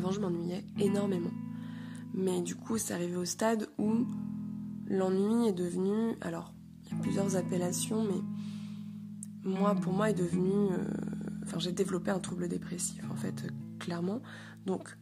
Avant, 0.00 0.12
je 0.12 0.20
m'ennuyais 0.20 0.64
énormément. 0.78 1.30
Mais 2.14 2.40
du 2.40 2.56
coup, 2.56 2.78
c'est 2.78 2.94
arrivé 2.94 3.16
au 3.16 3.26
stade 3.26 3.68
où 3.78 4.06
l'ennui 4.86 5.48
est 5.48 5.52
devenu. 5.52 6.16
Alors, 6.22 6.54
il 6.84 6.92
y 6.92 6.98
a 6.98 7.02
plusieurs 7.02 7.36
appellations, 7.36 8.04
mais 8.04 9.50
moi, 9.50 9.74
pour 9.74 9.92
moi, 9.92 10.08
est 10.08 10.14
devenu. 10.14 10.72
Euh, 10.72 10.84
enfin, 11.44 11.58
j'ai 11.58 11.72
développé 11.72 12.10
un 12.10 12.18
trouble 12.18 12.48
dépressif, 12.48 13.02
en 13.10 13.14
fait, 13.14 13.46
clairement. 13.78 14.22
Donc, 14.64 14.96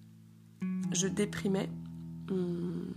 je 0.90 1.06
déprimais. 1.06 1.70
Hum, 2.30 2.92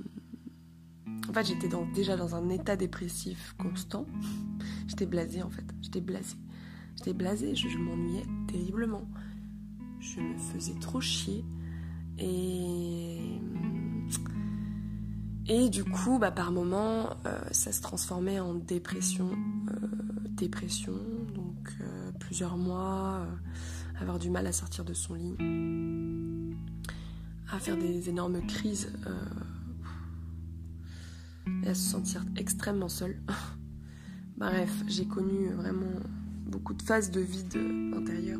en 1.29 1.33
fait, 1.33 1.45
j'étais 1.45 1.69
déjà 1.93 2.17
dans 2.17 2.33
un 2.33 2.49
état 2.49 2.75
dépressif 2.75 3.53
constant. 3.59 4.07
J'étais 4.87 5.05
blasée, 5.05 5.43
en 5.43 5.51
fait. 5.51 5.65
J'étais 5.81 6.01
blasée. 6.01 6.37
J'étais 6.97 7.13
blasée, 7.13 7.55
je, 7.55 7.77
m'ennuyais 7.77 8.25
terriblement. 8.47 9.07
Je 9.99 10.19
me 10.19 10.37
faisais 10.37 10.73
trop 10.79 10.99
chier. 10.99 11.45
Et. 12.21 13.41
Et 15.47 15.69
du 15.69 15.83
coup, 15.83 16.17
bah, 16.17 16.31
par 16.31 16.51
moments, 16.51 17.09
euh, 17.25 17.37
ça 17.51 17.73
se 17.73 17.81
transformait 17.81 18.39
en 18.39 18.53
dépression. 18.53 19.31
Euh, 19.31 19.87
dépression, 20.29 20.93
donc 21.35 21.75
euh, 21.81 22.11
plusieurs 22.19 22.57
mois, 22.57 23.27
avoir 23.99 24.17
du 24.17 24.29
mal 24.29 24.47
à 24.47 24.53
sortir 24.53 24.85
de 24.85 24.93
son 24.93 25.13
lit, 25.13 25.35
à 27.51 27.59
faire 27.59 27.77
des 27.77 28.09
énormes 28.09 28.41
crises 28.47 28.91
et 31.63 31.67
à 31.67 31.73
se 31.75 31.89
sentir 31.89 32.23
extrêmement 32.37 32.89
seule. 32.89 33.21
Bref, 34.37 34.71
j'ai 34.87 35.05
connu 35.05 35.49
vraiment 35.49 35.99
beaucoup 36.47 36.73
de 36.73 36.81
phases 36.81 37.11
de 37.11 37.19
vide 37.19 37.57
intérieur. 37.93 38.39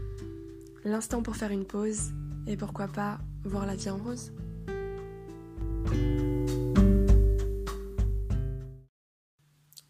L'instant 0.83 1.21
pour 1.21 1.35
faire 1.35 1.51
une 1.51 1.65
pause 1.65 2.11
et 2.47 2.57
pourquoi 2.57 2.87
pas 2.87 3.19
voir 3.43 3.67
la 3.67 3.75
vie 3.75 3.91
en 3.91 3.97
rose. 3.97 4.33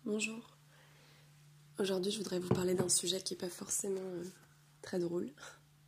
Bonjour. 0.04 0.58
Aujourd'hui, 1.80 2.12
je 2.12 2.18
voudrais 2.18 2.40
vous 2.40 2.50
parler 2.50 2.74
d'un 2.74 2.90
sujet 2.90 3.22
qui 3.22 3.34
n'est 3.34 3.40
pas 3.40 3.50
forcément 3.50 4.02
euh, 4.02 4.26
très 4.82 5.00
drôle. 5.00 5.32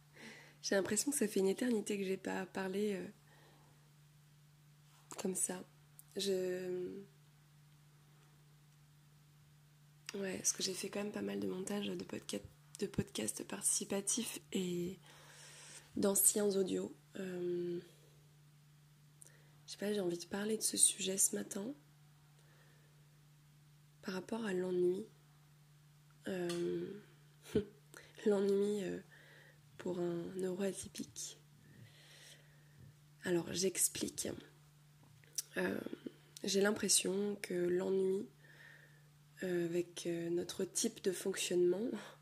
J'ai 0.62 0.76
l'impression 0.76 1.12
que 1.12 1.18
ça 1.18 1.28
fait 1.28 1.42
une 1.42 1.50
éternité 1.50 1.98
que 1.98 2.06
j'ai 2.06 2.16
pas 2.16 2.46
parlé 2.46 2.94
euh, 2.94 3.06
comme 5.22 5.36
ça. 5.36 5.62
Je. 6.16 7.02
Ouais, 10.16 10.38
parce 10.38 10.54
que 10.54 10.64
j'ai 10.64 10.74
fait 10.74 10.88
quand 10.88 11.04
même 11.04 11.12
pas 11.12 11.22
mal 11.22 11.40
de 11.42 11.48
montages 11.48 11.88
de, 11.88 12.04
podcasts 12.06 12.46
de 12.84 12.88
podcasts 12.88 13.46
participatifs 13.46 14.42
et 14.52 15.00
d'anciens 15.96 16.54
audios. 16.58 16.94
Euh, 17.16 17.80
je 19.66 19.72
sais 19.72 19.78
pas, 19.78 19.94
j'ai 19.94 20.02
envie 20.02 20.18
de 20.18 20.26
parler 20.26 20.58
de 20.58 20.62
ce 20.62 20.76
sujet 20.76 21.18
ce 21.18 21.34
matin 21.34 21.74
par 24.02 24.16
rapport 24.16 24.44
à 24.46 24.52
l'ennui. 24.52 25.06
Euh, 26.28 27.02
l'ennui 28.26 28.84
euh, 28.84 29.00
pour 29.78 30.00
un 30.00 30.24
neuroatypique. 30.36 31.40
Alors 33.24 33.54
j'explique. 33.54 34.28
J'ai 36.44 36.60
l'impression 36.60 37.38
que 37.42 37.54
l'ennui 37.54 38.28
avec 39.42 40.10
notre 40.32 40.66
type 40.66 41.02
de 41.04 41.14
fonctionnement 41.14 41.90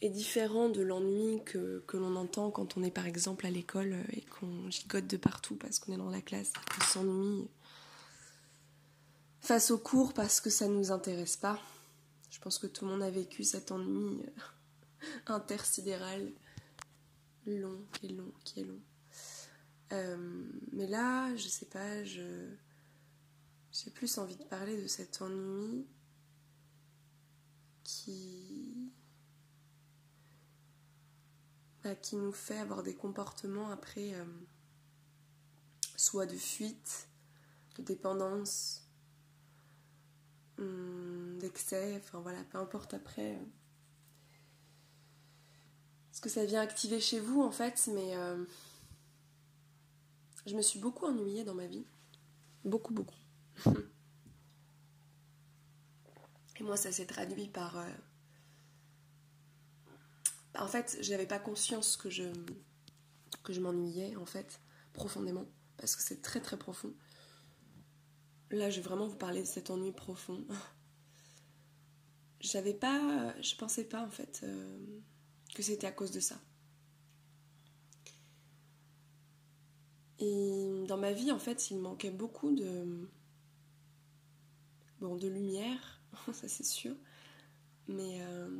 est 0.00 0.10
différent 0.10 0.68
de 0.68 0.82
l'ennui 0.82 1.42
que, 1.44 1.82
que 1.86 1.96
l'on 1.96 2.14
entend 2.16 2.50
quand 2.50 2.76
on 2.76 2.84
est 2.84 2.90
par 2.90 3.06
exemple 3.06 3.46
à 3.46 3.50
l'école 3.50 3.96
et 4.12 4.22
qu'on 4.22 4.70
gigote 4.70 5.06
de 5.06 5.16
partout 5.16 5.56
parce 5.56 5.78
qu'on 5.78 5.92
est 5.92 5.98
dans 5.98 6.10
la 6.10 6.20
classe, 6.20 6.52
qu'on 6.52 6.84
s'ennuie 6.84 7.48
face 9.40 9.70
au 9.70 9.78
cours 9.78 10.12
parce 10.12 10.40
que 10.40 10.50
ça 10.50 10.68
ne 10.68 10.74
nous 10.74 10.92
intéresse 10.92 11.36
pas. 11.36 11.60
Je 12.30 12.38
pense 12.38 12.58
que 12.58 12.66
tout 12.66 12.84
le 12.84 12.92
monde 12.92 13.02
a 13.02 13.10
vécu 13.10 13.44
cet 13.44 13.72
ennui 13.72 14.22
euh, 14.22 15.06
intersidéral 15.26 16.30
long, 17.46 17.80
qui 17.94 18.06
est 18.06 18.10
long, 18.10 18.32
qui 18.44 18.60
est 18.60 18.64
long. 18.64 18.80
Euh, 19.92 20.44
mais 20.72 20.86
là, 20.86 21.34
je 21.36 21.48
sais 21.48 21.66
pas, 21.66 22.04
j'ai 22.04 23.90
plus 23.94 24.18
envie 24.18 24.36
de 24.36 24.44
parler 24.44 24.80
de 24.80 24.86
cet 24.86 25.22
ennui 25.22 25.86
qui 27.88 28.92
bah, 31.82 31.94
qui 31.94 32.16
nous 32.16 32.32
fait 32.32 32.58
avoir 32.58 32.82
des 32.82 32.94
comportements 32.94 33.70
après 33.70 34.12
euh, 34.14 34.24
soit 35.96 36.26
de 36.26 36.36
fuite, 36.36 37.08
de 37.76 37.82
dépendance, 37.82 38.88
Hum, 40.58 41.38
d'excès, 41.38 42.00
enfin 42.02 42.18
voilà, 42.18 42.42
peu 42.50 42.58
importe 42.58 42.92
après 42.92 43.36
euh, 43.36 43.44
ce 46.10 46.20
que 46.20 46.28
ça 46.28 46.44
vient 46.44 46.60
activer 46.60 46.98
chez 46.98 47.20
vous 47.20 47.42
en 47.42 47.52
fait, 47.52 47.88
mais 47.94 48.16
euh, 48.16 48.44
je 50.46 50.56
me 50.56 50.62
suis 50.62 50.80
beaucoup 50.80 51.06
ennuyée 51.06 51.44
dans 51.44 51.54
ma 51.54 51.66
vie. 51.66 51.86
Beaucoup, 52.64 52.92
beaucoup. 52.92 53.14
Et 56.58 56.62
moi, 56.62 56.76
ça 56.76 56.92
s'est 56.92 57.06
traduit 57.06 57.48
par. 57.48 57.78
Euh, 57.78 57.88
en 60.58 60.66
fait, 60.66 60.98
je 61.00 61.10
n'avais 61.10 61.26
pas 61.26 61.38
conscience 61.38 61.96
que 61.96 62.10
je, 62.10 62.24
que 63.44 63.52
je 63.52 63.60
m'ennuyais, 63.60 64.16
en 64.16 64.26
fait, 64.26 64.60
profondément, 64.92 65.46
parce 65.76 65.94
que 65.94 66.02
c'est 66.02 66.20
très 66.20 66.40
très 66.40 66.58
profond. 66.58 66.92
Là, 68.50 68.70
je 68.70 68.76
vais 68.80 68.88
vraiment 68.88 69.06
vous 69.06 69.16
parler 69.16 69.42
de 69.42 69.46
cet 69.46 69.70
ennui 69.70 69.92
profond. 69.92 70.44
J'avais 72.40 72.74
pas. 72.74 73.34
Je 73.42 73.54
pensais 73.56 73.84
pas 73.84 74.02
en 74.02 74.10
fait 74.10 74.40
euh, 74.44 75.00
que 75.54 75.62
c'était 75.62 75.86
à 75.86 75.92
cause 75.92 76.12
de 76.12 76.20
ça. 76.20 76.40
Et 80.20 80.84
dans 80.88 80.96
ma 80.96 81.12
vie, 81.12 81.30
en 81.30 81.38
fait, 81.38 81.70
il 81.70 81.78
manquait 81.78 82.10
beaucoup 82.10 82.54
de. 82.54 83.08
Bon, 85.00 85.16
de 85.16 85.28
lumière, 85.28 85.97
ça 86.32 86.48
c'est 86.48 86.64
sûr. 86.64 86.94
Mais. 87.86 88.20
Euh, 88.22 88.58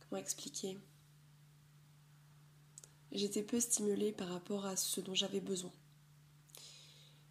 comment 0.00 0.20
expliquer? 0.20 0.78
J'étais 3.12 3.42
peu 3.42 3.60
stimulée 3.60 4.12
par 4.12 4.28
rapport 4.28 4.66
à 4.66 4.76
ce 4.76 5.00
dont 5.00 5.14
j'avais 5.14 5.40
besoin. 5.40 5.70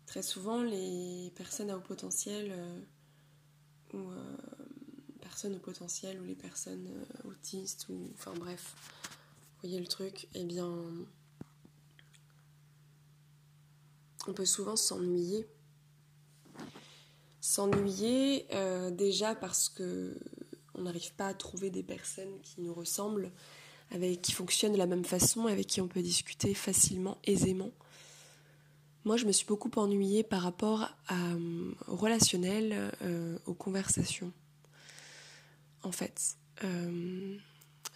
Très 0.06 0.22
souvent, 0.22 0.64
les 0.64 1.32
personnes 1.36 1.70
à 1.70 1.78
haut 1.78 1.82
potentiel 1.82 2.52
euh, 2.52 2.82
ou 3.94 4.12
euh, 4.12 4.38
personnes 5.20 5.56
au 5.56 5.60
potentiel 5.60 6.22
ou 6.22 6.24
les 6.24 6.36
personnes 6.36 6.88
autistes 7.26 7.90
ou 7.90 8.10
enfin 8.14 8.34
bref, 8.34 8.76
vous 9.04 9.70
voyez 9.70 9.80
le 9.80 9.88
truc, 9.88 10.30
eh 10.36 10.46
bien, 10.46 10.72
on 14.28 14.34
peut 14.34 14.46
souvent 14.46 14.76
s'ennuyer. 14.76 15.48
S'ennuyer 17.46 18.48
déjà 18.94 19.36
parce 19.36 19.68
que 19.68 20.18
on 20.76 20.84
n'arrive 20.84 21.14
pas 21.16 21.28
à 21.28 21.34
trouver 21.34 21.70
des 21.70 21.84
personnes 21.84 22.40
qui 22.42 22.62
nous 22.62 22.74
ressemblent, 22.74 23.32
avec 23.92 24.22
qui 24.22 24.32
fonctionnent 24.32 24.72
de 24.72 24.78
la 24.78 24.88
même 24.88 25.04
façon, 25.04 25.48
avec 25.48 25.68
qui 25.68 25.82
on 25.82 25.90
peut 25.90 26.02
discuter 26.02 26.54
facilement, 26.54 27.18
aisément. 27.26 27.72
Moi, 29.06 29.18
je 29.18 29.26
me 29.26 29.32
suis 29.34 29.46
beaucoup 29.46 29.70
ennuyée 29.76 30.24
par 30.24 30.42
rapport 30.42 30.90
à, 31.08 31.34
euh, 31.34 31.72
au 31.88 31.96
relationnel, 31.98 32.92
euh, 33.02 33.38
aux 33.46 33.54
conversations. 33.54 34.32
En 35.84 35.92
fait, 35.92 36.38
euh, 36.64 37.38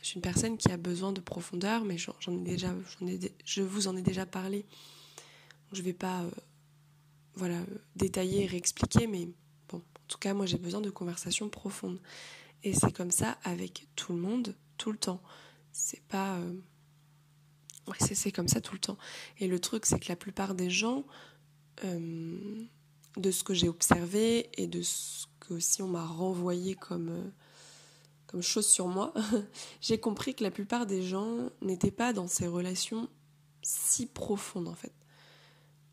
je 0.01 0.07
suis 0.07 0.15
une 0.15 0.21
personne 0.21 0.57
qui 0.57 0.69
a 0.69 0.77
besoin 0.77 1.13
de 1.13 1.21
profondeur, 1.21 1.85
mais 1.85 1.97
j'en 1.97 2.13
ai 2.33 2.43
déjà, 2.43 2.75
je 3.45 3.61
vous 3.61 3.87
en 3.87 3.95
ai 3.95 4.01
déjà 4.01 4.25
parlé. 4.25 4.65
je 5.71 5.79
ne 5.79 5.85
vais 5.85 5.93
pas 5.93 6.25
voilà, 7.37 7.59
détailler 7.95 8.43
et 8.43 8.47
réexpliquer, 8.47 9.07
mais 9.07 9.29
bon, 9.69 9.77
en 9.77 10.07
tout 10.07 10.17
cas, 10.17 10.33
moi 10.33 10.45
j'ai 10.45 10.57
besoin 10.57 10.81
de 10.81 10.89
conversations 10.89 11.49
profondes. 11.49 11.99
Et 12.63 12.73
c'est 12.73 12.91
comme 12.91 13.11
ça 13.11 13.37
avec 13.43 13.87
tout 13.95 14.13
le 14.13 14.19
monde, 14.19 14.55
tout 14.77 14.91
le 14.91 14.97
temps. 14.97 15.21
C'est 15.71 16.01
pas. 16.07 16.37
Euh, 16.37 16.53
ouais, 17.87 17.95
c'est 17.99 18.31
comme 18.31 18.47
ça 18.47 18.61
tout 18.61 18.73
le 18.73 18.79
temps. 18.79 18.97
Et 19.37 19.47
le 19.47 19.59
truc, 19.59 19.85
c'est 19.85 19.99
que 19.99 20.09
la 20.09 20.15
plupart 20.15 20.55
des 20.55 20.69
gens, 20.69 21.05
euh, 21.85 22.65
de 23.17 23.31
ce 23.31 23.43
que 23.43 23.53
j'ai 23.53 23.69
observé 23.69 24.49
et 24.61 24.67
de 24.67 24.81
ce 24.81 25.25
que 25.39 25.55
aussi 25.55 25.81
on 25.81 25.87
m'a 25.87 26.05
renvoyé 26.05 26.75
comme, 26.75 27.09
euh, 27.09 27.29
comme 28.27 28.41
chose 28.41 28.67
sur 28.67 28.87
moi, 28.87 29.13
j'ai 29.81 29.99
compris 29.99 30.35
que 30.35 30.43
la 30.43 30.51
plupart 30.51 30.85
des 30.85 31.03
gens 31.03 31.49
n'étaient 31.61 31.91
pas 31.91 32.13
dans 32.13 32.27
ces 32.27 32.47
relations 32.47 33.09
si 33.61 34.05
profondes 34.05 34.67
en 34.67 34.75
fait. 34.75 34.93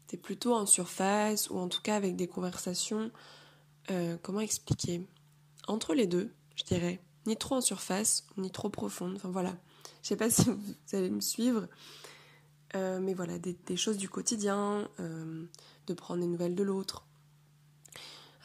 C'était 0.07 0.23
plutôt 0.23 0.55
en 0.55 0.67
surface 0.67 1.51
ou 1.51 1.59
en 1.59 1.69
tout 1.69 1.81
cas 1.83 1.97
avec 1.97 2.17
des 2.17 2.29
conversations, 2.29 3.11
comment 4.23 4.41
expliquer, 4.41 5.07
entre 5.67 5.95
les 5.95 6.07
deux 6.07 6.31
je 6.57 6.65
dirais. 6.65 7.01
Ni 7.27 7.37
trop 7.37 7.57
en 7.57 7.61
surface, 7.61 8.27
ni 8.37 8.51
trop 8.51 8.69
profonde. 8.69 9.15
Enfin 9.17 9.31
voilà. 9.31 9.57
Je 10.03 10.09
sais 10.09 10.17
pas 10.17 10.31
si 10.31 10.45
vous 10.45 10.75
allez 10.93 11.11
me 11.11 11.21
suivre. 11.21 11.67
Euh, 12.75 12.99
mais 13.01 13.15
voilà, 13.15 13.39
des, 13.39 13.77
choses 13.77 13.97
du 13.97 14.09
quotidien, 14.09 14.89
euh, 14.99 15.45
de 15.87 15.95
prendre 15.95 16.21
des 16.21 16.27
nouvelles 16.27 16.57
de 16.57 16.63
l'autre. 16.65 17.07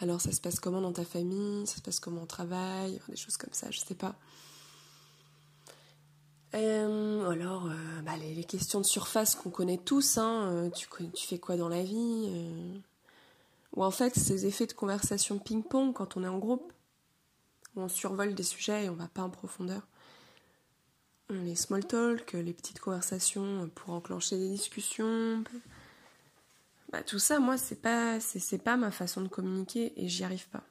Alors 0.02 0.22
ça 0.22 0.32
se 0.32 0.40
passe 0.40 0.60
comment 0.60 0.82
dans 0.82 0.94
ta 0.94 1.04
famille, 1.04 1.66
ça 1.66 1.78
se 1.78 1.82
passe 1.82 2.00
comment 2.00 2.22
au 2.22 2.28
travail, 2.28 3.02
des 3.10 3.16
choses 3.16 3.38
comme 3.38 3.54
ça, 3.54 3.72
je 3.72 3.80
sais 3.80 3.96
pas. 3.96 4.16
Euh, 6.56 7.30
alors, 7.30 7.70
bah, 8.04 8.18
les, 8.18 8.44
questions 8.44 8.82
de 8.82 8.86
surface 8.86 9.36
qu'on 9.36 9.50
connaît 9.50 9.78
tous, 9.78 10.18
hein, 10.18 10.70
tu, 10.76 10.88
tu, 11.14 11.28
fais 11.28 11.38
quoi 11.38 11.58
dans 11.58 11.70
la 11.70 11.84
vie 11.84 12.32
Ou 13.76 13.84
en 13.84 13.92
fait, 13.92 14.16
ces 14.16 14.46
effets 14.46 14.66
de 14.66 14.74
conversation 14.74 15.38
ping-pong 15.38 15.94
quand 15.94 16.18
on 16.18 16.24
est 16.24 16.28
en 16.28 16.40
groupe 16.40 16.74
on 17.76 17.88
survole 17.88 18.34
des 18.36 18.44
sujets 18.44 18.86
et 18.86 18.90
on 18.90 18.96
va 18.96 19.08
pas 19.08 19.22
en 19.22 19.30
profondeur. 19.30 19.88
Les 21.30 21.56
small 21.56 21.86
talk, 21.86 22.34
les 22.34 22.54
petites 22.54 22.80
conversations 22.80 23.70
pour 23.76 23.94
enclencher 23.94 24.38
des 24.38 24.50
discussions. 24.50 25.44
Bah, 26.92 27.04
tout 27.04 27.20
ça, 27.20 27.40
moi, 27.40 27.58
c'est 27.58 27.82
pas, 27.82 28.20
c'est, 28.20 28.64
pas 28.64 28.78
ma 28.78 28.90
façon 28.90 29.22
de 29.22 29.28
communiquer 29.28 29.94
et 29.96 30.08
j'y 30.08 30.24
arrive 30.24 30.48
pas. 30.50 30.64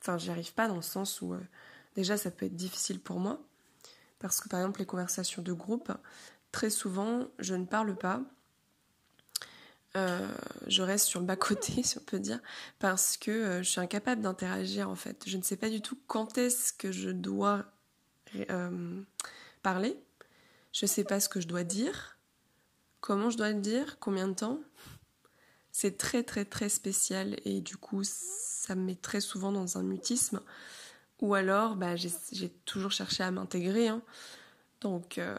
Enfin, 0.00 0.16
j'y 0.16 0.30
arrive 0.30 0.54
pas 0.54 0.66
dans 0.66 0.76
le 0.76 0.82
sens 0.82 1.20
où, 1.20 1.34
euh, 1.34 1.40
déjà, 1.94 2.16
ça 2.16 2.30
peut 2.30 2.46
être 2.46 2.56
difficile 2.56 3.00
pour 3.00 3.20
moi. 3.20 3.38
Parce 4.18 4.40
que, 4.40 4.48
par 4.48 4.60
exemple, 4.60 4.80
les 4.80 4.86
conversations 4.86 5.42
de 5.42 5.52
groupe, 5.52 5.92
très 6.52 6.70
souvent, 6.70 7.28
je 7.38 7.54
ne 7.54 7.64
parle 7.64 7.96
pas 7.96 8.22
euh, 9.96 10.28
je 10.66 10.82
reste 10.82 11.06
sur 11.06 11.20
le 11.20 11.26
bas-côté, 11.26 11.82
si 11.82 11.98
on 11.98 12.02
peut 12.02 12.18
dire, 12.18 12.40
parce 12.78 13.16
que 13.16 13.30
euh, 13.30 13.62
je 13.62 13.70
suis 13.70 13.80
incapable 13.80 14.22
d'interagir 14.22 14.88
en 14.88 14.94
fait. 14.94 15.24
Je 15.26 15.36
ne 15.36 15.42
sais 15.42 15.56
pas 15.56 15.70
du 15.70 15.80
tout 15.80 15.98
quand 16.06 16.38
est-ce 16.38 16.72
que 16.72 16.92
je 16.92 17.10
dois 17.10 17.64
euh, 18.50 19.02
parler. 19.62 19.98
Je 20.72 20.84
ne 20.84 20.88
sais 20.88 21.04
pas 21.04 21.20
ce 21.20 21.28
que 21.28 21.40
je 21.40 21.48
dois 21.48 21.64
dire, 21.64 22.18
comment 23.00 23.30
je 23.30 23.38
dois 23.38 23.50
le 23.50 23.60
dire, 23.60 23.98
combien 23.98 24.28
de 24.28 24.34
temps? 24.34 24.60
C'est 25.72 25.96
très 25.96 26.22
très 26.22 26.44
très 26.44 26.68
spécial 26.68 27.36
et 27.44 27.60
du 27.60 27.76
coup 27.76 28.02
ça 28.04 28.74
me 28.74 28.82
met 28.82 28.94
très 28.96 29.20
souvent 29.20 29.52
dans 29.52 29.78
un 29.78 29.82
mutisme. 29.82 30.40
Ou 31.20 31.34
alors 31.34 31.76
bah, 31.76 31.96
j'ai 31.96 32.50
toujours 32.64 32.92
cherché 32.92 33.22
à 33.22 33.30
m'intégrer. 33.30 33.88
Hein. 33.88 34.02
Donc, 34.80 35.18
euh, 35.18 35.36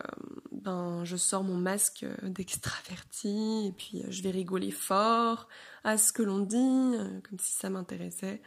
ben, 0.51 1.05
je 1.05 1.15
sors 1.15 1.43
mon 1.43 1.55
masque 1.55 2.05
d'extraverti 2.23 3.67
et 3.67 3.71
puis 3.71 4.01
euh, 4.01 4.07
je 4.09 4.21
vais 4.21 4.31
rigoler 4.31 4.71
fort 4.71 5.47
à 5.85 5.97
ce 5.97 6.11
que 6.11 6.21
l'on 6.21 6.39
dit, 6.39 6.57
euh, 6.57 7.21
comme 7.21 7.39
si 7.39 7.53
ça 7.53 7.69
m'intéressait. 7.69 8.41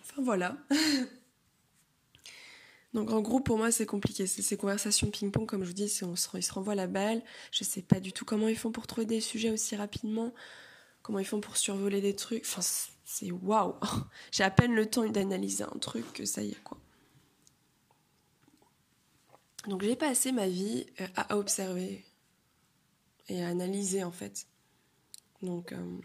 Enfin 0.00 0.22
voilà. 0.22 0.56
Donc 2.94 3.12
en 3.12 3.20
gros, 3.20 3.40
pour 3.40 3.58
moi, 3.58 3.70
c'est 3.70 3.86
compliqué. 3.86 4.26
Ces 4.26 4.56
conversations 4.56 5.10
ping-pong, 5.10 5.46
comme 5.46 5.62
je 5.62 5.68
vous 5.68 5.74
dis, 5.74 6.00
on 6.02 6.14
ils 6.14 6.42
se 6.42 6.52
renvoient 6.52 6.74
la 6.74 6.86
balle. 6.86 7.22
Je 7.52 7.62
sais 7.62 7.82
pas 7.82 8.00
du 8.00 8.12
tout 8.12 8.24
comment 8.24 8.48
ils 8.48 8.56
font 8.56 8.72
pour 8.72 8.86
trouver 8.86 9.06
des 9.06 9.20
sujets 9.20 9.50
aussi 9.50 9.76
rapidement, 9.76 10.32
comment 11.02 11.18
ils 11.18 11.26
font 11.26 11.40
pour 11.40 11.58
survoler 11.58 12.00
des 12.00 12.16
trucs. 12.16 12.44
Enfin, 12.44 12.62
c'est 13.06 13.30
waouh. 13.30 13.76
J'ai 14.32 14.42
à 14.42 14.50
peine 14.50 14.74
le 14.74 14.90
temps 14.90 15.08
d'analyser 15.08 15.64
un 15.64 15.78
truc 15.78 16.12
que 16.12 16.26
ça 16.26 16.42
y 16.42 16.50
est, 16.50 16.62
quoi. 16.62 16.76
Donc 19.68 19.82
j'ai 19.82 19.96
passé 19.96 20.30
ma 20.30 20.46
vie 20.46 20.86
euh, 21.00 21.08
à 21.16 21.36
observer 21.36 22.04
et 23.28 23.42
à 23.42 23.48
analyser 23.48 24.04
en 24.04 24.12
fait. 24.12 24.46
Donc 25.42 25.72
euh, 25.72 25.98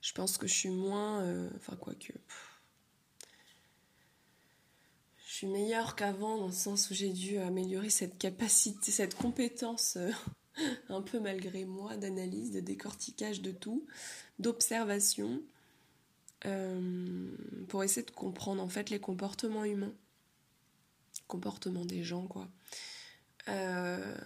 je 0.00 0.12
pense 0.12 0.36
que 0.36 0.48
je 0.48 0.54
suis 0.54 0.70
moins... 0.70 1.22
Euh, 1.22 1.48
enfin 1.56 1.76
quoi 1.76 1.94
que... 1.94 2.12
Je 5.26 5.32
suis 5.32 5.46
meilleure 5.46 5.94
qu'avant 5.94 6.38
dans 6.38 6.48
le 6.48 6.52
sens 6.52 6.90
où 6.90 6.94
j'ai 6.94 7.12
dû 7.12 7.38
améliorer 7.38 7.88
cette 7.88 8.18
capacité, 8.18 8.90
cette 8.90 9.14
compétence 9.14 9.96
un 10.88 11.02
peu 11.02 11.20
malgré 11.20 11.64
moi 11.64 11.96
d'analyse, 11.96 12.50
de 12.50 12.60
décortiquage 12.60 13.42
de 13.42 13.52
tout, 13.52 13.86
d'observation, 14.40 15.40
pour 17.68 17.84
essayer 17.84 18.04
de 18.04 18.10
comprendre 18.10 18.62
en 18.62 18.68
fait 18.68 18.88
les 18.90 18.98
comportements 18.98 19.64
humains 19.64 19.92
comportement 21.30 21.84
des 21.84 22.02
gens, 22.02 22.26
quoi. 22.26 22.48
Euh, 23.48 24.16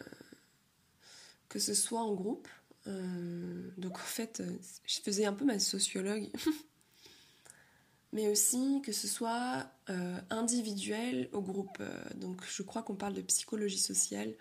que 1.49 1.59
ce 1.59 1.75
soit 1.75 2.01
en 2.01 2.15
groupe. 2.15 2.49
Euh, 2.87 3.71
donc 3.77 3.97
en 3.97 4.09
fait, 4.19 4.43
je 4.87 5.01
faisais 5.01 5.27
un 5.27 5.35
peu 5.35 5.45
ma 5.45 5.59
sociologue. 5.59 6.29
Mais 8.13 8.29
aussi 8.29 8.81
que 8.83 8.93
ce 8.93 9.09
soit 9.09 9.67
euh, 9.91 10.19
individuel 10.31 11.29
au 11.33 11.43
groupe. 11.43 11.83
donc 12.15 12.43
je 12.49 12.63
crois 12.63 12.83
qu'on 12.83 12.95
parle 12.95 13.15
de 13.15 13.23
psychologie 13.23 13.79
sociale. 13.79 14.35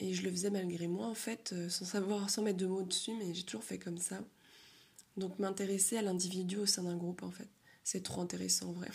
Et 0.00 0.14
je 0.14 0.22
le 0.22 0.30
faisais 0.30 0.50
malgré 0.50 0.88
moi, 0.88 1.06
en 1.06 1.14
fait, 1.14 1.54
sans 1.68 1.84
savoir, 1.84 2.28
sans 2.28 2.42
mettre 2.42 2.58
de 2.58 2.66
mots 2.66 2.82
dessus, 2.82 3.12
mais 3.18 3.32
j'ai 3.34 3.44
toujours 3.44 3.62
fait 3.62 3.78
comme 3.78 3.98
ça. 3.98 4.20
Donc 5.16 5.38
m'intéresser 5.38 5.98
à 5.98 6.02
l'individu 6.02 6.56
au 6.58 6.66
sein 6.66 6.84
d'un 6.84 6.96
groupe, 6.96 7.22
en 7.22 7.30
fait. 7.30 7.48
C'est 7.84 8.02
trop 8.02 8.20
intéressant, 8.20 8.68
en 8.68 8.72
vrai. 8.72 8.88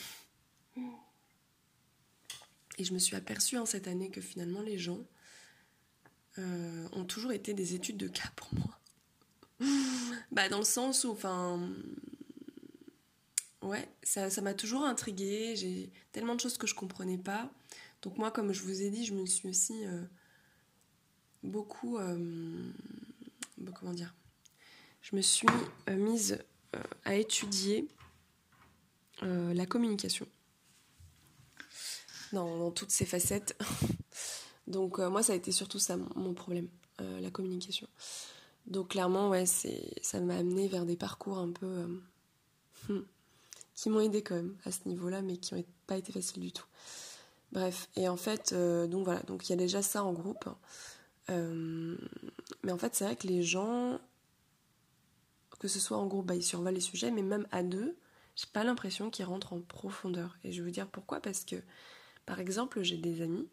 Et 2.78 2.84
je 2.84 2.94
me 2.94 3.00
suis 3.00 3.16
aperçue 3.16 3.58
en 3.58 3.66
cette 3.66 3.88
année 3.88 4.10
que 4.10 4.22
finalement 4.22 4.62
les 4.62 4.78
gens 4.78 5.00
euh, 6.38 6.88
ont 6.94 7.06
toujours 7.06 7.32
été 7.32 7.54
des 7.54 7.74
études 7.74 7.98
de 7.98 8.08
cas 8.08 8.30
pour 8.36 8.50
moi. 8.54 8.80
bah 10.32 10.50
dans 10.50 10.60
le 10.60 10.64
sens 10.64 11.04
où, 11.04 11.10
enfin, 11.10 11.74
ouais, 13.64 13.90
ça, 14.04 14.30
m'a 14.42 14.54
toujours 14.54 14.84
intriguée. 14.84 15.56
J'ai 15.56 15.92
tellement 16.12 16.36
de 16.36 16.40
choses 16.40 16.58
que 16.58 16.68
je 16.68 16.76
comprenais 16.76 17.18
pas. 17.18 17.52
Donc 18.04 18.18
moi, 18.18 18.32
comme 18.32 18.54
je 18.54 18.62
vous 18.62 18.84
ai 18.84 18.92
dit, 18.92 19.06
je 19.06 19.16
me 19.16 19.26
suis 19.26 19.50
aussi 19.50 19.86
euh, 19.86 20.04
beaucoup, 21.42 21.98
euh, 21.98 22.72
comment 23.74 23.94
dire, 23.94 24.14
je 25.10 25.16
me 25.16 25.22
suis 25.22 25.48
mise 25.90 26.40
à 27.06 27.16
étudier 27.16 27.88
la 29.22 29.66
communication 29.66 30.28
dans, 32.34 32.72
toutes 32.72 32.92
ses 32.92 33.06
facettes. 33.06 33.58
Donc 34.68 35.00
euh, 35.00 35.10
moi, 35.10 35.24
ça 35.24 35.34
a 35.34 35.36
été 35.36 35.52
surtout 35.52 35.80
ça 35.80 35.98
mon, 36.16 36.34
problème, 36.34 36.68
euh, 37.02 37.20
la 37.20 37.32
communication. 37.32 37.88
Donc 38.66 38.90
clairement, 38.90 39.30
ouais, 39.30 39.46
ça 39.46 40.20
m'a 40.20 40.36
amené 40.36 40.68
vers 40.68 40.86
des 40.86 40.98
parcours 40.98 41.38
un 41.38 41.52
peu 41.52 41.66
euh, 41.66 41.88
hmm, 42.90 43.06
qui 43.76 43.90
m'ont 43.90 44.02
aidé 44.02 44.22
quand 44.22 44.36
même 44.36 44.58
à 44.66 44.72
ce 44.72 44.88
niveau-là, 44.88 45.22
mais 45.22 45.38
qui 45.38 45.56
n'ont 45.56 45.64
pas 45.86 45.98
été 45.98 46.12
faciles 46.12 46.42
du 46.42 46.52
tout. 46.52 46.66
Bref, 47.54 47.88
et 47.96 48.10
en 48.10 48.18
fait, 48.18 48.54
donc 48.54 49.06
voilà, 49.06 49.22
donc 49.22 49.48
il 49.48 49.52
y 49.52 49.54
a 49.54 49.58
déjà 49.58 49.82
ça 49.82 50.04
en 50.04 50.12
groupe. 50.12 50.50
mais 51.30 52.72
en 52.72 52.78
fait, 52.78 52.94
c'est 52.94 53.06
vrai 53.06 53.16
que 53.16 53.26
les 53.26 53.42
gens, 53.42 54.02
que 55.60 55.68
ce 55.68 55.80
soit 55.80 55.98
en 55.98 56.08
groupe, 56.08 56.28
bah, 56.28 56.36
ils 56.36 56.44
survolent 56.44 56.74
les 56.74 56.80
sujets, 56.80 57.12
mais 57.12 57.22
même 57.22 57.48
à 57.52 57.64
deux, 57.64 57.98
j'ai 58.36 58.48
pas 58.54 58.64
l'impression 58.64 59.10
qu'ils 59.10 59.26
rentrent 59.26 59.54
en 59.54 59.62
profondeur. 59.62 60.38
Et 60.44 60.52
je 60.52 60.62
veux 60.62 60.72
dire 60.72 60.88
pourquoi? 60.88 61.20
Parce 61.20 61.44
que 61.44 61.56
par 62.26 62.40
exemple, 62.40 62.84
j'ai 62.84 62.98
des 62.98 63.22
amis. 63.22 63.48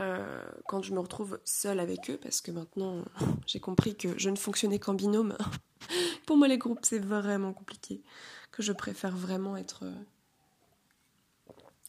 Euh, 0.00 0.42
quand 0.66 0.82
je 0.82 0.92
me 0.92 0.98
retrouve 0.98 1.38
seule 1.44 1.78
avec 1.78 2.10
eux, 2.10 2.18
parce 2.20 2.40
que 2.40 2.50
maintenant 2.50 3.04
j'ai 3.46 3.60
compris 3.60 3.96
que 3.96 4.18
je 4.18 4.30
ne 4.30 4.36
fonctionnais 4.36 4.78
qu'en 4.78 4.94
binôme. 4.94 5.36
Pour 6.26 6.36
moi, 6.36 6.48
les 6.48 6.58
groupes, 6.58 6.80
c'est 6.82 6.98
vraiment 6.98 7.52
compliqué. 7.52 8.02
Que 8.50 8.62
je 8.62 8.72
préfère 8.72 9.16
vraiment 9.16 9.56
être 9.56 9.84
euh, 9.84 9.94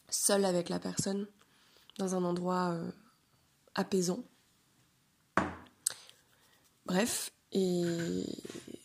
seule 0.08 0.44
avec 0.44 0.68
la 0.68 0.78
personne 0.78 1.26
dans 1.98 2.14
un 2.14 2.24
endroit 2.24 2.72
euh, 2.72 2.90
apaisant. 3.74 4.24
Bref, 6.86 7.32
et. 7.54 8.26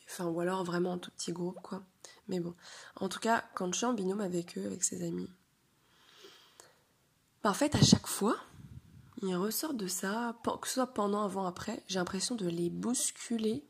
Enfin, 0.08 0.26
ou 0.26 0.40
alors 0.40 0.64
vraiment 0.64 0.94
un 0.94 0.98
tout 0.98 1.12
petit 1.12 1.32
groupe, 1.32 1.60
quoi. 1.62 1.84
Mais 2.28 2.40
bon. 2.40 2.56
En 2.96 3.10
tout 3.10 3.20
cas, 3.20 3.44
quand 3.56 3.72
je 3.72 3.78
suis 3.78 3.86
en 3.86 3.94
binôme 3.94 4.22
avec 4.22 4.58
eux, 4.58 4.66
avec 4.66 4.84
ses 4.84 5.06
amis, 5.06 5.30
bah, 7.44 7.52
en 7.52 7.54
fait, 7.54 7.76
à 7.76 7.82
chaque 7.82 8.08
fois, 8.08 8.38
ils 9.22 9.36
ressortent 9.36 9.78
de 9.78 9.88
ça, 9.88 10.36
que 10.44 10.68
ce 10.68 10.76
soit 10.76 10.94
pendant, 10.94 11.24
avant, 11.24 11.46
après, 11.46 11.84
j'ai 11.88 12.00
l'impression 12.00 12.36
de 12.36 12.48
les 12.48 12.70
bousculer. 12.70 13.66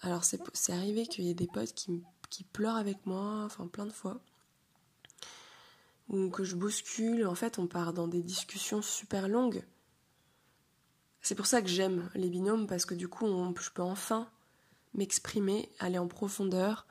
Alors 0.00 0.22
c'est 0.24 0.72
arrivé 0.72 1.06
qu'il 1.06 1.24
y 1.24 1.30
ait 1.30 1.34
des 1.34 1.48
potes 1.48 1.72
qui, 1.74 2.02
qui 2.30 2.44
pleurent 2.44 2.76
avec 2.76 3.04
moi, 3.04 3.42
enfin 3.44 3.66
plein 3.66 3.86
de 3.86 3.92
fois. 3.92 4.20
Ou 6.08 6.30
que 6.30 6.44
je 6.44 6.54
bouscule, 6.54 7.26
en 7.26 7.34
fait 7.34 7.58
on 7.58 7.66
part 7.66 7.92
dans 7.92 8.06
des 8.06 8.22
discussions 8.22 8.80
super 8.80 9.28
longues. 9.28 9.64
C'est 11.22 11.34
pour 11.34 11.46
ça 11.46 11.62
que 11.62 11.68
j'aime 11.68 12.08
les 12.14 12.28
binômes, 12.28 12.66
parce 12.66 12.84
que 12.84 12.94
du 12.94 13.08
coup 13.08 13.26
je 13.60 13.70
peux 13.70 13.82
enfin 13.82 14.28
m'exprimer, 14.94 15.70
aller 15.78 15.98
en 15.98 16.08
profondeur, 16.08 16.86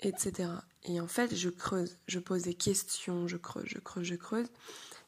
etc. 0.00 0.50
Et 0.84 1.00
en 1.00 1.06
fait 1.06 1.34
je 1.34 1.48
creuse, 1.48 1.96
je 2.06 2.18
pose 2.18 2.42
des 2.42 2.54
questions, 2.54 3.26
je 3.26 3.36
creuse, 3.36 3.66
je 3.66 3.78
creuse, 3.78 4.04
je 4.04 4.14
creuse. 4.14 4.48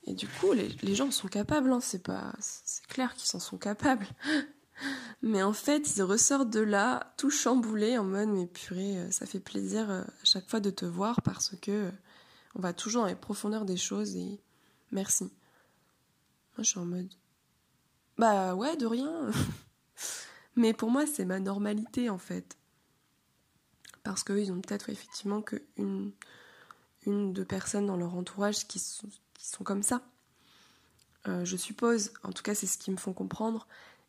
Et 0.08 0.14
du 0.14 0.26
coup, 0.26 0.52
les, 0.54 0.94
gens 0.94 1.10
sont 1.10 1.28
capables, 1.28 1.70
hein, 1.70 1.80
c'est 1.80 2.02
pas, 2.02 2.32
c'est 2.40 2.86
clair 2.86 3.14
qu'ils 3.14 3.28
s'en 3.28 3.40
sont 3.40 3.58
capables. 3.58 4.06
Mais 5.22 5.42
en 5.42 5.52
fait, 5.52 5.96
ils 5.96 6.02
ressortent 6.02 6.48
de 6.48 6.60
là 6.60 7.12
tout 7.18 7.30
chamboulés 7.30 7.98
en 7.98 8.04
mode 8.04 8.28
mais 8.28 8.46
purée, 8.46 8.96
euh, 8.96 9.10
ça 9.10 9.26
fait 9.26 9.40
plaisir 9.40 9.90
euh, 9.90 10.02
à 10.02 10.24
chaque 10.24 10.48
fois 10.48 10.60
de 10.60 10.70
te 10.70 10.84
voir 10.84 11.20
parce 11.22 11.56
que 11.60 11.70
euh, 11.72 11.90
on 12.54 12.60
va 12.60 12.72
toujours 12.72 13.02
dans 13.02 13.08
les 13.08 13.16
profondeurs 13.16 13.64
des 13.64 13.76
choses 13.76 14.14
et 14.14 14.40
merci. 14.92 15.24
Moi, 15.24 16.62
je 16.62 16.70
suis 16.70 16.78
en 16.78 16.84
mode 16.84 17.12
bah 18.18 18.54
ouais, 18.54 18.76
de 18.76 18.86
rien. 18.86 19.30
mais 20.56 20.72
pour 20.72 20.90
moi, 20.90 21.06
c'est 21.06 21.24
ma 21.24 21.38
normalité 21.38 22.10
en 22.10 22.18
fait. 22.18 22.56
Parce 24.02 24.24
qu'eux, 24.24 24.40
ils 24.40 24.52
ont 24.52 24.60
peut-être 24.60 24.90
effectivement 24.90 25.42
qu'une 25.42 26.12
une, 27.06 27.32
deux 27.32 27.44
personnes 27.44 27.86
dans 27.86 27.96
leur 27.96 28.14
entourage 28.14 28.66
qui 28.66 28.78
sont, 28.78 29.08
qui 29.34 29.46
sont 29.46 29.64
comme 29.64 29.82
ça. 29.82 30.02
Euh, 31.26 31.44
je 31.44 31.56
suppose, 31.56 32.12
en 32.22 32.32
tout 32.32 32.42
cas 32.42 32.54
c'est 32.54 32.66
ce 32.66 32.78
qu'ils 32.78 32.92
me 32.92 32.98
font 32.98 33.12
comprendre, 33.12 33.66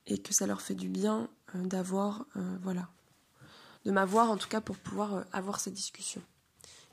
et 0.08 0.18
que 0.18 0.34
ça 0.34 0.48
leur 0.48 0.62
fait 0.62 0.76
du 0.76 0.90
bien 0.90 1.30
euh, 1.56 1.64
d'avoir, 1.66 2.26
euh, 2.36 2.58
voilà, 2.62 2.90
de 3.86 3.92
m'avoir 3.92 4.32
en 4.32 4.38
tout 4.38 4.48
cas 4.48 4.62
pour 4.62 4.78
pouvoir 4.78 5.26
avoir 5.34 5.60
ces 5.60 5.72
discussions, 5.72 6.22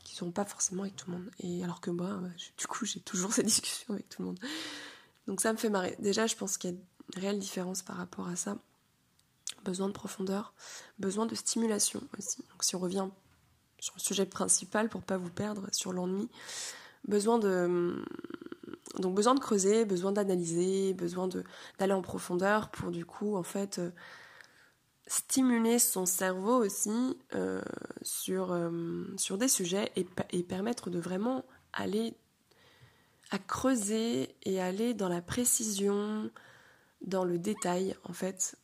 qui 0.04 0.14
sont 0.14 0.30
pas 0.30 0.44
forcément 0.44 0.82
avec 0.82 0.96
tout 0.96 1.11
le 1.11 1.18
monde. 1.18 1.30
Et 1.40 1.62
alors 1.64 1.80
que 1.80 1.90
moi, 1.90 2.20
du 2.58 2.66
coup, 2.66 2.85
j'ai 2.85 3.00
toujours 3.00 3.32
ces 3.32 3.42
discussions 3.42 3.94
avec 3.94 4.08
tout 4.08 4.23
le 4.23 4.28
monde. 4.28 4.40
Donc 5.26 5.40
ça 5.40 5.52
me 5.52 5.58
fait 5.58 5.70
marrer. 5.70 5.96
Déjà, 5.99 6.26
je 6.26 6.37
pense 6.37 6.56
qu'il 6.56 6.70
y 6.70 6.75
a 6.75 6.76
réelle 7.14 7.38
différence 7.38 7.82
par 7.82 7.96
rapport 7.96 8.28
à 8.28 8.36
ça. 8.36 8.58
Besoin 9.64 9.88
de 9.88 9.92
profondeur, 9.92 10.54
besoin 10.98 11.26
de 11.26 11.34
stimulation 11.34 12.00
aussi. 12.18 12.38
Donc 12.50 12.64
si 12.64 12.76
on 12.76 12.78
revient 12.78 13.08
sur 13.78 13.94
le 13.96 14.00
sujet 14.00 14.26
principal 14.26 14.88
pour 14.88 15.02
pas 15.02 15.16
vous 15.16 15.30
perdre 15.30 15.68
sur 15.72 15.92
l'ennui, 15.92 16.28
besoin 17.06 17.38
de 17.38 18.04
donc 18.98 19.14
besoin 19.14 19.34
de 19.34 19.40
creuser, 19.40 19.84
besoin 19.84 20.12
d'analyser, 20.12 20.94
besoin 20.94 21.28
d'aller 21.78 21.92
en 21.92 22.02
profondeur 22.02 22.70
pour 22.70 22.90
du 22.90 23.04
coup 23.04 23.36
en 23.36 23.42
fait 23.42 23.78
euh, 23.78 23.90
stimuler 25.06 25.78
son 25.78 26.06
cerveau 26.06 26.64
aussi 26.64 27.18
euh, 27.34 27.60
sur, 28.02 28.52
euh, 28.52 29.04
sur 29.16 29.38
des 29.38 29.48
sujets 29.48 29.92
et, 29.96 30.06
et, 30.30 30.42
permettre 30.42 30.90
de 30.90 30.98
vraiment 30.98 31.44
aller 31.72 32.14
à 33.30 33.38
creuser 33.38 34.34
et 34.44 34.60
aller 34.60 34.94
dans 34.94 35.08
la 35.08 35.20
précision, 35.20 36.30
dans 37.02 37.24
le 37.24 37.38
détail 37.38 37.96
en 38.04 38.12
fait, 38.12 38.58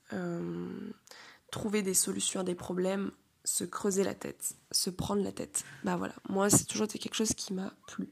trouver 1.51 1.83
des 1.83 1.95
solutions 1.95 2.41
à 2.41 2.45
des 2.45 2.55
problèmes, 2.55 3.13
se 3.45 3.65
creuser 3.65 4.05
la 4.05 4.15
tête, 4.15 4.55
se 4.71 4.91
prendre 4.91 5.23
la 5.23 5.33
tête. 5.33 5.65
Bah 5.85 5.97
voilà, 5.97 6.15
moi 6.29 6.51
c'est 6.51 6.65
toujours 6.65 6.89
quelque 6.89 7.15
chose 7.15 7.35
qui 7.35 7.53
m'a 7.53 7.73
plu. 7.87 8.09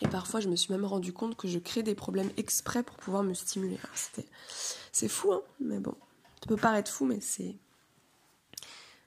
Et 0.00 0.06
parfois, 0.06 0.38
je 0.38 0.48
me 0.48 0.54
suis 0.54 0.72
même 0.72 0.84
rendu 0.84 1.12
compte 1.12 1.36
que 1.36 1.48
je 1.48 1.58
crée 1.58 1.82
des 1.82 1.96
problèmes 1.96 2.30
exprès 2.36 2.84
pour 2.84 2.96
pouvoir 2.96 3.24
me 3.24 3.34
stimuler. 3.34 3.78
C'est 4.92 5.08
fou, 5.08 5.32
hein 5.32 5.42
mais 5.60 5.80
bon. 5.80 5.96
Ça 6.40 6.46
peut 6.46 6.56
paraître 6.56 6.90
fou, 6.90 7.04
mais 7.04 7.20
c'est. 7.20 7.56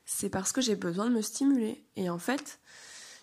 C'est 0.06 0.30
parce 0.30 0.52
que 0.52 0.60
j'ai 0.60 0.76
besoin 0.76 1.06
de 1.06 1.16
me 1.16 1.22
stimuler. 1.22 1.82
Et 1.96 2.10
en 2.10 2.20
fait, 2.20 2.60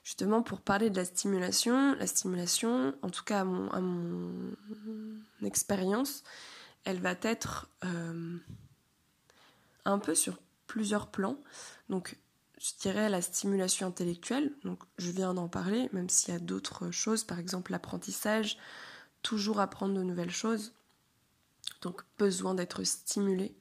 justement, 0.09 0.43
pour 0.43 0.63
parler 0.63 0.89
de 0.89 0.97
la 0.97 1.05
stimulation, 1.05 1.95
la 1.97 2.07
stimulation, 2.07 2.95
en 3.03 3.11
tout 3.11 3.25
cas 3.25 3.43
à 3.43 3.45
mon, 3.45 3.71
à 3.73 3.81
mon 3.83 4.57
expérience, 5.43 6.23
elle 6.85 6.99
va 6.99 7.15
être 7.21 7.69
euh, 7.85 8.39
un 9.85 9.99
peu 9.99 10.15
sur 10.15 10.39
plusieurs 10.67 11.09
plans. 11.09 11.37
Donc, 11.91 12.17
je 12.59 12.71
dirais 12.81 13.11
la 13.11 13.21
stimulation 13.21 13.87
intellectuelle. 13.87 14.51
Donc 14.65 14.83
je 14.97 15.11
viens 15.11 15.35
d'en 15.35 15.47
parler, 15.47 15.91
même 15.93 16.09
s'il 16.09 16.33
y 16.33 16.37
a 16.37 16.41
d'autres 16.41 16.91
choses, 16.91 17.25
par 17.25 17.39
exemple 17.39 17.71
l'apprentissage, 17.71 18.57
toujours 19.21 19.61
apprendre 19.61 19.95
de 19.95 20.03
nouvelles 20.03 20.31
choses. 20.31 20.73
Donc 21.83 22.01
besoin 22.17 22.55
d'être 22.55 22.83
stimulé 22.83 23.55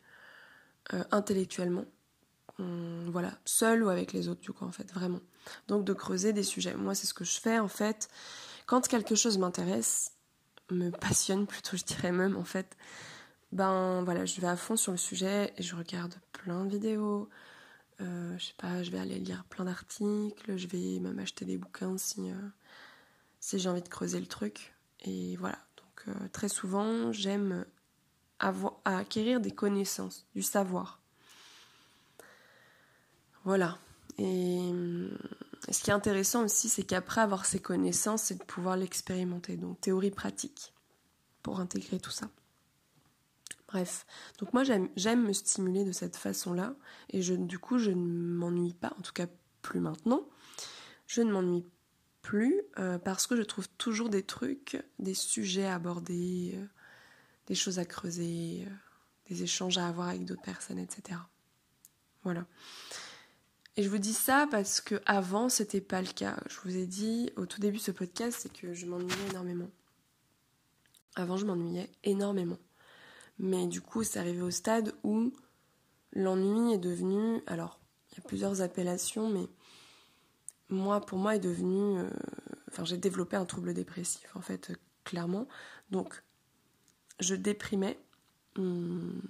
euh, 0.93 1.03
intellectuellement. 1.11 1.85
Hum, 2.57 3.09
voilà, 3.11 3.37
seul 3.43 3.83
ou 3.83 3.89
avec 3.89 4.13
les 4.13 4.29
autres 4.29 4.41
du 4.41 4.53
coup 4.53 4.63
en 4.63 4.71
fait, 4.71 4.89
vraiment. 4.93 5.19
Donc 5.67 5.83
de 5.83 5.93
creuser 5.93 6.33
des 6.33 6.43
sujets. 6.43 6.75
Moi 6.75 6.95
c'est 6.95 7.07
ce 7.07 7.13
que 7.13 7.25
je 7.25 7.39
fais 7.39 7.59
en 7.59 7.67
fait. 7.67 8.09
Quand 8.65 8.87
quelque 8.87 9.15
chose 9.15 9.37
m'intéresse, 9.37 10.11
me 10.71 10.89
passionne 10.89 11.47
plutôt 11.47 11.77
je 11.77 11.83
dirais 11.83 12.11
même 12.11 12.35
en 12.35 12.43
fait, 12.43 12.75
ben 13.51 14.03
voilà, 14.03 14.25
je 14.25 14.41
vais 14.41 14.47
à 14.47 14.57
fond 14.57 14.75
sur 14.75 14.91
le 14.91 14.97
sujet 14.97 15.53
et 15.57 15.63
je 15.63 15.75
regarde 15.75 16.15
plein 16.33 16.65
de 16.65 16.71
vidéos, 16.71 17.29
euh, 18.01 18.37
je 18.37 18.45
sais 18.45 18.53
pas, 18.57 18.83
je 18.83 18.91
vais 18.91 18.99
aller 18.99 19.19
lire 19.19 19.43
plein 19.45 19.65
d'articles, 19.65 20.57
je 20.57 20.67
vais 20.67 20.99
même 20.99 21.17
acheter 21.19 21.45
des 21.45 21.57
bouquins 21.57 21.97
si, 21.97 22.29
euh, 22.29 22.35
si 23.39 23.57
j'ai 23.57 23.69
envie 23.69 23.81
de 23.81 23.87
creuser 23.87 24.19
le 24.19 24.27
truc. 24.27 24.75
Et 25.01 25.35
voilà, 25.37 25.57
donc 25.77 26.15
euh, 26.15 26.27
très 26.31 26.49
souvent, 26.49 27.11
j'aime 27.11 27.65
acquérir 28.85 29.39
des 29.39 29.51
connaissances, 29.51 30.27
du 30.35 30.43
savoir. 30.43 31.01
Voilà. 33.45 33.77
Et 34.19 34.71
ce 35.69 35.83
qui 35.83 35.89
est 35.89 35.93
intéressant 35.93 36.43
aussi, 36.43 36.69
c'est 36.69 36.83
qu'après 36.83 37.21
avoir 37.21 37.45
ces 37.45 37.59
connaissances, 37.59 38.23
c'est 38.23 38.39
de 38.39 38.43
pouvoir 38.43 38.77
l'expérimenter. 38.77 39.57
Donc 39.57 39.81
théorie 39.81 40.11
pratique 40.11 40.73
pour 41.43 41.59
intégrer 41.59 41.99
tout 41.99 42.11
ça. 42.11 42.29
Bref, 43.67 44.05
donc 44.39 44.53
moi 44.53 44.63
j'aime 44.63 45.23
me 45.23 45.33
stimuler 45.33 45.83
de 45.83 45.91
cette 45.91 46.15
façon-là 46.15 46.73
et 47.09 47.21
je, 47.21 47.33
du 47.33 47.59
coup 47.59 47.79
je 47.79 47.91
ne 47.91 47.95
m'ennuie 47.95 48.73
pas, 48.73 48.93
en 48.97 49.01
tout 49.01 49.11
cas 49.11 49.27
plus 49.61 49.81
maintenant. 49.81 50.25
Je 51.05 51.21
ne 51.21 51.31
m'ennuie 51.31 51.65
plus 52.21 52.61
euh, 52.79 52.97
parce 52.97 53.27
que 53.27 53.35
je 53.35 53.41
trouve 53.41 53.67
toujours 53.77 54.09
des 54.09 54.23
trucs, 54.23 54.81
des 54.99 55.13
sujets 55.13 55.65
à 55.65 55.75
aborder, 55.75 56.53
euh, 56.55 56.65
des 57.47 57.55
choses 57.55 57.77
à 57.79 57.85
creuser, 57.85 58.65
euh, 58.65 58.71
des 59.29 59.43
échanges 59.43 59.77
à 59.77 59.87
avoir 59.87 60.09
avec 60.09 60.23
d'autres 60.23 60.41
personnes, 60.41 60.79
etc. 60.79 61.19
Voilà. 62.23 62.45
Et 63.77 63.83
je 63.83 63.89
vous 63.89 63.99
dis 63.99 64.13
ça 64.13 64.47
parce 64.49 64.81
que 64.81 64.99
avant 65.05 65.49
c'était 65.49 65.81
pas 65.81 66.01
le 66.01 66.07
cas. 66.07 66.35
Je 66.49 66.59
vous 66.61 66.75
ai 66.75 66.87
dit 66.87 67.31
au 67.35 67.45
tout 67.45 67.61
début 67.61 67.77
de 67.77 67.83
ce 67.83 67.91
podcast, 67.91 68.39
c'est 68.41 68.51
que 68.51 68.73
je 68.73 68.87
m'ennuyais 68.87 69.29
énormément. 69.29 69.69
Avant 71.15 71.37
je 71.37 71.45
m'ennuyais 71.45 71.91
énormément. 72.03 72.57
Mais 73.37 73.67
du 73.67 73.81
coup, 73.81 74.03
c'est 74.03 74.19
arrivé 74.19 74.41
au 74.41 74.49
stade 74.49 74.95
où 75.03 75.31
l'ennui 76.11 76.73
est 76.73 76.79
devenu. 76.79 77.41
Alors, 77.45 77.79
il 78.11 78.17
y 78.17 78.19
a 78.19 78.27
plusieurs 78.27 78.61
appellations, 78.61 79.29
mais 79.29 79.47
moi, 80.69 80.99
pour 81.01 81.19
moi, 81.19 81.35
est 81.35 81.39
devenu. 81.39 81.99
Euh, 81.99 82.09
enfin, 82.69 82.83
j'ai 82.83 82.97
développé 82.97 83.35
un 83.35 83.45
trouble 83.45 83.75
dépressif, 83.75 84.35
en 84.35 84.41
fait, 84.41 84.71
clairement. 85.03 85.47
Donc, 85.91 86.23
je 87.19 87.35
déprimais. 87.35 87.99
Hum, 88.57 89.21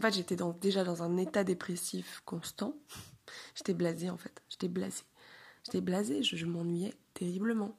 en 0.00 0.02
fait, 0.02 0.14
j'étais 0.14 0.36
déjà 0.62 0.82
dans 0.82 1.02
un 1.02 1.18
état 1.18 1.44
dépressif 1.44 2.22
constant. 2.24 2.74
J'étais 3.54 3.74
blasée, 3.74 4.08
en 4.08 4.16
fait. 4.16 4.40
J'étais 4.48 4.68
blasée. 4.68 5.04
J'étais 5.66 5.82
blasée, 5.82 6.22
je 6.22 6.46
m'ennuyais 6.46 6.94
terriblement. 7.12 7.76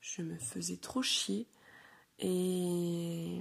Je 0.00 0.22
me 0.22 0.38
faisais 0.38 0.76
trop 0.76 1.02
chier. 1.02 1.48
Et, 2.20 3.40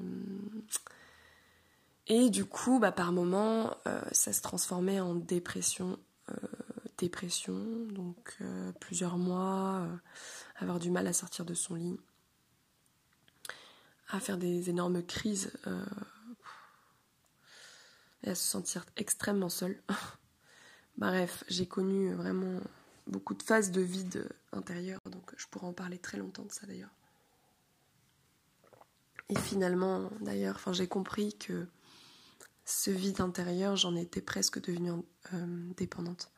du 2.08 2.46
coup, 2.46 2.80
bah, 2.80 2.92
par 2.92 3.12
moments, 3.12 3.78
euh, 3.86 4.02
ça 4.12 4.34
se 4.34 4.42
transformait 4.42 5.00
en 5.00 5.14
dépression. 5.14 6.00
Euh, 6.32 6.36
dépression, 6.98 7.60
donc 7.92 8.38
euh, 8.42 8.72
plusieurs 8.80 9.18
mois, 9.18 9.88
avoir 10.56 10.80
du 10.80 10.90
mal 10.90 11.06
à 11.06 11.14
sortir 11.14 11.46
de 11.46 11.54
son 11.54 11.76
lit, 11.76 12.00
à 14.10 14.20
faire 14.20 14.40
des 14.40 14.72
énormes 14.72 15.04
crises 15.04 15.52
et 18.24 18.30
à 18.30 18.36
se 18.36 18.48
sentir 18.48 18.86
extrêmement 18.96 19.50
seule. 19.50 19.82
Bref, 20.98 21.44
j'ai 21.48 21.65
connu 21.65 22.13
vraiment 22.13 22.60
beaucoup 23.08 23.34
de 23.34 23.44
phases 23.44 23.72
de 23.72 23.82
vide 23.82 24.30
intérieur, 24.51 25.00
donc 25.06 25.34
je 25.36 25.48
pourrais 25.48 25.68
en 25.68 25.74
parler 25.74 25.98
très 25.98 26.18
longtemps 26.18 26.44
de 26.44 26.51
ça 26.51 26.65
d'ailleurs. 26.65 26.94
Et 29.30 29.38
finalement, 29.38 30.12
d'ailleurs, 30.22 30.60
j'ai 30.74 30.88
compris 30.88 31.36
que 31.38 31.68
ce 32.65 32.92
vide 32.92 33.22
intérieur, 33.22 33.75
j'en 33.75 33.96
étais 33.96 34.22
presque 34.22 34.62
devenue 34.62 34.92
euh, 35.34 35.74
dépendante. 35.75 36.32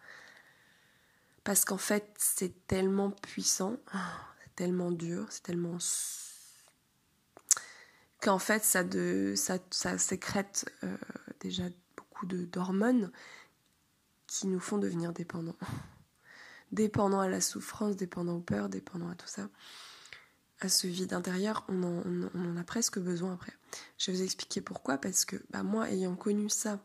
Parce 1.43 1.65
qu'en 1.65 1.77
fait, 1.77 2.11
c'est 2.17 2.65
tellement 2.67 3.11
puissant, 3.11 3.77
c'est 4.43 4.55
tellement 4.55 4.91
dur, 4.91 5.27
c'est 5.29 5.43
tellement 5.43 5.77
qu'en 8.21 8.39
fait 8.39 8.63
ça, 8.63 8.83
ça, 9.35 9.59
ça 9.69 9.97
sécrète 9.99 10.65
euh, 10.83 10.97
déjà 11.45 11.63
beaucoup 11.95 12.25
d'hormones 12.25 13.11
qui 14.27 14.47
nous 14.47 14.59
font 14.59 14.77
devenir 14.77 15.13
dépendants. 15.13 15.57
dépendants 16.71 17.19
à 17.19 17.29
la 17.29 17.41
souffrance, 17.41 17.95
dépendants 17.95 18.37
aux 18.37 18.41
peurs, 18.41 18.69
dépendants 18.69 19.09
à 19.09 19.15
tout 19.15 19.27
ça. 19.27 19.49
À 20.61 20.69
ce 20.69 20.87
vide 20.87 21.13
intérieur, 21.13 21.65
on 21.67 21.83
en, 22.33 22.57
a 22.57 22.63
presque 22.63 22.97
besoin 22.97 23.33
après. 23.33 23.53
Je 23.97 24.09
vais 24.09 24.17
vous 24.17 24.23
expliquer 24.23 24.61
pourquoi, 24.61 24.97
parce 24.97 25.25
que 25.25 25.35
bah, 25.51 25.63
moi, 25.63 25.89
ayant 25.91 26.15
connu 26.15 26.49
ça 26.49 26.79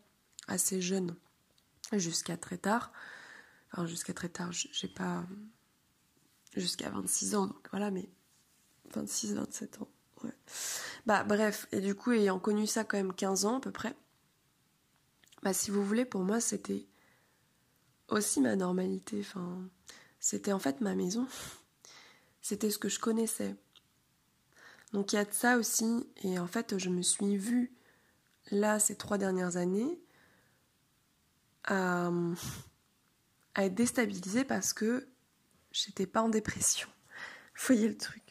assez 0.49 0.81
jeune, 0.81 1.15
jusqu'à 1.93 2.37
très 2.37 2.59
tard, 2.59 2.93
enfin 3.73 3.87
jusqu'à 3.87 4.13
très 4.13 4.29
tard, 4.29 4.51
j'ai 4.53 4.89
pas 4.89 5.25
jusqu'à 6.57 6.91
26 6.91 7.35
ans, 7.37 7.47
donc 7.47 7.69
voilà, 7.71 7.91
mais 7.91 8.09
26, 8.95 9.35
27 9.35 9.83
ans. 9.83 9.89
Bah 11.07 11.25
bref, 11.25 11.67
et 11.73 11.81
du 11.81 11.95
coup, 11.95 12.13
ayant 12.13 12.39
connu 12.39 12.67
ça 12.67 12.85
quand 12.85 12.97
même 12.99 13.15
15 13.15 13.45
ans 13.47 13.57
à 13.59 13.61
peu 13.61 13.71
près, 13.71 13.95
bah 15.43 15.53
si 15.53 15.71
vous 15.71 15.85
voulez, 15.85 16.05
pour 16.05 16.23
moi, 16.23 16.41
c'était 16.41 16.87
aussi 18.09 18.41
ma 18.41 18.57
normalité, 18.57 19.21
enfin, 19.21 19.69
c'était 20.19 20.53
en 20.53 20.59
fait 20.59 20.81
ma 20.81 20.95
maison, 20.95 21.27
c'était 22.43 22.71
ce 22.71 22.79
que 22.79 22.89
je 22.89 22.99
connaissais. 22.99 23.55
Donc 24.93 25.13
il 25.13 25.17
y 25.17 25.19
a 25.19 25.25
de 25.25 25.33
ça 25.33 25.57
aussi, 25.57 26.07
et 26.23 26.39
en 26.39 26.47
fait, 26.47 26.79
je 26.79 26.91
me 26.91 27.03
suis 27.03 27.37
vue 27.37 27.73
là 28.51 28.79
ces 28.79 28.97
trois 28.97 29.19
dernières 29.19 29.57
années 29.57 30.01
à, 31.65 32.11
être 33.57 33.75
déstabilisée 33.75 34.45
parce 34.45 34.73
que 34.73 35.07
j'étais 35.73 36.07
pas 36.07 36.23
en 36.23 36.29
dépression. 36.29 36.89
Vous 37.57 37.75
voyez 37.75 37.89
le 37.89 37.97
truc. 37.97 38.23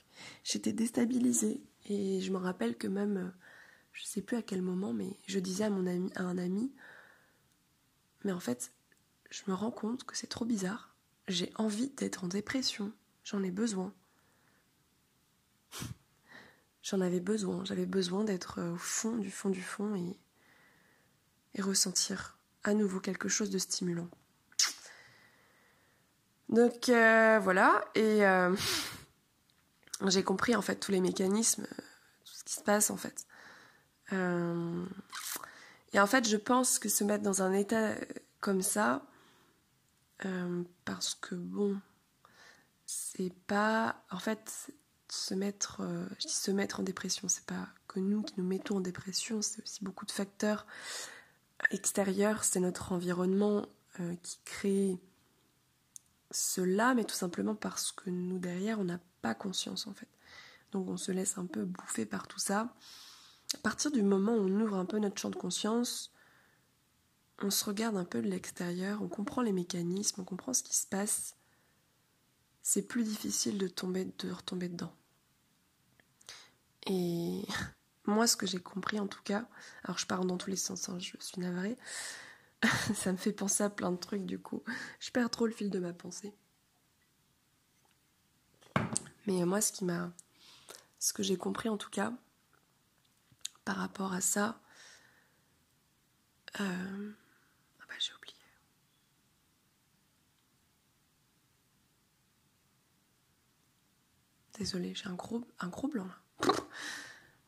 J'étais 0.43 0.73
déstabilisée 0.73 1.61
et 1.85 2.21
je 2.21 2.31
me 2.31 2.37
rappelle 2.37 2.77
que 2.77 2.87
même, 2.87 3.33
je 3.93 4.03
sais 4.03 4.21
plus 4.21 4.37
à 4.37 4.41
quel 4.41 4.61
moment, 4.61 4.93
mais 4.93 5.17
je 5.27 5.39
disais 5.39 5.63
à 5.63 5.69
mon 5.69 5.87
ami, 5.87 6.11
à 6.15 6.23
un 6.23 6.37
ami, 6.37 6.71
mais 8.23 8.31
en 8.31 8.39
fait, 8.39 8.71
je 9.29 9.43
me 9.47 9.53
rends 9.53 9.71
compte 9.71 10.03
que 10.03 10.15
c'est 10.17 10.27
trop 10.27 10.45
bizarre. 10.45 10.95
J'ai 11.27 11.51
envie 11.55 11.89
d'être 11.89 12.23
en 12.23 12.27
dépression. 12.27 12.91
J'en 13.23 13.43
ai 13.43 13.51
besoin. 13.51 13.93
J'en 16.81 17.01
avais 17.01 17.19
besoin. 17.19 17.63
J'avais 17.65 17.85
besoin 17.85 18.23
d'être 18.23 18.61
au 18.61 18.77
fond 18.77 19.17
du 19.17 19.29
fond 19.29 19.49
du 19.49 19.61
fond 19.61 19.95
et, 19.95 20.19
et 21.55 21.61
ressentir 21.61 22.37
à 22.63 22.73
nouveau 22.73 22.99
quelque 22.99 23.29
chose 23.29 23.49
de 23.49 23.57
stimulant. 23.57 24.09
Donc 26.49 26.89
euh, 26.89 27.39
voilà, 27.41 27.85
et 27.93 28.25
euh, 28.25 28.55
j'ai 30.07 30.23
compris 30.23 30.55
en 30.55 30.63
fait 30.63 30.77
tous 30.77 30.91
les 30.91 30.99
mécanismes, 30.99 31.63
euh, 31.63 31.81
tout 32.25 32.33
ce 32.33 32.43
qui 32.43 32.53
se 32.53 32.61
passe 32.61 32.89
en 32.89 32.97
fait. 32.97 33.25
Et 35.93 35.99
en 35.99 36.07
fait, 36.07 36.27
je 36.27 36.37
pense 36.37 36.79
que 36.79 36.89
se 36.89 37.03
mettre 37.03 37.23
dans 37.23 37.41
un 37.41 37.53
état 37.53 37.95
comme 38.39 38.61
ça, 38.61 39.05
parce 40.85 41.15
que 41.15 41.35
bon, 41.35 41.79
c'est 42.85 43.33
pas. 43.47 44.03
En 44.11 44.19
fait, 44.19 44.71
se 45.09 45.33
mettre. 45.33 45.81
je 46.19 46.27
dis 46.27 46.33
se 46.33 46.51
mettre 46.51 46.79
en 46.79 46.83
dépression, 46.83 47.27
c'est 47.27 47.45
pas 47.45 47.67
que 47.87 47.99
nous 47.99 48.21
qui 48.21 48.33
nous 48.37 48.43
mettons 48.43 48.77
en 48.77 48.81
dépression, 48.81 49.41
c'est 49.41 49.63
aussi 49.63 49.83
beaucoup 49.83 50.05
de 50.05 50.11
facteurs 50.11 50.65
extérieur, 51.71 52.43
c'est 52.43 52.59
notre 52.59 52.91
environnement 52.91 53.65
euh, 53.99 54.15
qui 54.23 54.39
crée 54.45 54.99
cela, 56.31 56.93
mais 56.93 57.03
tout 57.03 57.15
simplement 57.15 57.55
parce 57.55 57.91
que 57.91 58.09
nous 58.09 58.39
derrière, 58.39 58.79
on 58.79 58.85
n'a 58.85 58.99
pas 59.21 59.33
conscience 59.33 59.87
en 59.87 59.93
fait. 59.93 60.07
Donc 60.71 60.87
on 60.87 60.97
se 60.97 61.11
laisse 61.11 61.37
un 61.37 61.45
peu 61.45 61.65
bouffer 61.65 62.05
par 62.05 62.27
tout 62.27 62.39
ça. 62.39 62.73
À 63.55 63.57
partir 63.59 63.91
du 63.91 64.03
moment 64.03 64.33
où 64.33 64.47
on 64.47 64.61
ouvre 64.61 64.75
un 64.75 64.85
peu 64.85 64.99
notre 64.99 65.19
champ 65.19 65.29
de 65.29 65.35
conscience, 65.35 66.13
on 67.41 67.49
se 67.49 67.65
regarde 67.65 67.97
un 67.97 68.05
peu 68.05 68.21
de 68.21 68.27
l'extérieur, 68.27 69.01
on 69.01 69.07
comprend 69.07 69.41
les 69.41 69.51
mécanismes, 69.51 70.21
on 70.21 70.25
comprend 70.25 70.53
ce 70.53 70.63
qui 70.63 70.75
se 70.75 70.85
passe. 70.85 71.35
C'est 72.61 72.83
plus 72.83 73.03
difficile 73.03 73.57
de 73.57 73.67
tomber, 73.67 74.05
de 74.19 74.31
retomber 74.31 74.69
dedans. 74.69 74.93
Et 76.85 77.43
moi, 78.05 78.27
ce 78.27 78.37
que 78.37 78.45
j'ai 78.45 78.59
compris 78.59 78.99
en 78.99 79.07
tout 79.07 79.23
cas, 79.23 79.47
alors 79.83 79.97
je 79.97 80.05
pars 80.05 80.25
dans 80.25 80.37
tous 80.37 80.49
les 80.49 80.55
sens, 80.55 80.89
hein, 80.89 80.99
je 80.99 81.15
suis 81.19 81.41
navrée, 81.41 81.77
ça 82.93 83.11
me 83.11 83.17
fait 83.17 83.31
penser 83.31 83.63
à 83.63 83.69
plein 83.69 83.91
de 83.91 83.97
trucs 83.97 84.25
du 84.25 84.39
coup. 84.39 84.63
Je 84.99 85.11
perds 85.11 85.29
trop 85.29 85.45
le 85.45 85.53
fil 85.53 85.69
de 85.69 85.79
ma 85.79 85.93
pensée. 85.93 86.33
Mais 89.27 89.45
moi, 89.45 89.61
qui 89.61 89.85
m'a. 89.85 90.11
Ce 90.97 91.13
que 91.13 91.23
j'ai 91.23 91.37
compris 91.37 91.69
en 91.69 91.77
tout 91.77 91.89
cas, 91.89 92.13
par 93.69 93.77
rapport 93.77 94.13
à 94.13 94.19
ça. 94.19 94.59
Euh... 96.59 97.11
Ah 97.79 97.83
bah, 97.87 97.93
j'ai 97.99 98.11
oublié. 98.15 98.35
Désolée, 104.57 104.95
j'ai 104.95 105.05
un 105.05 105.13
gros, 105.13 105.45
un 105.59 105.67
gros 105.67 105.87
blanc 105.87 106.07
là. 106.07 106.51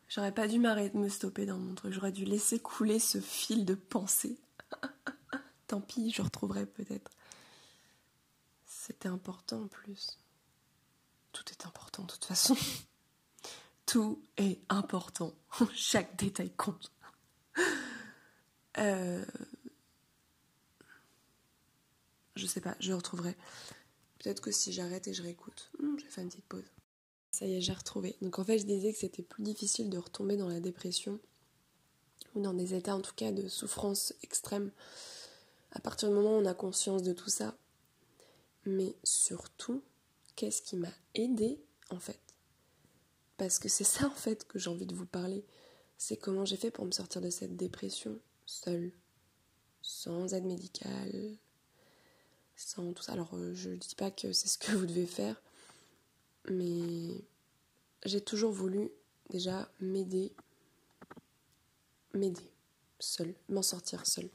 J'aurais 0.09 0.31
pas 0.31 0.47
dû 0.47 0.59
m'arrêter 0.59 0.95
de 0.95 1.01
me 1.01 1.09
stopper 1.09 1.47
dans 1.47 1.57
mon 1.57 1.73
truc. 1.73 1.91
J'aurais 1.91 2.11
dû 2.11 2.23
laisser 2.23 2.59
couler 2.59 2.99
ce 2.99 3.19
fil 3.19 3.65
de 3.65 3.73
pensée. 3.73 4.37
Tant 5.67 5.81
pis, 5.81 6.11
je 6.11 6.21
retrouverai 6.21 6.67
peut-être. 6.67 7.09
C'était 8.67 9.09
important 9.09 9.63
en 9.63 9.67
plus. 9.67 10.19
Tout 11.31 11.49
est 11.49 11.65
important 11.65 12.03
de 12.03 12.11
toute 12.11 12.25
façon. 12.25 12.55
Tout 13.91 14.23
est 14.37 14.61
important. 14.69 15.33
Chaque 15.75 16.15
détail 16.15 16.49
compte. 16.51 16.93
Euh... 18.77 19.25
Je 22.37 22.45
sais 22.45 22.61
pas, 22.61 22.77
je 22.79 22.93
retrouverai. 22.93 23.35
Peut-être 24.17 24.41
que 24.41 24.49
si 24.49 24.71
j'arrête 24.71 25.09
et 25.09 25.13
je 25.13 25.21
réécoute, 25.21 25.71
hmm, 25.77 25.97
je 25.99 26.05
vais 26.05 26.09
faire 26.09 26.23
une 26.23 26.29
petite 26.29 26.45
pause. 26.45 26.71
Ça 27.31 27.45
y 27.45 27.55
est, 27.55 27.59
j'ai 27.59 27.73
retrouvé. 27.73 28.15
Donc 28.21 28.39
en 28.39 28.45
fait, 28.45 28.59
je 28.59 28.63
disais 28.63 28.93
que 28.93 28.99
c'était 28.99 29.23
plus 29.23 29.43
difficile 29.43 29.89
de 29.89 29.97
retomber 29.97 30.37
dans 30.37 30.47
la 30.47 30.61
dépression, 30.61 31.19
ou 32.33 32.39
dans 32.39 32.53
des 32.53 32.73
états 32.73 32.95
en 32.95 33.01
tout 33.01 33.13
cas 33.13 33.33
de 33.33 33.49
souffrance 33.49 34.13
extrême, 34.23 34.71
à 35.73 35.81
partir 35.81 36.07
du 36.07 36.15
moment 36.15 36.37
où 36.37 36.41
on 36.41 36.45
a 36.45 36.53
conscience 36.53 37.03
de 37.03 37.11
tout 37.11 37.29
ça. 37.29 37.57
Mais 38.65 38.95
surtout, 39.03 39.83
qu'est-ce 40.37 40.61
qui 40.61 40.77
m'a 40.77 40.93
aidé 41.13 41.59
en 41.89 41.99
fait? 41.99 42.30
Parce 43.41 43.57
que 43.57 43.69
c'est 43.69 43.83
ça 43.83 44.05
en 44.05 44.11
fait 44.11 44.47
que 44.47 44.59
j'ai 44.59 44.69
envie 44.69 44.85
de 44.85 44.93
vous 44.93 45.07
parler. 45.07 45.43
C'est 45.97 46.15
comment 46.15 46.45
j'ai 46.45 46.57
fait 46.57 46.69
pour 46.69 46.85
me 46.85 46.91
sortir 46.91 47.21
de 47.21 47.31
cette 47.31 47.57
dépression 47.57 48.19
seule, 48.45 48.91
sans 49.81 50.35
aide 50.35 50.45
médicale, 50.45 51.39
sans 52.55 52.93
tout 52.93 53.01
ça. 53.01 53.13
Alors 53.13 53.33
euh, 53.33 53.55
je 53.55 53.71
ne 53.71 53.77
dis 53.77 53.95
pas 53.95 54.11
que 54.11 54.31
c'est 54.31 54.47
ce 54.47 54.59
que 54.59 54.71
vous 54.73 54.85
devez 54.85 55.07
faire, 55.07 55.41
mais 56.51 57.25
j'ai 58.05 58.21
toujours 58.21 58.51
voulu 58.51 58.91
déjà 59.31 59.67
m'aider, 59.79 60.31
m'aider 62.13 62.51
seule, 62.99 63.33
m'en 63.49 63.63
sortir 63.63 64.05
seule. 64.05 64.29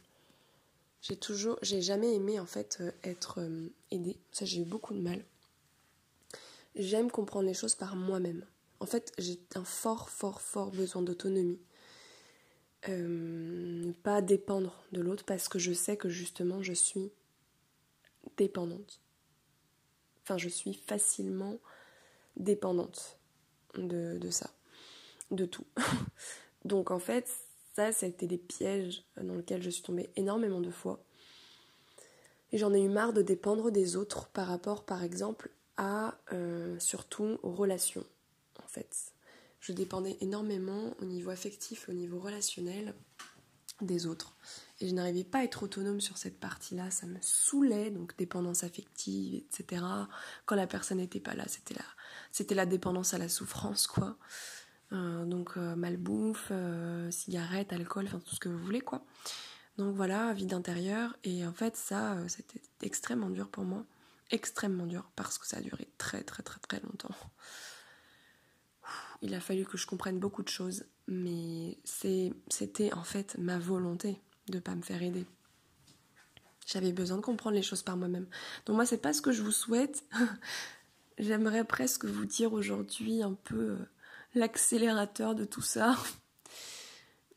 J'ai 1.01 1.16
toujours, 1.16 1.61
j'ai 1.62 1.81
jamais 1.81 2.12
aimé 2.12 2.40
en 2.40 2.47
fait 2.47 2.79
euh, 2.81 2.90
être 3.05 3.38
euh, 3.40 3.69
aidée. 3.92 4.19
Ça, 4.33 4.45
j'ai 4.45 4.62
eu 4.62 4.64
beaucoup 4.64 4.95
de 4.95 5.01
mal. 5.01 5.25
J'aime 6.75 7.09
comprendre 7.09 7.47
les 7.47 7.55
choses 7.55 7.77
par 7.77 7.95
moi-même. 7.95 8.45
En 8.81 8.87
fait, 8.87 9.12
j'ai 9.19 9.41
un 9.55 9.65
fort, 9.65 10.11
fort, 10.11 10.41
fort 10.41 10.71
besoin 10.71 11.03
d'autonomie. 11.03 11.61
Euh, 12.89 13.93
pas 14.03 14.23
dépendre 14.23 14.85
de 14.93 15.01
l'autre 15.01 15.25
parce 15.25 15.49
que 15.49 15.59
je 15.59 15.73
sais 15.73 15.97
que 15.97 16.09
justement 16.09 16.62
je 16.62 16.73
suis 16.73 17.11
dépendante. 18.37 19.01
Enfin, 20.23 20.39
je 20.39 20.49
suis 20.49 20.75
facilement 20.75 21.59
dépendante 22.37 23.19
de, 23.77 24.31
ça, 24.31 24.51
de 25.31 25.47
tout. 25.47 25.67
Donc 26.65 26.91
en 26.91 26.99
fait, 26.99 27.29
ça, 27.75 27.93
ça 27.93 28.07
a 28.07 28.09
été 28.09 28.27
des 28.27 28.39
pièges 28.39 29.05
dans 29.21 29.35
lesquels 29.35 29.62
je 29.62 29.71
suis 29.71 29.83
tombée 29.83 30.11
énormément 30.17 30.61
de 30.61 30.71
fois. 30.71 31.03
Et 32.53 32.59
j'en 32.59 32.73
ai 32.73 32.81
eu 32.81 32.89
marre 32.89 33.12
de 33.12 33.23
dépendre 33.23 33.71
des 33.71 33.97
autres 33.97 34.29
par 34.29 34.47
rapport, 34.47 34.85
par 34.85 35.03
exemple, 35.03 35.51
à 35.77 36.17
euh, 36.33 36.79
surtout 36.79 37.39
aux 37.43 37.53
relations. 37.53 38.05
Je 39.61 39.73
dépendais 39.73 40.17
énormément 40.21 40.95
au 41.01 41.05
niveau 41.05 41.31
affectif, 41.31 41.89
au 41.89 41.93
niveau 41.93 42.21
relationnel 42.21 42.95
des 43.81 44.07
autres. 44.07 44.37
Et 44.81 44.89
je 44.89 44.95
n'arrivais 44.95 45.25
pas 45.25 45.39
à 45.39 45.45
être 45.45 45.62
autonome 45.62 46.01
sur 46.01 46.19
cette 46.19 46.39
partie-là, 46.39 46.91
ça 46.91 47.07
me 47.07 47.19
saoulait, 47.21 47.91
donc 47.91 48.17
dépendance 48.17 48.65
affective, 48.65 49.35
etc. 49.35 49.83
Quand 50.45 50.57
la 50.57 50.67
personne 50.67 50.99
n'était 50.99 51.21
pas 51.21 51.35
là, 51.35 51.45
c'était 51.49 51.75
la, 51.75 51.85
c'était 52.33 52.55
la 52.55 52.67
dépendance 52.67 53.15
à 53.15 53.19
la 53.19 53.29
souffrance, 53.29 53.87
quoi. 53.87 54.17
Euh, 54.93 55.25
donc 55.25 55.57
euh, 55.57 55.75
malbouffe, 55.75 56.49
euh, 56.51 57.11
cigarette, 57.11 57.73
alcool, 57.73 58.05
enfin 58.07 58.21
tout 58.21 58.35
ce 58.35 58.41
que 58.41 58.49
vous 58.49 58.59
voulez, 58.59 58.81
quoi. 58.81 59.05
Donc 59.79 59.95
voilà, 59.95 60.33
vie 60.33 60.47
d'intérieur. 60.47 61.17
Et 61.25 61.47
en 61.47 61.53
fait, 61.53 61.77
ça, 61.77 62.17
c'était 62.29 62.61
extrêmement 62.83 63.31
dur 63.31 63.49
pour 63.49 63.65
moi. 63.65 63.85
Extrêmement 64.31 64.87
dur, 64.87 65.11
parce 65.17 65.39
que 65.39 65.47
ça 65.47 65.59
a 65.59 65.61
duré 65.61 65.89
très 65.99 66.23
très 66.23 66.43
très 66.43 66.61
très 66.61 66.81
longtemps. 66.81 67.15
Il 69.22 69.35
a 69.35 69.40
fallu 69.40 69.64
que 69.64 69.76
je 69.76 69.87
comprenne 69.87 70.18
beaucoup 70.18 70.42
de 70.42 70.48
choses, 70.48 70.85
mais 71.07 71.79
c'était 71.85 72.92
en 72.92 73.05
fait 73.05 73.37
ma 73.38 73.59
volonté 73.59 74.20
de 74.48 74.57
ne 74.57 74.61
pas 74.61 74.74
me 74.74 74.83
faire 74.83 75.02
aider. 75.02 75.26
J'avais 76.66 76.92
besoin 76.92 77.16
de 77.18 77.22
comprendre 77.22 77.55
les 77.55 77.62
choses 77.62 77.83
par 77.83 77.96
moi-même. 77.96 78.26
Donc 78.66 78.74
moi, 78.74 78.85
c'est 78.85 78.98
pas 78.98 79.12
ce 79.12 79.22
que 79.22 79.31
je 79.31 79.42
vous 79.42 79.52
souhaite. 79.52 80.05
J'aimerais 81.18 81.64
presque 81.64 82.05
vous 82.05 82.26
dire 82.26 82.52
aujourd'hui 82.52 83.22
un 83.22 83.35
peu 83.35 83.70
euh, 83.70 83.88
l'accélérateur 84.35 85.35
de 85.35 85.44
tout 85.44 85.62
ça. 85.62 85.96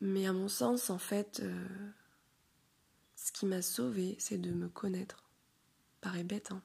Mais 0.01 0.25
à 0.25 0.33
mon 0.33 0.47
sens, 0.47 0.89
en 0.89 0.97
fait, 0.97 1.41
euh, 1.43 1.65
ce 3.15 3.31
qui 3.31 3.45
m'a 3.45 3.61
sauvé, 3.61 4.15
c'est 4.19 4.39
de 4.39 4.51
me 4.51 4.67
connaître. 4.67 5.29
Paraît 6.01 6.23
bête, 6.23 6.51
hein. 6.51 6.63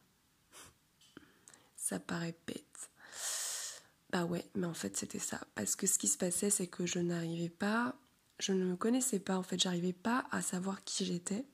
Ça 1.76 2.00
paraît 2.00 2.36
bête. 2.46 2.73
Bah 4.14 4.24
ouais, 4.26 4.48
mais 4.54 4.68
en 4.68 4.74
fait, 4.74 4.96
c'était 4.96 5.18
ça. 5.18 5.40
Parce 5.56 5.74
que 5.74 5.88
ce 5.88 5.98
qui 5.98 6.06
se 6.06 6.16
passait, 6.16 6.48
c'est 6.48 6.68
que 6.68 6.86
je 6.86 7.00
n'arrivais 7.00 7.48
pas, 7.48 7.96
je 8.38 8.52
ne 8.52 8.64
me 8.64 8.76
connaissais 8.76 9.18
pas, 9.18 9.36
en 9.36 9.42
fait, 9.42 9.58
j'arrivais 9.58 9.92
pas 9.92 10.24
à 10.30 10.40
savoir 10.40 10.84
qui 10.84 11.04
j'étais. 11.04 11.44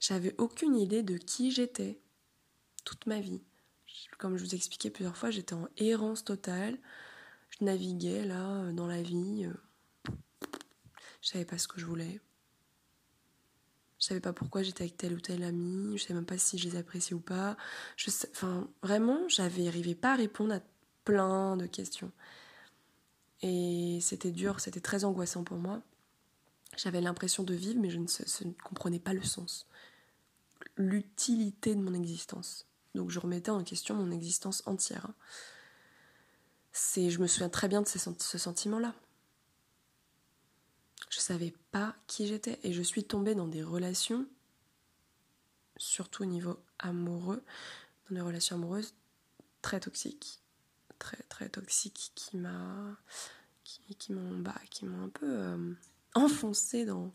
J'avais 0.00 0.34
aucune 0.38 0.74
idée 0.74 1.02
de 1.02 1.18
qui 1.18 1.50
j'étais 1.50 2.00
toute 2.86 3.04
ma 3.04 3.20
vie. 3.20 3.42
Comme 4.16 4.38
je 4.38 4.44
vous 4.44 4.54
expliquais 4.54 4.88
plusieurs 4.88 5.18
fois, 5.18 5.30
j'étais 5.30 5.52
en 5.52 5.68
errance 5.76 6.24
totale. 6.24 6.78
Je 7.50 7.66
naviguais 7.66 8.24
là 8.24 8.72
dans 8.72 8.86
la 8.86 9.02
vie. 9.02 9.46
Je 11.20 11.28
savais 11.28 11.44
pas 11.44 11.58
ce 11.58 11.68
que 11.68 11.78
je 11.78 11.84
voulais. 11.84 12.18
Je 14.00 14.06
savais 14.06 14.20
pas 14.20 14.32
pourquoi 14.32 14.62
j'étais 14.62 14.84
avec 14.84 14.96
tel 14.96 15.12
ou 15.12 15.20
tel 15.20 15.42
ami. 15.42 15.98
Je 15.98 16.02
savais 16.02 16.14
même 16.14 16.24
pas 16.24 16.38
si 16.38 16.56
je 16.56 16.66
les 16.66 16.76
appréciais 16.76 17.14
ou 17.14 17.20
pas. 17.20 17.58
Je 17.98 18.10
enfin, 18.30 18.70
vraiment, 18.82 19.28
j'avais 19.28 19.68
arrivé 19.68 19.94
pas 19.94 20.14
à 20.14 20.16
répondre 20.16 20.54
à 20.54 20.60
plein 21.04 21.56
de 21.56 21.66
questions. 21.66 22.10
Et 23.42 23.98
c'était 24.00 24.30
dur, 24.30 24.60
c'était 24.60 24.80
très 24.80 25.04
angoissant 25.04 25.44
pour 25.44 25.58
moi. 25.58 25.82
J'avais 26.76 27.00
l'impression 27.00 27.44
de 27.44 27.54
vivre, 27.54 27.80
mais 27.80 27.90
je 27.90 27.98
ne 27.98 28.52
comprenais 28.62 28.98
pas 28.98 29.12
le 29.12 29.22
sens 29.22 29.66
l'utilité 30.76 31.74
de 31.74 31.80
mon 31.80 31.94
existence. 31.94 32.66
Donc 32.94 33.10
je 33.10 33.18
remettais 33.18 33.50
en 33.50 33.62
question 33.64 33.94
mon 33.94 34.10
existence 34.10 34.62
entière. 34.66 35.08
C'est, 36.72 37.10
je 37.10 37.20
me 37.20 37.26
souviens 37.26 37.48
très 37.48 37.68
bien 37.68 37.82
de 37.82 37.88
ce 37.88 38.38
sentiment-là. 38.38 38.94
Je 41.10 41.20
savais 41.20 41.54
pas 41.70 41.94
qui 42.06 42.26
j'étais 42.26 42.58
et 42.64 42.72
je 42.72 42.82
suis 42.82 43.04
tombée 43.04 43.36
dans 43.36 43.46
des 43.46 43.62
relations, 43.62 44.26
surtout 45.76 46.22
au 46.22 46.26
niveau 46.26 46.58
amoureux, 46.78 47.42
dans 48.08 48.16
des 48.16 48.20
relations 48.20 48.56
amoureuses 48.56 48.94
très 49.62 49.78
toxiques, 49.78 50.40
très 50.98 51.22
très 51.28 51.48
toxiques 51.48 52.12
qui 52.14 52.36
m'a, 52.36 52.96
qui, 53.64 54.12
m'ont, 54.12 54.38
bah, 54.38 54.54
qui 54.70 54.86
un 54.86 55.08
peu 55.08 55.26
euh, 55.26 55.74
enfoncé 56.14 56.84
dans 56.84 57.12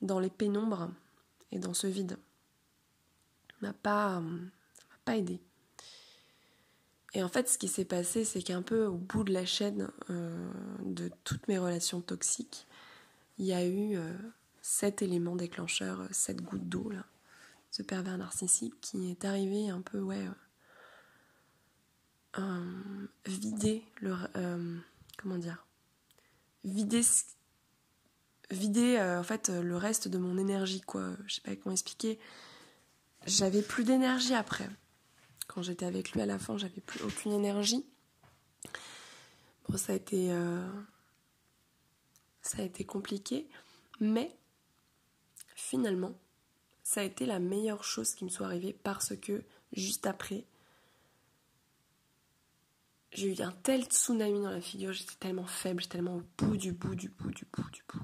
dans 0.00 0.18
les 0.18 0.30
pénombres 0.30 0.90
et 1.52 1.58
dans 1.58 1.74
ce 1.74 1.86
vide. 1.86 2.18
M'a 3.60 3.72
pas, 3.72 4.20
m'a 4.20 4.96
pas 5.04 5.16
aidé. 5.16 5.40
Et 7.14 7.22
en 7.22 7.28
fait, 7.28 7.48
ce 7.48 7.58
qui 7.58 7.68
s'est 7.68 7.84
passé, 7.84 8.24
c'est 8.24 8.42
qu'un 8.42 8.62
peu 8.62 8.86
au 8.86 8.96
bout 8.96 9.22
de 9.22 9.32
la 9.32 9.44
chaîne 9.44 9.90
euh, 10.10 10.50
de 10.82 11.10
toutes 11.24 11.46
mes 11.46 11.58
relations 11.58 12.00
toxiques, 12.00 12.66
il 13.38 13.44
y 13.44 13.52
a 13.52 13.64
eu 13.64 13.96
euh, 13.96 14.12
sept 14.62 15.02
éléments 15.02 15.36
déclencheurs, 15.36 16.00
euh, 16.00 16.08
sept 16.10 16.40
gouttes 16.40 16.68
d'eau 16.68 16.88
là, 16.88 17.04
ce 17.70 17.82
pervers 17.82 18.16
narcissique 18.16 18.80
qui 18.80 19.10
est 19.10 19.24
arrivé 19.24 19.68
un 19.68 19.82
peu, 19.82 20.00
ouais, 20.00 20.26
vider 23.26 23.84
le, 24.00 24.14
comment 25.18 25.38
dire, 25.38 25.66
vider 26.64 27.02
vider 28.52 28.96
euh, 28.96 29.18
en 29.18 29.22
fait 29.22 29.48
le 29.48 29.76
reste 29.76 30.08
de 30.08 30.18
mon 30.18 30.38
énergie 30.38 30.80
quoi. 30.80 31.16
Je 31.26 31.36
sais 31.36 31.40
pas 31.40 31.56
comment 31.56 31.72
expliquer. 31.72 32.18
J'avais 33.26 33.62
plus 33.62 33.84
d'énergie 33.84 34.34
après. 34.34 34.68
Quand 35.48 35.62
j'étais 35.62 35.86
avec 35.86 36.12
lui 36.12 36.20
à 36.20 36.26
la 36.26 36.38
fin, 36.38 36.56
j'avais 36.58 36.80
plus 36.80 37.02
aucune 37.02 37.32
énergie. 37.32 37.84
Bon, 39.68 39.76
ça 39.76 39.92
a 39.92 39.96
été 39.96 40.32
euh, 40.32 40.68
ça 42.42 42.62
a 42.62 42.64
été 42.64 42.84
compliqué, 42.84 43.48
mais 44.00 44.36
finalement, 45.54 46.12
ça 46.82 47.00
a 47.00 47.04
été 47.04 47.26
la 47.26 47.38
meilleure 47.38 47.84
chose 47.84 48.14
qui 48.14 48.24
me 48.24 48.30
soit 48.30 48.46
arrivée 48.46 48.72
parce 48.72 49.16
que 49.16 49.44
juste 49.72 50.06
après, 50.06 50.44
j'ai 53.12 53.34
eu 53.34 53.42
un 53.42 53.52
tel 53.52 53.84
tsunami 53.84 54.40
dans 54.40 54.50
la 54.50 54.60
figure, 54.60 54.92
j'étais 54.92 55.14
tellement 55.18 55.46
faible, 55.46 55.80
j'étais 55.80 55.98
tellement 55.98 56.16
au 56.16 56.22
bout 56.38 56.56
du 56.56 56.72
bout 56.72 56.94
du 56.94 57.08
bout 57.08 57.30
du 57.30 57.44
bout 57.52 57.70
du 57.70 57.82
bout. 57.88 58.02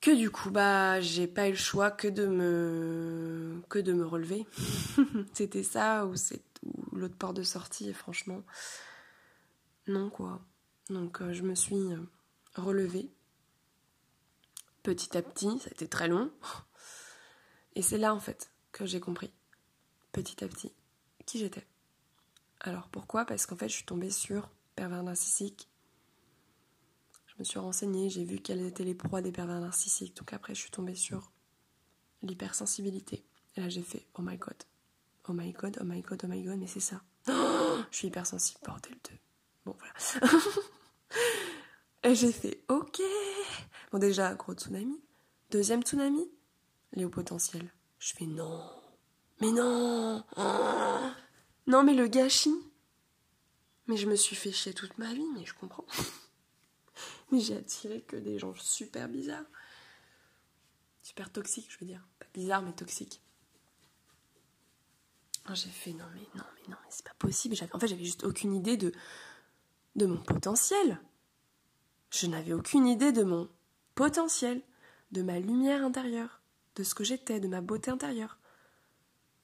Que 0.00 0.16
du 0.16 0.30
coup 0.30 0.50
bah 0.50 1.00
j'ai 1.00 1.26
pas 1.26 1.48
eu 1.48 1.52
le 1.52 1.56
choix 1.56 1.90
que 1.90 2.08
de 2.08 2.26
me 2.26 3.62
que 3.68 3.78
de 3.78 3.92
me 3.92 4.04
relever. 4.04 4.46
C'était 5.34 5.62
ça 5.62 6.06
ou 6.06 6.14
l'autre 6.92 7.16
porte 7.16 7.36
de 7.36 7.42
sortie 7.42 7.92
franchement 7.92 8.42
non 9.86 10.10
quoi. 10.10 10.40
Donc 10.88 11.20
euh, 11.20 11.32
je 11.32 11.42
me 11.42 11.54
suis 11.54 11.92
euh, 11.92 12.00
relevée. 12.56 13.10
Petit 14.82 15.16
à 15.16 15.22
petit 15.22 15.58
ça 15.60 15.68
a 15.68 15.72
été 15.72 15.86
très 15.86 16.08
long. 16.08 16.32
Et 17.76 17.82
c'est 17.82 17.98
là 17.98 18.14
en 18.14 18.20
fait 18.20 18.50
que 18.72 18.86
j'ai 18.86 19.00
compris 19.00 19.30
petit 20.12 20.42
à 20.42 20.48
petit 20.48 20.72
qui 21.24 21.38
j'étais 21.38 21.64
alors 22.60 22.88
pourquoi? 22.88 23.24
Parce 23.24 23.46
qu'en 23.46 23.56
fait 23.56 23.68
je 23.68 23.74
suis 23.74 23.84
tombée 23.84 24.10
sur 24.10 24.48
pervers 24.76 25.02
narcissique 25.02 25.70
me 27.40 27.44
suis 27.44 27.58
renseignée, 27.58 28.10
j'ai 28.10 28.24
vu 28.24 28.38
quelles 28.38 28.64
étaient 28.64 28.84
les 28.84 28.94
proies 28.94 29.22
des 29.22 29.32
pervers 29.32 29.60
narcissiques. 29.60 30.16
Donc 30.16 30.32
après, 30.32 30.54
je 30.54 30.60
suis 30.60 30.70
tombée 30.70 30.94
sur 30.94 31.32
l'hypersensibilité. 32.22 33.24
Et 33.56 33.62
là, 33.62 33.68
j'ai 33.68 33.82
fait 33.82 34.06
Oh 34.14 34.22
my 34.22 34.36
god, 34.36 34.54
oh 35.26 35.32
my 35.32 35.50
god, 35.52 35.78
oh 35.80 35.84
my 35.84 36.02
god, 36.02 36.20
oh 36.22 36.28
my 36.28 36.42
god, 36.42 36.58
mais 36.58 36.66
c'est 36.66 36.80
ça. 36.80 37.02
je 37.26 37.96
suis 37.96 38.08
hypersensible, 38.08 38.60
bordel 38.64 38.92
de. 38.92 39.16
Bon, 39.64 39.74
voilà. 39.78 40.32
et 42.04 42.14
j'ai 42.14 42.32
fait 42.32 42.62
Ok. 42.68 43.00
Bon, 43.90 43.98
déjà, 43.98 44.34
gros 44.34 44.54
tsunami. 44.54 45.00
Deuxième 45.50 45.82
tsunami, 45.82 46.30
les 46.92 47.04
hauts 47.04 47.10
potentiels. 47.10 47.72
Je 47.98 48.12
fais 48.14 48.26
Non. 48.26 48.62
Mais 49.40 49.50
non 49.50 50.22
Non, 51.70 51.84
mais 51.84 51.94
le 51.94 52.08
gâchis. 52.08 52.60
Mais 53.86 53.96
je 53.96 54.08
me 54.08 54.16
suis 54.16 54.34
fait 54.34 54.50
chier 54.50 54.74
toute 54.74 54.98
ma 54.98 55.14
vie, 55.14 55.28
mais 55.34 55.46
je 55.46 55.54
comprends. 55.54 55.86
mais 57.30 57.38
j'ai 57.38 57.56
attiré 57.56 58.02
que 58.02 58.16
des 58.16 58.40
gens 58.40 58.52
super 58.56 59.08
bizarres. 59.08 59.46
Super 61.00 61.30
toxiques, 61.30 61.70
je 61.70 61.78
veux 61.78 61.86
dire. 61.86 62.04
Pas 62.18 62.26
bizarres, 62.34 62.62
mais 62.62 62.72
toxiques. 62.72 63.22
J'ai 65.52 65.70
fait 65.70 65.92
non, 65.92 66.06
mais 66.12 66.26
non, 66.34 66.44
mais 66.56 66.68
non, 66.70 66.76
mais 66.82 66.90
c'est 66.90 67.04
pas 67.04 67.14
possible. 67.20 67.54
En 67.72 67.78
fait, 67.78 67.86
j'avais 67.86 68.04
juste 68.04 68.24
aucune 68.24 68.52
idée 68.52 68.76
de, 68.76 68.92
de 69.94 70.06
mon 70.06 70.20
potentiel. 70.20 71.00
Je 72.10 72.26
n'avais 72.26 72.52
aucune 72.52 72.88
idée 72.88 73.12
de 73.12 73.22
mon 73.22 73.48
potentiel, 73.94 74.60
de 75.12 75.22
ma 75.22 75.38
lumière 75.38 75.84
intérieure, 75.84 76.42
de 76.74 76.82
ce 76.82 76.96
que 76.96 77.04
j'étais, 77.04 77.38
de 77.38 77.46
ma 77.46 77.60
beauté 77.60 77.92
intérieure. 77.92 78.39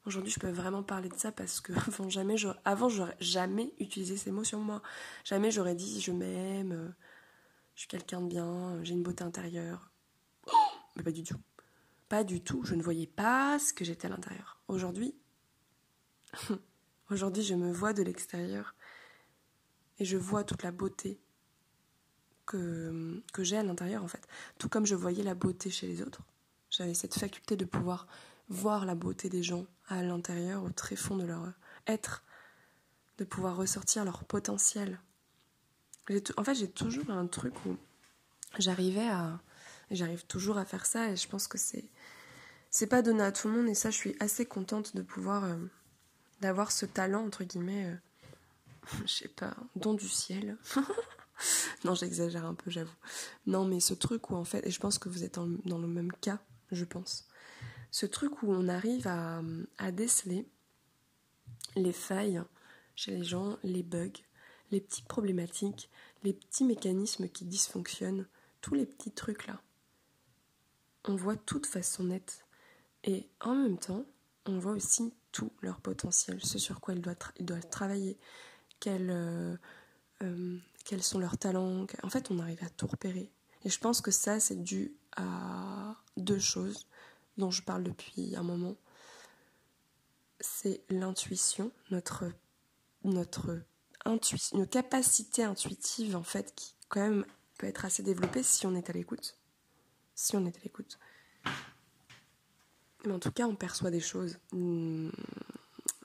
Aujourd'hui, 0.07 0.33
je 0.33 0.39
peux 0.39 0.51
vraiment 0.51 0.85
parler 0.85 1.09
de 1.09 1.17
ça 1.17 1.33
parce 1.33 1.61
que 1.61 1.73
avant 1.89 2.09
jamais, 2.09 2.37
j'aurais 2.37 3.17
jamais 3.21 3.75
utilisé 3.81 4.17
ces 4.17 4.31
mots 4.31 4.45
sur 4.45 4.61
moi. 4.61 4.81
Jamais 5.25 5.51
j'aurais 5.51 5.75
dit 5.75 6.01
je 6.01 6.13
m'aime, 6.13 6.73
euh, 6.73 6.89
je 7.75 7.81
suis 7.81 7.89
quelqu'un 7.89 8.21
de 8.21 8.29
bien, 8.29 8.83
j'ai 8.85 8.95
une 8.95 9.03
beauté 9.03 9.25
intérieure. 9.25 9.91
Mais 10.97 11.03
pas 11.03 11.11
du 11.11 11.25
tout. 11.25 11.41
Pas 12.09 12.23
du 12.23 12.41
tout. 12.41 12.63
Je 12.65 12.77
ne 12.77 12.83
voyais 12.83 13.09
pas 13.09 13.59
ce 13.59 13.73
que 13.73 13.85
j'étais 13.85 14.07
à 14.07 14.11
l'intérieur. 14.11 14.61
Aujourd'hui, 14.69 15.17
aujourd'hui, 17.11 17.43
je 17.43 17.55
me 17.55 17.73
vois 17.73 17.93
de 17.93 18.05
l'extérieur 18.05 18.77
et 19.99 20.05
je 20.05 20.17
vois 20.17 20.45
toute 20.45 20.63
la 20.63 20.71
beauté 20.71 21.21
que 22.45 23.21
j'ai 23.41 23.57
à 23.57 23.65
l'intérieur 23.65 24.05
en 24.05 24.09
fait. 24.09 24.25
Tout 24.59 24.69
comme 24.69 24.87
je 24.87 24.95
voyais 24.95 25.25
la 25.25 25.35
beauté 25.35 25.69
chez 25.69 25.89
les 25.89 26.01
autres. 26.01 26.23
J'avais 26.71 26.95
cette 26.95 27.19
faculté 27.19 27.57
de 27.57 27.65
pouvoir 27.65 28.07
voir 28.49 28.85
la 28.87 28.95
beauté 28.95 29.29
des 29.29 29.43
gens 29.43 29.67
à 29.89 30.03
l'intérieur, 30.03 30.65
au 30.65 30.71
très 30.71 30.97
fond 30.97 31.17
de 31.17 31.25
leur 31.25 31.53
être, 31.87 32.25
de 33.19 33.25
pouvoir 33.25 33.57
ressortir 33.57 34.05
leur 34.05 34.25
potentiel, 34.25 34.99
en 36.37 36.45
fait, 36.45 36.55
j'ai 36.55 36.71
toujours 36.71 37.11
un 37.11 37.27
truc 37.27 37.55
où 37.67 37.77
j'arrivais 38.59 39.09
à. 39.09 39.41
J'arrive 39.91 40.27
toujours 40.27 40.59
à 40.59 40.65
faire 40.65 40.85
ça 40.85 41.11
et 41.11 41.17
je 41.17 41.29
pense 41.29 41.47
que 41.49 41.59
c'est. 41.59 41.85
C'est 42.71 42.89
pas 42.89 43.03
donné 43.03 43.23
à 43.23 43.33
tout 43.33 43.49
le 43.49 43.55
monde 43.55 43.69
et 43.69 43.75
ça, 43.75 43.91
je 43.91 43.97
suis 43.97 44.17
assez 44.21 44.47
contente 44.47 44.97
de 44.97 45.03
pouvoir. 45.03 45.45
Euh, 45.45 45.57
d'avoir 46.41 46.71
ce 46.71 46.85
talent, 46.87 47.25
entre 47.25 47.45
guillemets. 47.45 47.87
Euh, 47.87 47.97
je 49.07 49.13
sais 49.13 49.29
pas, 49.29 49.57
don 49.75 49.95
du 49.95 50.09
ciel. 50.09 50.59
non, 51.85 51.95
j'exagère 51.95 52.45
un 52.45 52.55
peu, 52.55 52.71
j'avoue. 52.71 52.95
Non, 53.47 53.65
mais 53.65 53.81
ce 53.81 53.95
truc 53.95 54.31
où 54.31 54.37
en 54.37 54.45
fait. 54.45 54.67
Et 54.67 54.71
je 54.71 54.81
pense 54.81 54.99
que 54.99 55.09
vous 55.09 55.25
êtes 55.25 55.39
dans 55.65 55.79
le 55.79 55.89
même 55.89 56.13
cas, 56.13 56.39
je 56.71 56.85
pense. 56.85 57.26
Ce 57.97 58.05
truc 58.05 58.43
où 58.43 58.53
on 58.53 58.69
arrive 58.69 59.09
à, 59.09 59.91
déceler 59.91 60.47
les 61.77 61.95
failles 61.95 62.43
chez 62.95 63.13
les 63.13 63.25
gens 63.25 63.57
les 63.63 63.83
bugs, 63.83 64.21
les 64.71 64.83
petites 64.83 65.09
problématiques, 65.09 65.89
les 66.23 66.35
petits 66.35 66.65
mécanismes 66.65 67.27
qui 67.27 67.47
dysfonctionnent, 67.47 68.27
tous 68.61 68.75
les 68.75 68.85
petits 68.85 69.13
trucs 69.13 69.47
là. 69.47 69.63
On 71.07 71.17
voit 71.17 71.37
tout 71.37 71.59
de 71.59 71.65
façon 71.65 72.05
nette. 72.05 72.45
Et 73.03 73.31
en 73.41 73.55
même 73.55 73.79
temps, 73.79 74.05
on 74.45 74.59
voit 74.59 74.73
aussi 74.73 75.15
tout 75.33 75.51
leur 75.63 75.81
potentiel, 75.81 76.45
ce 76.45 76.59
sur 76.59 76.83
quoi 76.83 76.93
ils 76.93 77.01
doivent, 77.01 77.67
travailler, 77.71 78.19
euh, 78.89 79.57
euh, 80.23 80.59
quels, 80.85 81.03
sont 81.03 81.19
leurs 81.19 81.39
talents. 81.39 81.87
En 82.03 82.11
fait, 82.11 82.31
on 82.31 82.41
arrive 82.41 82.63
à 82.63 82.69
tout 82.69 82.89
repérer. 82.89 83.33
Et 83.65 83.71
je 83.71 83.79
pense 83.79 84.03
que 84.03 84.11
ça, 84.11 84.39
c'est 84.39 84.63
dû 84.63 84.95
à 85.17 85.97
deux 86.19 86.39
choses 86.39 86.87
dont 87.37 87.51
je 87.51 87.63
parle 87.63 87.83
depuis 87.83 88.37
un 88.37 88.43
moment. 88.43 88.77
C'est 90.41 90.83
l'intuition, 90.91 91.71
notre, 91.91 92.25
notre, 93.05 93.61
intuition, 94.05 94.59
notre 94.59 94.71
capacité 94.71 95.45
intuitive, 95.45 96.17
en 96.17 96.23
fait, 96.23 96.55
qui 96.55 96.75
quand 96.89 97.01
même 97.01 97.27
peut 97.59 97.67
être 97.67 97.85
assez 97.85 98.03
développée 98.03 98.43
si 98.43 98.67
on 98.67 98.75
est 98.75 98.91
à 98.91 98.93
l'écoute. 98.93 99.37
Si 100.15 100.37
on 100.37 100.45
est 100.47 100.57
à 100.57 100.61
l'écoute. 100.63 100.99
Mais 103.05 103.13
en 103.13 103.19
tout 103.19 103.33
cas, 103.33 103.47
on 103.47 103.55
perçoit 103.55 103.91
des 103.91 104.01
choses 104.01 104.39
hmm, 104.53 105.11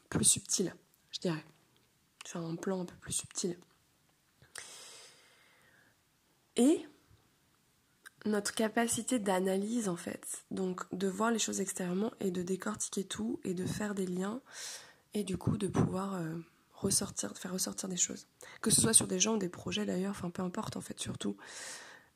plus 0.09 0.25
subtiles, 0.25 0.75
je 1.11 1.19
dirais. 1.19 1.45
Sur 2.25 2.41
un 2.41 2.55
plan 2.55 2.81
un 2.81 2.85
peu 2.85 2.95
plus 2.95 3.13
subtil. 3.13 3.57
Et 6.55 6.85
notre 8.25 8.53
capacité 8.53 9.19
d'analyse, 9.19 9.89
en 9.89 9.95
fait, 9.95 10.43
donc 10.51 10.81
de 10.93 11.07
voir 11.07 11.31
les 11.31 11.39
choses 11.39 11.61
extérieurement 11.61 12.11
et 12.19 12.31
de 12.31 12.43
décortiquer 12.43 13.03
tout 13.03 13.39
et 13.43 13.53
de 13.53 13.65
faire 13.65 13.95
des 13.95 14.05
liens 14.05 14.41
et 15.13 15.23
du 15.23 15.37
coup 15.37 15.57
de 15.57 15.67
pouvoir 15.67 16.15
euh, 16.15 16.33
ressortir, 16.73 17.35
faire 17.37 17.53
ressortir 17.53 17.89
des 17.89 17.97
choses. 17.97 18.27
Que 18.61 18.69
ce 18.71 18.81
soit 18.81 18.93
sur 18.93 19.07
des 19.07 19.19
gens 19.19 19.35
ou 19.35 19.37
des 19.37 19.49
projets 19.49 19.85
d'ailleurs, 19.85 20.11
enfin 20.11 20.29
peu 20.29 20.41
importe 20.41 20.77
en 20.77 20.81
fait, 20.81 20.99
surtout. 20.99 21.37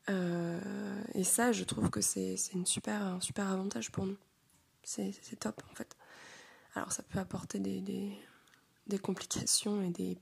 Euh, 0.09 1.01
et 1.13 1.23
ça, 1.23 1.51
je 1.51 1.63
trouve 1.63 1.89
que 1.89 2.01
c'est 2.01 2.35
une 2.53 2.65
super, 2.65 3.01
un 3.01 3.21
super 3.21 3.49
avantage 3.49 3.91
pour 3.91 4.05
nous. 4.05 4.17
C'est 4.83 5.39
top 5.39 5.63
en 5.71 5.75
fait. 5.75 5.95
Alors 6.75 6.91
ça 6.91 7.03
peut 7.03 7.19
apporter 7.19 7.59
des, 7.59 7.81
des, 8.87 8.99
complications 8.99 9.81
et 9.81 9.89
des 9.89 10.17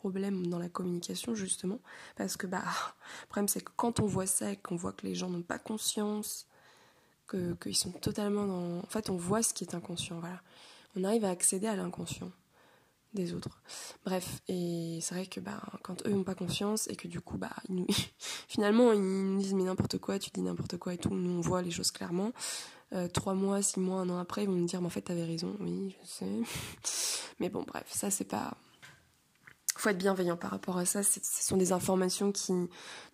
problèmes 0.00 0.46
dans 0.46 0.58
la 0.58 0.68
communication 0.68 1.34
justement 1.34 1.78
parce 2.16 2.36
que 2.36 2.46
bah 2.46 2.62
le 3.22 3.26
problème 3.26 3.48
c'est 3.48 3.60
que 3.60 3.72
quand 3.76 4.00
on 4.00 4.06
voit 4.06 4.26
ça 4.26 4.52
et 4.52 4.56
qu'on 4.56 4.76
voit 4.76 4.92
que 4.92 5.06
les 5.06 5.14
gens 5.14 5.28
n'ont 5.28 5.42
pas 5.42 5.58
conscience 5.58 6.46
que 7.26 7.54
qu'ils 7.54 7.76
sont 7.76 7.92
totalement 7.92 8.46
dans 8.46 8.78
en 8.78 8.88
fait 8.88 9.10
on 9.10 9.16
voit 9.16 9.42
ce 9.42 9.52
qui 9.54 9.64
est 9.64 9.74
inconscient 9.74 10.18
voilà 10.20 10.40
on 10.96 11.04
arrive 11.04 11.24
à 11.24 11.30
accéder 11.30 11.66
à 11.66 11.76
l'inconscient 11.76 12.32
des 13.12 13.34
autres. 13.34 13.60
Bref, 14.04 14.40
et 14.48 14.98
c'est 15.02 15.14
vrai 15.14 15.26
que 15.26 15.40
bah, 15.40 15.60
quand 15.82 16.06
eux 16.06 16.10
n'ont 16.10 16.24
pas 16.24 16.34
confiance 16.34 16.88
et 16.88 16.96
que 16.96 17.08
du 17.08 17.20
coup, 17.20 17.38
bah, 17.38 17.50
ils 17.68 17.74
nous... 17.74 17.86
finalement, 18.48 18.92
ils 18.92 19.00
nous 19.00 19.38
disent 19.38 19.54
mais 19.54 19.64
n'importe 19.64 19.98
quoi, 19.98 20.18
tu 20.18 20.30
dis 20.30 20.42
n'importe 20.42 20.76
quoi 20.76 20.94
et 20.94 20.98
tout, 20.98 21.10
nous 21.10 21.38
on 21.38 21.40
voit 21.40 21.62
les 21.62 21.70
choses 21.70 21.90
clairement. 21.90 22.32
Euh, 22.92 23.08
trois 23.08 23.34
mois, 23.34 23.62
six 23.62 23.78
mois, 23.80 24.00
un 24.00 24.08
an 24.10 24.18
après, 24.18 24.44
ils 24.44 24.48
vont 24.48 24.56
me 24.56 24.66
dire 24.66 24.80
mais 24.80 24.86
en 24.86 24.90
fait 24.90 25.02
t'avais 25.02 25.24
raison, 25.24 25.56
oui, 25.60 25.96
je 26.02 26.08
sais. 26.08 27.30
mais 27.40 27.48
bon, 27.48 27.62
bref, 27.62 27.86
ça 27.88 28.10
c'est 28.10 28.24
pas. 28.24 28.56
Faut 29.80 29.88
être 29.88 29.96
bienveillant 29.96 30.36
par 30.36 30.50
rapport 30.50 30.76
à 30.76 30.84
ça. 30.84 31.02
Ce 31.02 31.20
sont 31.22 31.56
des 31.56 31.72
informations 31.72 32.32
qui 32.32 32.52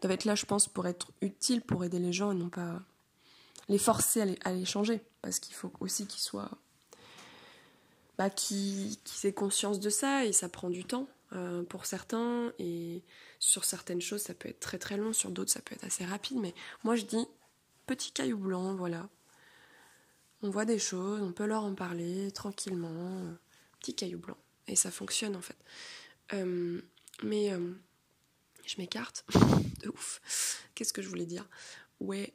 doivent 0.00 0.12
être 0.12 0.24
là, 0.24 0.34
je 0.34 0.46
pense, 0.46 0.66
pour 0.66 0.88
être 0.88 1.12
utiles, 1.20 1.62
pour 1.62 1.84
aider 1.84 2.00
les 2.00 2.12
gens 2.12 2.32
et 2.32 2.34
non 2.34 2.48
pas 2.48 2.82
les 3.68 3.78
forcer 3.78 4.36
à 4.42 4.52
les, 4.52 4.64
changer. 4.64 5.00
Parce 5.22 5.38
qu'il 5.38 5.54
faut 5.54 5.70
aussi 5.78 6.08
qu'ils 6.08 6.22
soient 6.22 6.50
bah, 8.18 8.30
qui, 8.30 8.98
qui 9.04 9.32
conscience 9.32 9.78
de 9.78 9.90
ça 9.90 10.24
et 10.24 10.32
ça 10.32 10.48
prend 10.48 10.68
du 10.68 10.84
temps 10.84 11.06
euh, 11.34 11.62
pour 11.62 11.86
certains 11.86 12.52
et 12.58 13.04
sur 13.38 13.64
certaines 13.64 14.00
choses 14.00 14.22
ça 14.22 14.34
peut 14.34 14.48
être 14.48 14.58
très 14.58 14.78
très 14.78 14.96
long, 14.96 15.12
sur 15.12 15.30
d'autres 15.30 15.52
ça 15.52 15.60
peut 15.60 15.76
être 15.76 15.84
assez 15.84 16.04
rapide 16.04 16.38
mais 16.40 16.52
moi 16.82 16.96
je 16.96 17.04
dis 17.04 17.28
petit 17.86 18.10
caillou 18.10 18.38
blanc, 18.38 18.74
voilà. 18.74 19.08
On 20.42 20.50
voit 20.50 20.64
des 20.64 20.80
choses, 20.80 21.22
on 21.22 21.30
peut 21.30 21.46
leur 21.46 21.62
en 21.62 21.76
parler 21.76 22.32
tranquillement, 22.32 23.22
petit 23.78 23.94
caillou 23.94 24.18
blanc 24.18 24.36
et 24.66 24.74
ça 24.74 24.90
fonctionne 24.90 25.36
en 25.36 25.42
fait. 25.42 25.56
Euh, 26.32 26.80
mais 27.22 27.52
je 28.64 28.76
m'écarte 28.78 29.24
de 29.82 29.88
ouf. 29.88 30.20
Qu'est-ce 30.74 30.92
que 30.92 31.02
je 31.02 31.08
voulais 31.08 31.26
dire? 31.26 31.48
Ouais. 32.00 32.34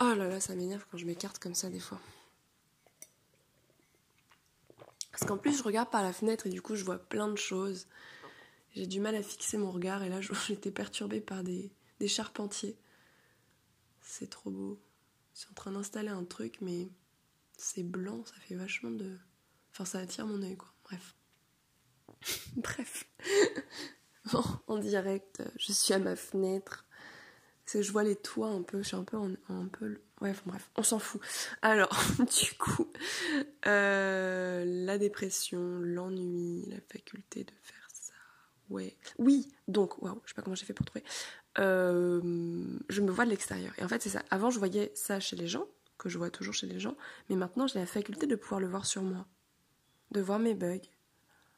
Oh 0.00 0.14
là 0.14 0.28
là, 0.28 0.40
ça 0.40 0.54
m'énerve 0.54 0.84
quand 0.90 0.98
je 0.98 1.06
m'écarte 1.06 1.38
comme 1.38 1.54
ça 1.54 1.70
des 1.70 1.80
fois. 1.80 2.00
Parce 5.12 5.24
qu'en 5.24 5.38
plus, 5.38 5.56
je 5.56 5.62
regarde 5.62 5.90
par 5.90 6.02
la 6.02 6.12
fenêtre 6.12 6.48
et 6.48 6.50
du 6.50 6.60
coup, 6.60 6.74
je 6.74 6.84
vois 6.84 6.98
plein 6.98 7.28
de 7.28 7.36
choses. 7.36 7.86
J'ai 8.74 8.88
du 8.88 8.98
mal 8.98 9.14
à 9.14 9.22
fixer 9.22 9.56
mon 9.58 9.70
regard 9.70 10.02
et 10.02 10.08
là, 10.08 10.20
j'étais 10.48 10.72
perturbée 10.72 11.20
par 11.20 11.44
des, 11.44 11.70
des 12.00 12.08
charpentiers. 12.08 12.76
C'est 14.02 14.28
trop 14.28 14.50
beau. 14.50 14.80
Je 15.34 15.40
suis 15.40 15.48
en 15.50 15.54
train 15.54 15.70
d'installer 15.70 16.08
un 16.08 16.24
truc, 16.24 16.58
mais 16.60 16.88
c'est 17.56 17.84
blanc, 17.84 18.24
ça 18.24 18.34
fait 18.40 18.56
vachement 18.56 18.90
de. 18.90 19.16
Enfin, 19.74 19.84
ça 19.84 19.98
attire 19.98 20.26
mon 20.26 20.40
œil, 20.42 20.56
quoi. 20.56 20.72
Bref. 20.84 21.16
Bref. 22.56 23.08
en 24.68 24.78
direct, 24.78 25.42
je 25.56 25.72
suis 25.72 25.92
à 25.92 25.98
ma 25.98 26.16
fenêtre. 26.16 26.86
Je 27.66 27.90
vois 27.90 28.04
les 28.04 28.14
toits 28.14 28.50
un 28.50 28.62
peu, 28.62 28.82
je 28.82 28.88
suis 28.88 28.96
un 28.96 29.04
peu 29.04 29.16
en, 29.16 29.32
un 29.48 29.66
peu 29.66 29.98
Ouais, 30.20 30.32
bref, 30.46 30.70
on 30.76 30.82
s'en 30.82 30.98
fout. 30.98 31.20
Alors, 31.60 31.94
du 32.18 32.56
coup, 32.56 32.90
euh, 33.66 34.64
la 34.64 34.96
dépression, 34.96 35.80
l'ennui, 35.80 36.64
la 36.68 36.80
faculté 36.80 37.44
de 37.44 37.52
faire 37.62 37.88
ça. 37.92 38.12
Ouais. 38.70 38.96
Oui, 39.18 39.52
donc, 39.66 40.00
waouh, 40.00 40.20
je 40.24 40.30
sais 40.30 40.34
pas 40.34 40.42
comment 40.42 40.54
j'ai 40.54 40.66
fait 40.66 40.72
pour 40.72 40.86
trouver. 40.86 41.04
Euh, 41.58 42.20
je 42.88 43.00
me 43.00 43.10
vois 43.10 43.24
de 43.24 43.30
l'extérieur. 43.30 43.72
Et 43.78 43.84
en 43.84 43.88
fait, 43.88 44.00
c'est 44.02 44.08
ça. 44.08 44.22
Avant, 44.30 44.50
je 44.50 44.58
voyais 44.58 44.92
ça 44.94 45.18
chez 45.18 45.36
les 45.36 45.48
gens, 45.48 45.66
que 45.98 46.08
je 46.08 46.16
vois 46.16 46.30
toujours 46.30 46.54
chez 46.54 46.66
les 46.66 46.78
gens, 46.78 46.96
mais 47.28 47.36
maintenant, 47.36 47.66
j'ai 47.66 47.80
la 47.80 47.86
faculté 47.86 48.26
de 48.26 48.36
pouvoir 48.36 48.60
le 48.60 48.68
voir 48.68 48.86
sur 48.86 49.02
moi, 49.02 49.26
de 50.10 50.20
voir 50.20 50.38
mes 50.38 50.54
bugs. 50.54 50.78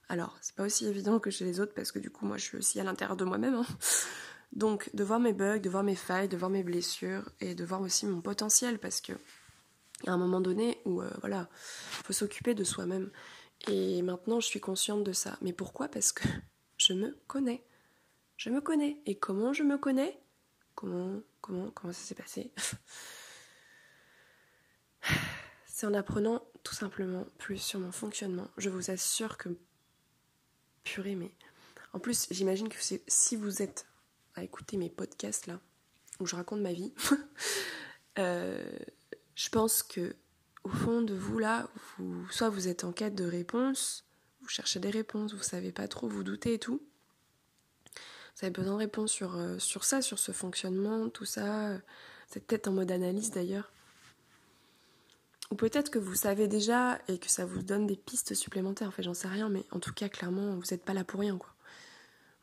Alors, 0.08 0.36
c'est 0.40 0.54
pas 0.54 0.64
aussi 0.64 0.86
évident 0.86 1.18
que 1.18 1.30
chez 1.30 1.44
les 1.44 1.60
autres, 1.60 1.74
parce 1.74 1.90
que 1.92 1.98
du 1.98 2.10
coup, 2.10 2.26
moi, 2.26 2.36
je 2.36 2.44
suis 2.44 2.56
aussi 2.56 2.80
à 2.80 2.84
l'intérieur 2.84 3.16
de 3.16 3.24
moi-même. 3.24 3.54
Hein. 3.54 3.66
Donc, 4.52 4.88
de 4.94 5.04
voir 5.04 5.18
mes 5.18 5.32
bugs, 5.32 5.58
de 5.58 5.68
voir 5.68 5.82
mes 5.82 5.96
failles, 5.96 6.28
de 6.28 6.36
voir 6.36 6.50
mes 6.50 6.62
blessures 6.62 7.28
et 7.40 7.54
de 7.54 7.64
voir 7.64 7.80
aussi 7.80 8.06
mon 8.06 8.20
potentiel 8.20 8.78
parce 8.78 9.00
que 9.00 9.12
a 10.06 10.12
un 10.12 10.18
moment 10.18 10.40
donné 10.40 10.80
où, 10.84 11.00
euh, 11.00 11.10
voilà, 11.20 11.48
faut 11.52 12.12
s'occuper 12.12 12.54
de 12.54 12.64
soi-même. 12.64 13.10
Et 13.68 14.02
maintenant, 14.02 14.40
je 14.40 14.46
suis 14.46 14.60
consciente 14.60 15.04
de 15.04 15.12
ça. 15.12 15.38
Mais 15.40 15.52
pourquoi? 15.52 15.88
Parce 15.88 16.12
que 16.12 16.28
je 16.78 16.92
me 16.92 17.16
connais. 17.26 17.64
Je 18.36 18.50
me 18.50 18.60
connais. 18.60 19.00
Et 19.06 19.16
comment 19.16 19.52
je 19.52 19.62
me 19.62 19.78
connais? 19.78 20.20
Comment, 20.74 21.20
comment, 21.40 21.70
comment 21.70 21.92
ça 21.92 22.02
s'est 22.02 22.14
passé? 22.14 22.52
C'est 25.66 25.86
en 25.86 25.94
apprenant 25.94 26.42
tout 26.66 26.74
simplement 26.74 27.24
plus 27.38 27.58
sur 27.58 27.78
mon 27.78 27.92
fonctionnement. 27.92 28.48
Je 28.56 28.70
vous 28.70 28.90
assure 28.90 29.38
que, 29.38 29.50
purée, 30.82 31.14
mais 31.14 31.30
en 31.92 32.00
plus, 32.00 32.26
j'imagine 32.32 32.68
que 32.68 32.76
si 33.06 33.36
vous 33.36 33.62
êtes 33.62 33.86
à 34.34 34.42
écouter 34.42 34.76
mes 34.76 34.90
podcasts 34.90 35.46
là, 35.46 35.60
où 36.18 36.26
je 36.26 36.34
raconte 36.34 36.60
ma 36.60 36.72
vie, 36.72 36.92
euh, 38.18 38.68
je 39.36 39.48
pense 39.48 39.84
que 39.84 40.16
au 40.64 40.68
fond 40.68 41.02
de 41.02 41.14
vous 41.14 41.38
là, 41.38 41.68
vous, 41.98 42.28
soit 42.32 42.48
vous 42.48 42.66
êtes 42.66 42.82
en 42.82 42.90
quête 42.90 43.14
de 43.14 43.24
réponses, 43.24 44.04
vous 44.40 44.48
cherchez 44.48 44.80
des 44.80 44.90
réponses, 44.90 45.34
vous 45.34 45.44
savez 45.44 45.70
pas 45.70 45.86
trop, 45.86 46.08
vous 46.08 46.24
doutez 46.24 46.54
et 46.54 46.58
tout. 46.58 46.82
Vous 47.94 48.44
avez 48.44 48.50
besoin 48.50 48.72
de 48.72 48.78
réponses 48.78 49.12
sur, 49.12 49.36
euh, 49.36 49.60
sur 49.60 49.84
ça, 49.84 50.02
sur 50.02 50.18
ce 50.18 50.32
fonctionnement, 50.32 51.10
tout 51.10 51.24
ça. 51.24 51.78
C'est 52.26 52.44
peut-être 52.44 52.66
en 52.66 52.72
mode 52.72 52.90
analyse 52.90 53.30
d'ailleurs. 53.30 53.70
Ou 55.50 55.54
peut-être 55.54 55.90
que 55.90 55.98
vous 55.98 56.14
savez 56.14 56.48
déjà 56.48 56.98
et 57.08 57.18
que 57.18 57.30
ça 57.30 57.46
vous 57.46 57.62
donne 57.62 57.86
des 57.86 57.96
pistes 57.96 58.34
supplémentaires. 58.34 58.88
En 58.88 58.90
fait, 58.90 59.02
j'en 59.02 59.14
sais 59.14 59.28
rien, 59.28 59.48
mais 59.48 59.64
en 59.70 59.78
tout 59.78 59.92
cas, 59.92 60.08
clairement, 60.08 60.56
vous 60.56 60.64
n'êtes 60.70 60.84
pas 60.84 60.94
là 60.94 61.04
pour 61.04 61.20
rien, 61.20 61.38
quoi. 61.38 61.56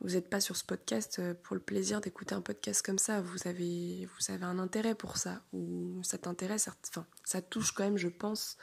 Vous 0.03 0.11
n'êtes 0.11 0.29
pas 0.29 0.41
sur 0.41 0.57
ce 0.57 0.65
podcast 0.65 1.19
euh, 1.19 1.33
pour 1.33 1.55
le 1.55 1.61
plaisir 1.61 2.01
d'écouter 2.01 2.35
un 2.35 2.41
podcast 2.41 2.85
comme 2.85 2.97
ça. 2.97 3.21
Vous 3.21 3.47
avez, 3.47 4.05
vous 4.05 4.33
avez 4.33 4.43
un 4.43 4.59
intérêt 4.59 4.95
pour 4.95 5.15
ça. 5.15 5.41
Ou 5.53 6.01
cet 6.03 6.27
intérêt, 6.27 6.55
enfin, 6.55 7.05
ça 7.23 7.41
touche 7.41 7.71
quand 7.71 7.85
même, 7.85 7.97
je 7.97 8.09
pense, 8.09 8.57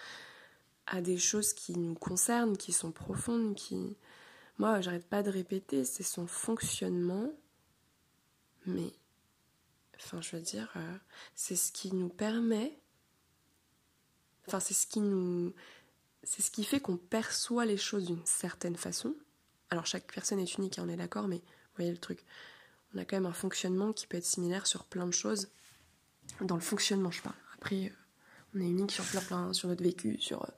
à 0.87 1.01
des 1.01 1.17
choses 1.17 1.55
qui 1.55 1.79
nous 1.79 1.95
concernent, 1.95 2.57
qui 2.57 2.73
sont 2.73 2.93
profondes, 2.93 3.55
qui. 3.55 3.97
Moi, 4.59 4.83
j'arrête 4.83 5.09
pas 5.09 5.23
de 5.23 5.31
répéter, 5.31 5.85
c'est 5.85 6.03
son 6.03 6.27
fonctionnement. 6.27 7.33
Mais. 8.67 8.93
Enfin, 9.97 10.21
je 10.21 10.37
veux 10.37 10.43
dire, 10.43 10.71
euh, 10.77 10.97
c'est 11.35 11.57
ce 11.57 11.73
qui 11.73 11.95
nous 11.95 12.11
permet. 12.11 12.79
Enfin, 14.55 14.61
c'est 14.61 16.43
ce 16.43 16.51
qui 16.51 16.65
fait 16.65 16.81
qu'on 16.81 16.97
perçoit 16.97 17.65
les 17.65 17.77
choses 17.77 18.07
d'une 18.07 18.25
certaine 18.27 18.77
façon 18.77 19.15
alors 19.71 19.87
chaque 19.87 20.13
personne 20.13 20.41
est 20.41 20.55
unique, 20.57 20.79
hein, 20.79 20.85
on 20.87 20.89
est 20.89 20.97
d'accord, 20.97 21.29
mais 21.29 21.37
vous 21.37 21.77
voyez 21.77 21.93
le 21.93 21.99
truc. 21.99 22.25
On 22.95 22.99
a 22.99 23.05
quand 23.05 23.17
même 23.17 23.27
un 23.27 23.33
fonctionnement 23.33 23.93
qui 23.93 24.07
peut 24.07 24.17
être 24.17 24.25
similaire 24.25 24.67
sur 24.67 24.85
plein 24.85 25.07
de 25.07 25.13
choses. 25.13 25.49
Dans 26.41 26.57
le 26.57 26.61
fonctionnement, 26.61 27.11
je 27.11 27.23
parle. 27.23 27.37
Après, 27.55 27.87
euh, 27.87 27.91
on 28.55 28.61
est 28.61 28.69
unique 28.69 28.91
sur 28.91 29.05
plein, 29.05 29.21
plein 29.21 29.53
sur 29.53 29.69
notre 29.69 29.83
vécu, 29.83 30.21
sur, 30.21 30.43
euh, 30.43 30.53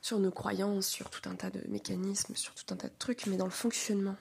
sur 0.00 0.18
nos 0.18 0.30
croyances, 0.30 0.86
sur 0.86 1.10
tout 1.10 1.28
un 1.28 1.34
tas 1.34 1.50
de 1.50 1.62
mécanismes, 1.68 2.34
sur 2.36 2.54
tout 2.54 2.72
un 2.72 2.76
tas 2.76 2.88
de 2.88 2.94
trucs, 2.98 3.26
mais 3.26 3.36
dans 3.36 3.44
le 3.44 3.50
fonctionnement. 3.50 4.16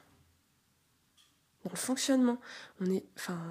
Dans 1.63 1.71
le 1.71 1.77
fonctionnement, 1.77 2.39
on 2.81 2.91
est. 2.91 3.05
Enfin. 3.15 3.41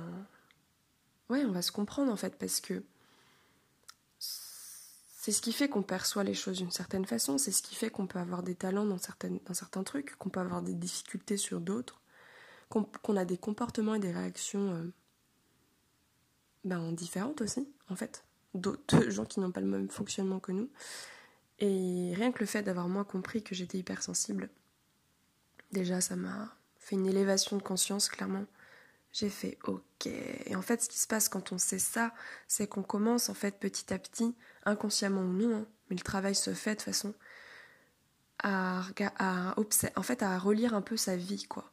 Ouais, 1.30 1.42
on 1.46 1.52
va 1.52 1.62
se 1.62 1.72
comprendre 1.72 2.12
en 2.12 2.16
fait, 2.16 2.36
parce 2.38 2.60
que 2.60 2.84
c'est 5.24 5.32
ce 5.32 5.40
qui 5.40 5.54
fait 5.54 5.70
qu'on 5.70 5.82
perçoit 5.82 6.22
les 6.22 6.34
choses 6.34 6.58
d'une 6.58 6.70
certaine 6.70 7.06
façon, 7.06 7.38
c'est 7.38 7.50
ce 7.50 7.62
qui 7.62 7.74
fait 7.74 7.88
qu'on 7.88 8.06
peut 8.06 8.18
avoir 8.18 8.42
des 8.42 8.54
talents 8.54 8.84
dans, 8.84 8.98
certains 8.98 9.82
trucs, 9.82 10.16
qu'on 10.16 10.28
peut 10.28 10.40
avoir 10.40 10.60
des 10.60 10.74
difficultés 10.74 11.38
sur 11.38 11.62
d'autres, 11.62 12.02
qu'on 12.68 13.16
a 13.16 13.24
des 13.24 13.38
comportements 13.38 13.94
et 13.94 13.98
des 13.98 14.12
réactions 14.12 14.74
euh, 14.74 14.92
ben, 16.64 16.92
différentes 16.92 17.40
aussi, 17.40 17.66
en 17.88 17.96
fait. 17.96 18.22
D'autres 18.52 19.00
gens 19.08 19.24
qui 19.24 19.40
n'ont 19.40 19.50
pas 19.50 19.62
le 19.62 19.66
même 19.66 19.88
fonctionnement 19.88 20.40
que 20.40 20.52
nous. 20.52 20.68
Et 21.58 22.12
rien 22.14 22.30
que 22.30 22.40
le 22.40 22.46
fait 22.46 22.62
d'avoir 22.62 22.88
moi 22.88 23.06
compris 23.06 23.42
que 23.42 23.54
j'étais 23.54 23.78
hypersensible, 23.78 24.50
déjà 25.72 26.02
ça 26.02 26.16
m'a 26.16 26.54
fait 26.76 26.96
une 26.96 27.06
élévation 27.06 27.56
de 27.56 27.62
conscience, 27.62 28.10
clairement. 28.10 28.44
J'ai 29.14 29.30
fait 29.30 29.58
OK. 29.64 30.06
Et 30.06 30.56
en 30.56 30.60
fait, 30.60 30.82
ce 30.82 30.88
qui 30.88 30.98
se 30.98 31.06
passe 31.06 31.28
quand 31.28 31.52
on 31.52 31.58
sait 31.58 31.78
ça, 31.78 32.12
c'est 32.48 32.66
qu'on 32.66 32.82
commence 32.82 33.28
en 33.28 33.34
fait 33.34 33.58
petit 33.60 33.94
à 33.94 33.98
petit, 33.98 34.34
inconsciemment 34.66 35.22
ou 35.22 35.32
non, 35.32 35.56
hein, 35.56 35.66
mais 35.88 35.96
le 35.96 36.02
travail 36.02 36.34
se 36.34 36.52
fait 36.52 36.74
de 36.74 36.82
façon 36.82 37.14
à, 38.42 38.82
à, 39.18 39.54
en 39.56 40.02
fait, 40.02 40.22
à 40.22 40.38
relire 40.38 40.74
un 40.74 40.82
peu 40.82 40.96
sa 40.96 41.16
vie, 41.16 41.44
quoi. 41.44 41.72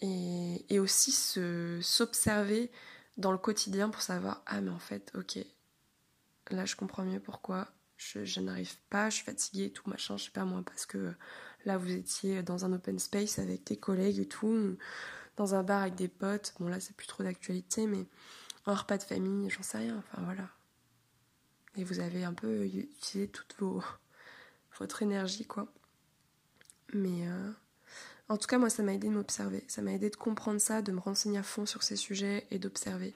Et, 0.00 0.66
et 0.68 0.78
aussi 0.78 1.12
s'observer 1.80 2.70
dans 3.16 3.32
le 3.32 3.38
quotidien 3.38 3.88
pour 3.88 4.02
savoir 4.02 4.42
ah 4.46 4.60
mais 4.60 4.70
en 4.70 4.78
fait 4.78 5.12
ok 5.14 5.38
là 6.50 6.64
je 6.64 6.76
comprends 6.76 7.04
mieux 7.04 7.20
pourquoi 7.20 7.68
je, 7.96 8.40
n'arrive 8.40 8.76
pas 8.90 9.10
je 9.10 9.16
suis 9.16 9.24
fatiguée 9.24 9.70
tout 9.70 9.88
machin 9.88 10.16
je 10.16 10.24
sais 10.24 10.30
pas 10.30 10.44
moi 10.44 10.62
parce 10.64 10.86
que 10.86 11.12
là 11.64 11.78
vous 11.78 11.92
étiez 11.92 12.42
dans 12.42 12.64
un 12.64 12.72
open 12.72 12.98
space 12.98 13.38
avec 13.38 13.64
tes 13.64 13.76
collègues 13.76 14.18
et 14.18 14.26
tout 14.26 14.76
dans 15.36 15.54
un 15.54 15.62
bar 15.62 15.82
avec 15.82 15.94
des 15.94 16.08
potes. 16.08 16.54
Bon, 16.58 16.68
là, 16.68 16.80
c'est 16.80 16.96
plus 16.96 17.06
trop 17.06 17.22
d'actualité, 17.22 17.86
mais 17.86 18.06
un 18.66 18.74
repas 18.74 18.98
de 18.98 19.02
famille, 19.02 19.50
j'en 19.50 19.62
sais 19.62 19.78
rien. 19.78 19.98
Enfin, 19.98 20.22
voilà. 20.24 20.48
Et 21.76 21.84
vous 21.84 22.00
avez 22.00 22.24
un 22.24 22.34
peu 22.34 22.64
utilisé 22.66 23.28
toute 23.28 23.54
vos, 23.58 23.82
votre 24.78 25.02
énergie, 25.02 25.46
quoi. 25.46 25.66
Mais 26.92 27.26
euh, 27.26 27.50
en 28.28 28.36
tout 28.36 28.46
cas, 28.46 28.58
moi, 28.58 28.70
ça 28.70 28.82
m'a 28.82 28.94
aidé 28.94 29.08
de 29.08 29.12
m'observer. 29.12 29.64
Ça 29.68 29.82
m'a 29.82 29.92
aidé 29.92 30.10
de 30.10 30.16
comprendre 30.16 30.60
ça, 30.60 30.82
de 30.82 30.92
me 30.92 31.00
renseigner 31.00 31.38
à 31.38 31.42
fond 31.42 31.66
sur 31.66 31.82
ces 31.82 31.96
sujets 31.96 32.46
et 32.50 32.58
d'observer. 32.58 33.14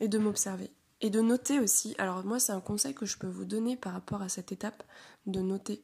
Et 0.00 0.08
de 0.08 0.18
m'observer. 0.18 0.70
Et 1.02 1.10
de 1.10 1.20
noter 1.20 1.60
aussi. 1.60 1.94
Alors, 1.98 2.24
moi, 2.24 2.40
c'est 2.40 2.52
un 2.52 2.60
conseil 2.60 2.94
que 2.94 3.06
je 3.06 3.18
peux 3.18 3.26
vous 3.26 3.44
donner 3.44 3.76
par 3.76 3.92
rapport 3.92 4.22
à 4.22 4.28
cette 4.28 4.52
étape 4.52 4.82
de 5.26 5.40
noter. 5.40 5.82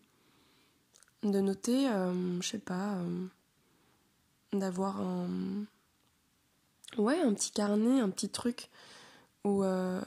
De 1.22 1.40
noter, 1.40 1.88
euh, 1.88 2.40
je 2.40 2.48
sais 2.48 2.58
pas. 2.58 2.94
Euh, 2.94 3.26
d'avoir 4.52 5.00
un 5.00 5.64
ouais 6.98 7.20
un 7.20 7.32
petit 7.32 7.50
carnet 7.50 8.00
un 8.00 8.10
petit 8.10 8.28
truc 8.28 8.68
où 9.44 9.64
euh, 9.64 10.00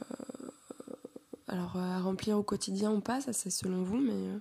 alors 1.48 1.78
à 1.78 2.00
remplir 2.00 2.38
au 2.38 2.44
quotidien 2.44 2.92
ou 2.92 3.02
pas 3.02 3.22
ça 3.22 3.34
c'est 3.34 3.50
selon 3.50 3.84
vous 3.84 3.98
mais 3.98 4.14
euh, 4.14 4.40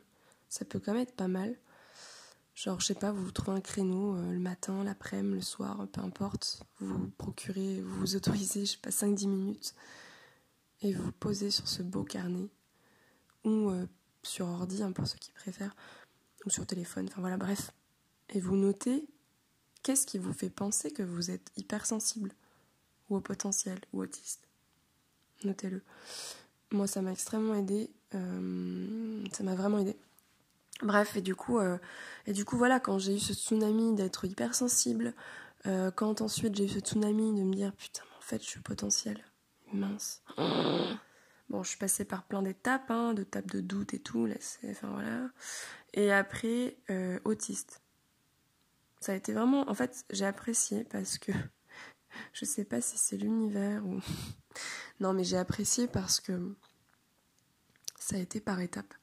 ça 0.49 0.65
peut 0.65 0.79
quand 0.79 0.93
même 0.93 1.03
être 1.03 1.17
pas 1.17 1.29
mal. 1.29 1.57
Genre 2.55 2.79
je 2.79 2.87
sais 2.87 2.95
pas 2.95 3.11
vous, 3.11 3.33
trouvez 3.33 3.57
un 3.57 3.61
créneau 3.61 4.15
euh, 4.15 4.33
le 4.33 4.39
matin 4.39 4.85
l'après-midi 4.85 5.35
le 5.35 5.41
soir 5.41 5.89
peu 5.93 6.01
importe 6.01 6.63
vous 6.79 7.09
procurez 7.19 7.81
vous 7.81 8.15
autorisez 8.15 8.67
je 8.67 8.73
sais 8.73 8.79
pas 8.79 8.91
5-10 8.91 9.27
minutes 9.27 9.75
et 10.83 10.93
vous, 10.93 11.11
posez 11.13 11.51
sur 11.51 11.67
ce 11.67 11.83
beau 11.83 12.05
carnet 12.05 12.49
ou 13.45 13.73
sur 14.23 14.47
ordi 14.47 14.83
hein, 14.83 14.93
pour 14.93 15.07
ceux 15.07 15.19
qui 15.19 15.33
préfèrent 15.33 15.75
ou 16.45 16.51
sur 16.51 16.67
téléphone 16.67 17.07
enfin 17.11 17.21
voilà 17.23 17.39
bref. 17.39 17.73
Et 18.31 18.41
vous 18.41 18.57
notez 18.57 19.07
Qu'est-ce 19.85 20.07
qui 20.07 20.17
vous 20.17 20.33
fait 20.33 20.49
penser 20.49 20.91
que 20.91 21.03
vous 21.03 21.31
êtes 21.31 21.53
hypersensible 21.59 22.33
ou 23.11 23.17
au 23.17 23.21
potentiel 23.21 23.79
ou 23.93 24.03
autiste? 24.03 24.49
Notez-le. 25.45 25.83
Moi, 26.73 26.87
ça 26.87 27.03
m'a 27.03 27.13
extrêmement 27.13 27.55
aidé. 27.55 27.91
Euh, 28.15 29.23
ça 29.31 29.45
m'a 29.45 29.55
vraiment 29.55 29.79
aidé. 29.79 29.95
Bref, 30.83 31.19
et 31.19 31.21
du 31.21 31.35
coup, 31.35 31.59
euh, 31.59 31.77
et 32.27 32.33
du 32.33 32.47
coup, 32.47 32.57
voilà, 32.57 32.81
quand 32.81 32.99
j'ai 32.99 33.17
eu 33.17 33.19
ce 33.19 33.35
tsunami 33.35 33.95
d'être 33.95 34.25
hypersensible, 34.25 35.13
euh, 35.67 35.91
quand 35.91 36.23
ensuite 36.23 36.55
j'ai 36.55 36.65
eu 36.65 36.69
ce 36.69 36.79
tsunami 36.79 37.39
de 37.39 37.45
me 37.45 37.55
dire 37.55 37.73
putain, 37.75 38.03
mais 38.11 38.17
en 38.17 38.23
fait, 38.23 38.43
je 38.43 38.49
suis 38.49 38.61
potentiel, 38.61 39.23
mince. 39.75 40.23
Bon, 41.51 41.63
je 41.63 41.69
suis 41.69 41.79
passée 41.79 42.07
par 42.07 42.23
plein 42.23 42.41
d'étapes, 42.41 42.91
hein, 42.91 43.13
de 43.13 43.23
tapes 43.23 43.51
de 43.51 43.61
doute 43.61 43.93
et 43.93 43.99
tout, 43.99 44.25
là, 44.25 44.35
enfin 44.71 44.89
voilà. 44.89 45.29
Et 45.93 46.11
après, 46.11 46.79
autiste 47.25 47.84
ça 49.05 49.13
a 49.13 49.17
été 49.17 49.35
vraiment. 49.35 49.69
En 49.69 49.75
fait, 49.75 50.07
j'ai 50.11 50.25
apprécié 50.25 50.85
parce 50.85 51.19
que. 51.19 51.33
Je 52.33 52.45
sais 52.45 52.65
pas 52.65 52.81
si 52.81 52.97
c'est 52.97 53.17
l'univers 53.17 53.85
ou. 53.85 54.01
non, 55.01 55.13
mais 55.13 55.25
j'ai 55.25 55.37
apprécié 55.37 55.87
parce 55.87 56.21
que. 56.21 56.55
Ça 57.99 58.17
a 58.17 58.19
été 58.19 58.41
par 58.41 58.61
étapes. 58.61 58.95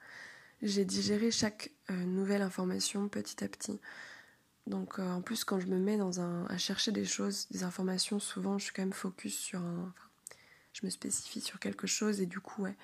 J'ai 0.62 0.86
digéré 0.86 1.32
chaque 1.32 1.72
euh, 1.90 1.94
nouvelle 2.06 2.42
information 2.42 3.10
petit 3.10 3.44
à 3.44 3.48
petit. 3.48 3.80
Donc, 4.68 5.00
euh, 5.00 5.12
en 5.12 5.22
plus, 5.22 5.44
quand 5.44 5.60
je 5.60 5.68
me 5.68 5.78
mets 5.78 5.98
dans 5.98 6.20
un, 6.20 6.46
à 6.46 6.58
chercher 6.58 6.92
des 6.92 7.06
choses, 7.06 7.48
des 7.50 7.64
informations, 7.64 8.20
souvent, 8.20 8.58
je 8.58 8.66
suis 8.66 8.74
quand 8.74 8.84
même 8.84 8.94
focus 8.94 9.36
sur 9.36 9.60
un. 9.60 9.94
Je 10.74 10.86
me 10.86 10.90
spécifie 10.90 11.42
sur 11.42 11.60
quelque 11.60 11.88
chose 11.88 12.22
et 12.22 12.26
du 12.26 12.40
coup, 12.40 12.64
ouais, 12.64 12.76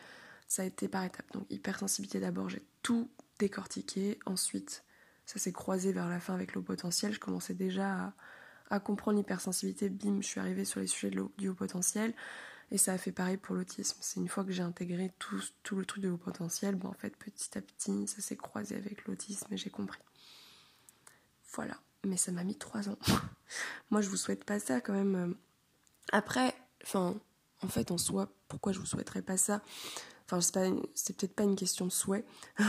ça 0.48 0.64
a 0.64 0.66
été 0.66 0.88
par 0.88 1.04
étapes. 1.04 1.32
Donc, 1.34 1.46
hypersensibilité 1.50 2.20
d'abord, 2.20 2.50
j'ai 2.50 2.64
tout 2.84 3.10
décortiqué. 3.40 4.20
Ensuite, 4.26 4.84
ça 5.28 5.40
s'est 5.40 5.52
croisé 5.52 5.92
vers 5.92 6.08
la 6.08 6.20
fin 6.20 6.34
avec 6.34 6.56
le 6.56 6.62
potentiel. 6.62 7.14
Je 7.14 7.20
commençais 7.20 7.54
déjà 7.54 8.14
à, 8.70 8.80
comprendre 8.80 9.18
l'hypersensibilité. 9.18 9.90
Bim, 9.90 10.22
je 10.22 10.28
suis 10.28 10.40
arrivée 10.40 10.66
sur 10.66 10.80
les 10.80 10.88
sujets 10.88 11.12
de 11.12 11.22
du 11.38 11.50
haut 11.50 11.54
potentiel. 11.54 12.14
Et 12.72 12.78
ça 12.78 12.94
a 12.94 12.98
fait 12.98 13.12
pareil 13.12 13.38
pour 13.38 13.54
l'autisme. 13.54 13.98
C'est 14.02 14.20
une 14.22 14.30
fois 14.30 14.46
que 14.46 14.52
j'ai 14.52 14.64
intégré 14.64 15.14
tout, 15.20 15.42
tout, 15.64 15.76
le 15.76 15.86
truc 15.86 16.02
de 16.02 16.10
haut 16.10 16.18
potentiel, 16.18 16.76
bon, 16.76 16.90
en 16.90 16.94
fait, 16.94 17.16
petit 17.18 17.58
à 17.58 17.62
petit, 17.62 18.08
ça 18.08 18.22
s'est 18.22 18.38
croisé 18.38 18.76
avec 18.76 19.06
l'autisme 19.06 19.54
et 19.54 19.58
j'ai 19.58 19.70
compris. 19.70 20.00
Voilà. 21.54 21.78
Mais 22.06 22.18
ça 22.18 22.32
m'a 22.32 22.46
mis 22.46 22.58
trois 22.58 22.88
ans. 22.88 22.98
Moi, 23.92 24.02
je 24.02 24.10
vous 24.10 24.18
souhaite 24.18 24.46
pas 24.46 24.60
ça 24.60 24.80
quand 24.80 24.94
même. 24.94 25.36
Après, 26.14 26.56
enfin, 26.84 27.16
en 27.62 27.68
fait, 27.68 27.92
en 27.92 27.98
soi, 27.98 28.30
pourquoi 28.48 28.72
je 28.72 28.80
vous 28.80 28.86
souhaiterais 28.86 29.22
pas 29.22 29.38
ça? 29.38 29.62
Enfin, 30.26 30.40
c'est 30.42 31.18
peut-être 31.18 31.36
pas 31.36 31.44
une 31.44 31.58
question 31.58 31.86
de 31.86 31.92
souhait. 31.92 32.26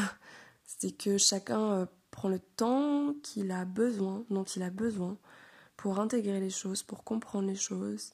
c'est 0.64 0.92
que 0.92 1.18
chacun 1.18 1.72
euh, 1.72 1.86
prend 2.10 2.28
le 2.28 2.38
temps 2.38 3.14
qu'il 3.22 3.50
a 3.50 3.64
besoin, 3.64 4.24
dont 4.30 4.44
il 4.44 4.62
a 4.62 4.70
besoin, 4.70 5.16
pour 5.76 6.00
intégrer 6.00 6.40
les 6.40 6.50
choses, 6.50 6.82
pour 6.82 7.04
comprendre 7.04 7.48
les 7.48 7.54
choses. 7.54 8.12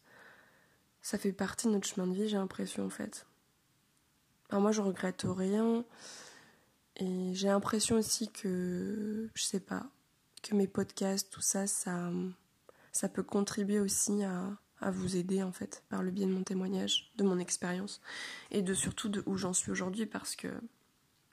Ça 1.03 1.19
fait 1.19 1.33
partie 1.33 1.67
de 1.67 1.73
notre 1.73 1.89
chemin 1.89 2.07
de 2.07 2.15
vie, 2.15 2.29
j'ai 2.29 2.37
l'impression 2.37 2.85
en 2.87 2.91
fait. 2.91 3.27
Alors 4.51 4.63
moi 4.63 4.73
je 4.73 4.81
regrette 4.81 5.25
rien. 5.27 5.85
Et 6.97 7.35
j'ai 7.35 7.49
l'impression 7.49 7.97
aussi 7.97 8.31
que, 8.31 9.29
je 9.35 9.43
sais 9.43 9.61
pas, 9.61 9.87
que 10.43 10.55
mes 10.55 10.69
podcasts, 10.69 11.31
tout 11.31 11.41
ça, 11.41 11.67
ça, 11.67 12.13
peut 13.13 13.25
contribuer 13.25 13.81
aussi 13.81 14.23
à, 14.23 14.57
à 14.81 14.91
vous 14.91 15.17
aider 15.17 15.43
en 15.43 15.51
fait, 15.51 15.83
par 15.89 16.03
le 16.03 16.13
biais 16.13 16.27
de 16.27 16.33
mon 16.33 16.45
témoignage, 16.45 17.11
de 17.17 17.25
mon 17.25 17.39
expérience, 17.39 18.01
et 18.53 18.63
de 18.63 18.75
surtout 18.75 19.09
de 19.09 19.23
où 19.27 19.37
j'en 19.37 19.53
suis 19.53 19.73
aujourd'hui, 19.73 20.07
parce 20.07 20.37
que 20.37 20.49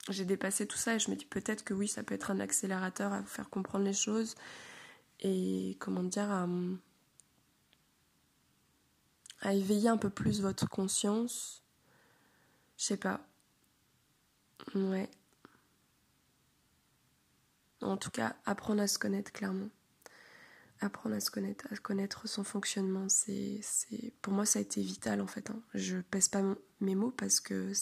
j'ai 0.08 0.24
dépassé 0.24 0.66
tout 0.66 0.76
ça 0.76 0.94
et 0.94 0.98
je 0.98 1.10
me 1.10 1.16
dis 1.16 1.24
peut-être 1.24 1.64
que 1.64 1.74
oui, 1.74 1.86
ça 1.86 2.02
peut 2.02 2.14
être 2.14 2.30
un 2.30 2.40
accélérateur 2.40 3.12
à 3.12 3.20
vous 3.20 3.28
faire 3.28 3.50
comprendre 3.50 3.84
les 3.84 3.92
choses 3.92 4.34
et 5.20 5.76
comment 5.78 6.02
dire 6.02 6.30
à, 9.40 9.54
éveiller 9.54 9.88
un 9.88 9.96
peu 9.96 10.10
plus 10.10 10.40
votre 10.40 10.68
conscience. 10.68 11.62
Je 12.76 12.84
sais 12.84 12.96
pas. 12.96 13.20
Ouais. 14.74 15.08
En 17.80 17.96
tout 17.96 18.10
cas, 18.10 18.36
apprendre 18.44 18.82
à 18.82 18.86
se 18.86 18.98
connaître 18.98 19.32
clairement. 19.32 19.68
Apprendre 20.80 21.14
à 21.16 21.20
se 21.20 21.30
connaître, 21.30 21.66
à 21.70 21.76
connaître 21.76 22.28
son 22.28 22.42
fonctionnement, 22.42 23.08
c'est, 23.08 23.60
pour 24.20 24.32
moi 24.32 24.44
ça 24.44 24.58
a 24.58 24.62
été 24.62 24.82
vital 24.82 25.20
en 25.20 25.28
fait. 25.28 25.50
Hein. 25.50 25.60
Je 25.74 25.98
pèse 25.98 26.28
pas 26.28 26.42
mes 26.80 26.96
mots 26.96 27.12
parce 27.12 27.38
que 27.38 27.72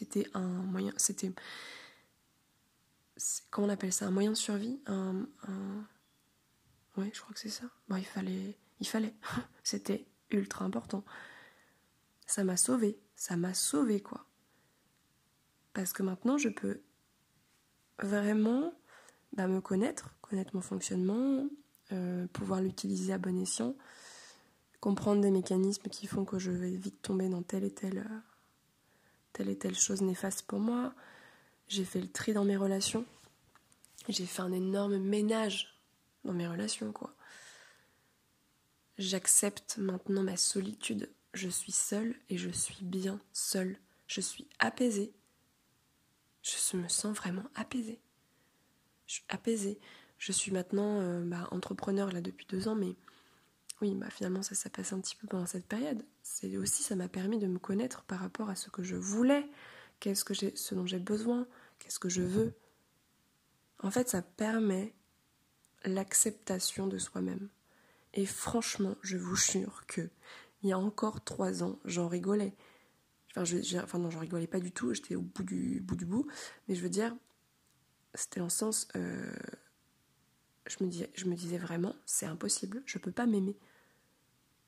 c'était 0.00 0.26
un 0.32 0.46
moyen, 0.46 0.92
c'était, 0.96 1.30
comment 3.50 3.66
on 3.66 3.70
appelle 3.70 3.92
ça, 3.92 4.06
un 4.06 4.10
moyen 4.10 4.30
de 4.30 4.36
survie, 4.36 4.80
un, 4.86 5.26
ouais, 6.96 7.10
je 7.12 7.20
crois 7.20 7.34
que 7.34 7.40
c'est 7.40 7.50
ça. 7.50 7.64
Bon, 7.88 7.96
il 7.96 8.06
fallait, 8.06 8.56
il 8.80 8.86
fallait, 8.86 9.14
c'était 9.62 10.06
ultra 10.30 10.64
important. 10.64 11.04
Ça 12.26 12.44
m'a 12.44 12.56
sauvé, 12.56 12.98
ça 13.14 13.36
m'a 13.36 13.52
sauvé 13.52 14.00
quoi. 14.00 14.24
Parce 15.74 15.92
que 15.92 16.02
maintenant, 16.02 16.38
je 16.38 16.48
peux 16.48 16.80
vraiment 17.98 18.72
bah, 19.34 19.48
me 19.48 19.60
connaître, 19.60 20.14
connaître 20.22 20.54
mon 20.54 20.62
fonctionnement, 20.62 21.46
euh, 21.92 22.26
pouvoir 22.28 22.62
l'utiliser 22.62 23.12
à 23.12 23.18
bon 23.18 23.38
escient, 23.38 23.76
comprendre 24.80 25.20
des 25.20 25.30
mécanismes 25.30 25.90
qui 25.90 26.06
font 26.06 26.24
que 26.24 26.38
je 26.38 26.50
vais 26.50 26.74
vite 26.74 27.02
tomber 27.02 27.28
dans 27.28 27.42
tel 27.42 27.64
et 27.64 27.74
tel 27.74 27.98
euh, 27.98 28.29
telle 29.32 29.48
et 29.48 29.58
telle 29.58 29.78
chose 29.78 30.02
néfaste 30.02 30.42
pour 30.42 30.58
moi. 30.58 30.94
j'ai 31.68 31.84
fait 31.84 32.00
le 32.00 32.10
tri 32.10 32.32
dans 32.32 32.44
mes 32.44 32.56
relations. 32.56 33.04
J'ai 34.08 34.26
fait 34.26 34.42
un 34.42 34.52
énorme 34.52 34.98
ménage 34.98 35.78
dans 36.24 36.32
mes 36.32 36.46
relations, 36.46 36.92
quoi. 36.92 37.14
J'accepte 38.98 39.78
maintenant 39.78 40.22
ma 40.22 40.36
solitude. 40.36 41.10
Je 41.32 41.48
suis 41.48 41.72
seule 41.72 42.14
et 42.28 42.36
je 42.36 42.50
suis 42.50 42.84
bien 42.84 43.18
seule. 43.32 43.78
Je 44.06 44.20
suis 44.20 44.48
apaisée. 44.58 45.12
Je 46.42 46.76
me 46.76 46.88
sens 46.88 47.16
vraiment 47.16 47.44
apaisée. 47.54 48.00
Je 49.06 49.14
suis 49.14 49.24
apaisée. 49.28 49.78
Je 50.18 50.32
suis 50.32 50.52
maintenant 50.52 51.00
euh, 51.00 51.22
bah, 51.24 51.48
entrepreneur 51.50 52.12
là 52.12 52.20
depuis 52.20 52.46
deux 52.46 52.68
ans, 52.68 52.74
mais 52.74 52.94
oui, 53.80 53.94
bah, 53.94 54.10
finalement 54.10 54.42
ça, 54.42 54.54
ça 54.54 54.70
passe 54.70 54.92
un 54.92 55.00
petit 55.00 55.16
peu 55.16 55.26
pendant 55.26 55.46
cette 55.46 55.66
période. 55.66 56.04
C'est 56.22 56.56
aussi 56.56 56.82
ça 56.82 56.96
m'a 56.96 57.08
permis 57.08 57.38
de 57.38 57.46
me 57.46 57.58
connaître 57.58 58.02
par 58.04 58.20
rapport 58.20 58.50
à 58.50 58.56
ce 58.56 58.70
que 58.70 58.82
je 58.82 58.96
voulais, 58.96 59.48
qu'est-ce 60.00 60.24
que 60.24 60.34
j'ai, 60.34 60.54
ce 60.56 60.74
dont 60.74 60.86
j'ai 60.86 60.98
besoin, 60.98 61.46
qu'est-ce 61.78 61.98
que 61.98 62.08
je 62.08 62.22
veux? 62.22 62.54
En 63.82 63.90
fait, 63.90 64.08
ça 64.08 64.22
permet 64.22 64.94
l'acceptation 65.84 66.86
de 66.86 66.98
soi-même. 66.98 67.48
Et 68.12 68.26
franchement, 68.26 68.96
je 69.02 69.16
vous 69.16 69.36
jure 69.36 69.84
que 69.86 70.10
il 70.62 70.68
y 70.68 70.72
a 70.72 70.78
encore 70.78 71.24
trois 71.24 71.62
ans, 71.62 71.78
j'en 71.84 72.08
rigolais. 72.08 72.52
Enfin, 73.36 73.98
non, 73.98 74.10
j'en 74.10 74.18
rigolais 74.18 74.46
pas 74.46 74.60
du 74.60 74.72
tout. 74.72 74.92
J'étais 74.92 75.14
au 75.14 75.22
bout 75.22 75.42
du 75.42 75.80
bout 75.80 75.96
du 75.96 76.04
bout. 76.04 76.26
Mais 76.68 76.74
je 76.74 76.82
veux 76.82 76.90
dire, 76.90 77.16
c'était 78.14 78.40
en 78.40 78.50
sens, 78.50 78.88
euh, 78.96 79.32
je 80.66 80.84
me 80.84 80.90
disais, 80.90 81.10
je 81.14 81.26
me 81.26 81.34
disais 81.34 81.56
vraiment, 81.56 81.94
c'est 82.04 82.26
impossible. 82.26 82.82
Je 82.84 82.98
peux 82.98 83.12
pas 83.12 83.26
m'aimer. 83.26 83.56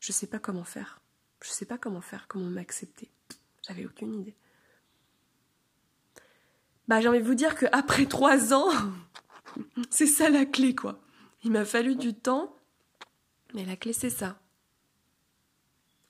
Je 0.02 0.10
sais 0.10 0.26
pas 0.26 0.40
comment 0.40 0.64
faire. 0.64 1.00
Je 1.42 1.50
sais 1.50 1.64
pas 1.64 1.78
comment 1.78 2.00
faire, 2.00 2.26
comment 2.26 2.50
m'accepter. 2.50 3.08
J'avais 3.66 3.86
aucune 3.86 4.12
idée. 4.14 4.34
Bah, 6.88 7.00
j'ai 7.00 7.06
envie 7.06 7.20
de 7.20 7.24
vous 7.24 7.36
dire 7.36 7.56
qu'après 7.56 8.06
trois 8.06 8.52
ans, 8.52 8.68
c'est 9.90 10.08
ça 10.08 10.28
la 10.28 10.44
clé, 10.44 10.74
quoi. 10.74 11.00
Il 11.44 11.52
m'a 11.52 11.64
fallu 11.64 11.94
du 11.94 12.14
temps, 12.14 12.56
mais 13.54 13.64
la 13.64 13.76
clé, 13.76 13.92
c'est 13.92 14.10
ça. 14.10 14.40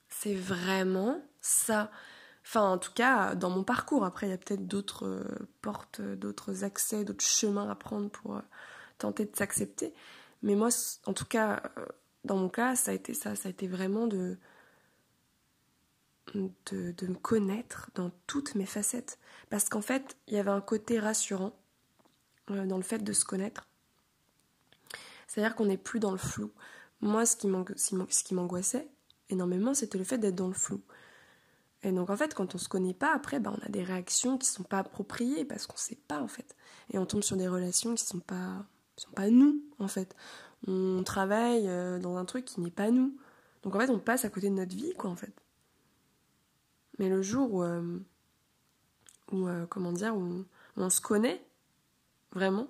C'est 0.09 0.33
vraiment 0.33 1.23
ça. 1.39 1.91
Enfin, 2.43 2.63
en 2.63 2.79
tout 2.79 2.93
cas, 2.93 3.35
dans 3.35 3.51
mon 3.51 3.63
parcours. 3.63 4.05
Après, 4.05 4.25
il 4.25 4.31
y 4.31 4.33
a 4.33 4.39
peut-être 4.39 4.67
d'autres 4.67 5.05
euh, 5.05 5.47
portes, 5.61 6.01
d'autres 6.01 6.63
accès, 6.63 7.03
d'autres 7.03 7.23
chemins 7.23 7.69
à 7.69 7.75
prendre 7.75 8.09
pour 8.09 8.37
euh, 8.37 8.41
tenter 8.97 9.25
de 9.25 9.35
s'accepter. 9.35 9.93
Mais 10.41 10.55
moi, 10.55 10.69
en 11.05 11.13
tout 11.13 11.25
cas, 11.25 11.61
euh, 11.77 11.85
dans 12.23 12.37
mon 12.37 12.49
cas, 12.49 12.75
ça 12.75 12.91
a 12.91 12.93
été 12.93 13.13
ça. 13.13 13.35
Ça 13.35 13.49
a 13.49 13.51
été 13.51 13.67
vraiment 13.67 14.07
de, 14.07 14.37
de, 16.33 17.07
me 17.07 17.15
connaître 17.15 17.89
dans 17.95 18.11
toutes 18.27 18.55
mes 18.55 18.65
facettes. 18.65 19.19
Parce 19.49 19.69
qu'en 19.69 19.81
fait, 19.81 20.17
il 20.27 20.35
y 20.35 20.37
avait 20.37 20.51
un 20.51 20.61
côté 20.61 20.99
rassurant 20.99 21.53
dans 22.47 22.77
le 22.77 22.83
fait 22.83 22.99
de 22.99 23.13
se 23.13 23.25
connaître. 23.25 23.67
C'est-à-dire 25.27 25.55
qu'on 25.55 25.65
n'est 25.65 25.77
plus 25.77 25.99
dans 25.99 26.11
le 26.11 26.17
flou. 26.17 26.51
Moi, 27.01 27.25
ce 27.25 27.35
qui 27.35 28.33
m'angoissait 28.33 28.87
énormément, 29.29 29.73
c'était 29.73 29.97
le 29.97 30.03
fait 30.03 30.17
d'être 30.17 30.35
dans 30.35 30.47
le 30.47 30.53
flou. 30.53 30.81
Et 31.83 31.91
donc 31.91 32.09
en 32.09 32.15
fait, 32.15 32.33
quand 32.33 32.55
on 32.55 32.57
se 32.57 32.69
connaît 32.69 32.93
pas, 32.93 33.13
après, 33.13 33.39
bah, 33.39 33.53
on 33.53 33.65
a 33.65 33.69
des 33.69 33.83
réactions 33.83 34.37
qui 34.37 34.47
sont 34.47 34.63
pas 34.63 34.79
appropriées 34.79 35.43
parce 35.43 35.67
qu'on 35.67 35.77
sait 35.77 35.99
pas 36.07 36.21
en 36.21 36.27
fait. 36.27 36.55
Et 36.91 36.97
on 36.97 37.05
tombe 37.05 37.23
sur 37.23 37.35
des 37.35 37.47
relations 37.47 37.93
qui 37.95 38.05
sont 38.05 38.21
pas, 38.21 38.65
sont 38.97 39.11
pas 39.11 39.29
nous 39.29 39.61
en 39.79 39.87
fait. 39.87 40.15
On 40.67 41.03
travaille 41.03 41.67
euh, 41.67 41.99
dans 41.99 42.15
un 42.17 42.25
truc 42.25 42.45
qui 42.45 42.61
n'est 42.61 42.71
pas 42.71 42.91
nous. 42.91 43.17
Donc 43.63 43.75
en 43.75 43.79
fait, 43.79 43.89
on 43.89 43.99
passe 43.99 44.25
à 44.25 44.29
côté 44.29 44.49
de 44.49 44.55
notre 44.55 44.75
vie 44.75 44.93
quoi 44.93 45.09
en 45.09 45.15
fait. 45.15 45.33
Mais 46.99 47.09
le 47.09 47.21
jour 47.21 47.53
où, 47.53 47.63
euh, 47.63 47.99
euh, 49.33 49.65
comment 49.67 49.91
dire, 49.91 50.15
où 50.15 50.45
on 50.77 50.89
se 50.89 51.01
connaît 51.01 51.43
vraiment, 52.31 52.67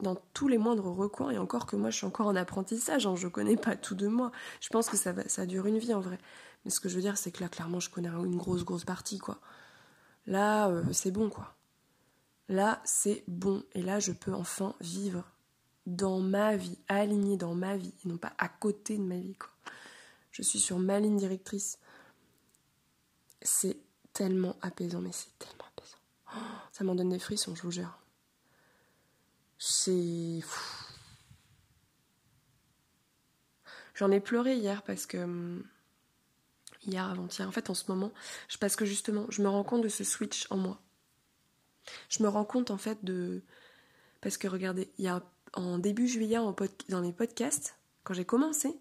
dans 0.00 0.16
tous 0.34 0.48
les 0.48 0.58
moindres 0.58 0.86
recoins, 0.86 1.30
et 1.30 1.38
encore 1.38 1.66
que 1.66 1.76
moi 1.76 1.90
je 1.90 1.98
suis 1.98 2.06
encore 2.06 2.26
en 2.26 2.34
apprentissage, 2.34 3.06
hein, 3.06 3.14
je 3.14 3.28
connais 3.28 3.56
pas 3.56 3.76
tout 3.76 3.94
de 3.94 4.08
moi. 4.08 4.32
Je 4.60 4.68
pense 4.68 4.88
que 4.88 4.96
ça, 4.96 5.12
va, 5.12 5.28
ça 5.28 5.46
dure 5.46 5.66
une 5.66 5.78
vie 5.78 5.94
en 5.94 6.00
vrai. 6.00 6.18
Mais 6.64 6.70
ce 6.70 6.80
que 6.80 6.88
je 6.88 6.96
veux 6.96 7.02
dire, 7.02 7.16
c'est 7.16 7.30
que 7.30 7.40
là, 7.40 7.48
clairement, 7.48 7.80
je 7.80 7.90
connais 7.90 8.08
une 8.08 8.36
grosse, 8.36 8.64
grosse 8.64 8.84
partie, 8.84 9.18
quoi. 9.18 9.40
Là, 10.26 10.70
c'est 10.92 11.10
bon, 11.10 11.28
quoi. 11.28 11.56
Là, 12.48 12.80
c'est 12.84 13.24
bon. 13.28 13.64
Et 13.72 13.82
là, 13.82 14.00
je 14.00 14.12
peux 14.12 14.34
enfin 14.34 14.74
vivre 14.80 15.24
dans 15.86 16.20
ma 16.20 16.56
vie, 16.56 16.78
aligné 16.88 17.36
dans 17.36 17.54
ma 17.54 17.76
vie, 17.76 17.94
et 18.04 18.08
non 18.08 18.18
pas 18.18 18.32
à 18.38 18.48
côté 18.48 18.96
de 18.96 19.02
ma 19.02 19.18
vie, 19.18 19.34
quoi. 19.34 19.50
Je 20.30 20.42
suis 20.42 20.60
sur 20.60 20.78
ma 20.78 20.98
ligne 20.98 21.16
directrice. 21.16 21.78
C'est 23.42 23.76
tellement 24.12 24.56
apaisant, 24.62 25.00
mais 25.00 25.12
c'est 25.12 25.36
tellement 25.38 25.64
apaisant. 25.76 25.98
Oh, 26.34 26.68
ça 26.72 26.84
m'en 26.84 26.94
donne 26.94 27.10
des 27.10 27.18
frissons, 27.18 27.54
je 27.54 27.62
vous 27.62 27.70
jure. 27.70 27.98
C'est. 29.58 30.40
J'en 33.94 34.10
ai 34.10 34.20
pleuré 34.20 34.56
hier 34.56 34.82
parce 34.82 35.06
que. 35.06 35.62
Hier, 36.84 37.08
avant-hier, 37.08 37.46
en 37.46 37.52
fait, 37.52 37.70
en 37.70 37.74
ce 37.74 37.84
moment, 37.88 38.10
parce 38.58 38.74
que 38.74 38.84
justement, 38.84 39.26
je 39.28 39.42
me 39.42 39.48
rends 39.48 39.62
compte 39.62 39.82
de 39.82 39.88
ce 39.88 40.02
switch 40.02 40.46
en 40.50 40.56
moi. 40.56 40.80
Je 42.08 42.22
me 42.22 42.28
rends 42.28 42.44
compte, 42.44 42.70
en 42.70 42.78
fait, 42.78 43.04
de. 43.04 43.42
Parce 44.20 44.36
que 44.36 44.48
regardez, 44.48 44.90
il 44.98 45.04
y 45.04 45.08
a 45.08 45.22
en 45.54 45.78
début 45.78 46.08
juillet, 46.08 46.38
dans 46.88 47.00
mes 47.00 47.12
podcasts, 47.12 47.76
quand 48.04 48.14
j'ai 48.14 48.24
commencé, 48.24 48.78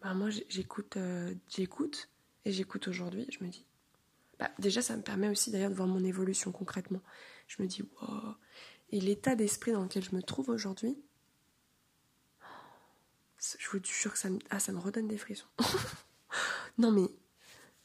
bah 0.00 0.14
moi, 0.14 0.30
j'écoute, 0.48 0.96
euh, 0.96 1.34
j'écoute, 1.48 2.08
et 2.44 2.52
j'écoute 2.52 2.88
aujourd'hui, 2.88 3.26
je 3.30 3.44
me 3.44 3.50
dis. 3.50 3.64
Bah, 4.38 4.50
déjà, 4.58 4.82
ça 4.82 4.96
me 4.96 5.02
permet 5.02 5.28
aussi 5.28 5.50
d'ailleurs 5.50 5.70
de 5.70 5.74
voir 5.74 5.88
mon 5.88 6.04
évolution 6.04 6.52
concrètement. 6.52 7.00
Je 7.46 7.62
me 7.62 7.68
dis, 7.68 7.82
wow, 7.82 8.34
et 8.90 9.00
l'état 9.00 9.34
d'esprit 9.34 9.72
dans 9.72 9.82
lequel 9.82 10.02
je 10.02 10.14
me 10.14 10.22
trouve 10.22 10.48
aujourd'hui, 10.50 10.96
je 13.58 13.68
vous 13.70 13.80
jure 13.84 14.12
que 14.12 14.18
ça 14.18 14.30
me, 14.30 14.38
ah, 14.50 14.58
ça 14.58 14.72
me 14.72 14.78
redonne 14.78 15.08
des 15.08 15.18
frissons. 15.18 15.48
non 16.78 16.90
mais 16.90 17.08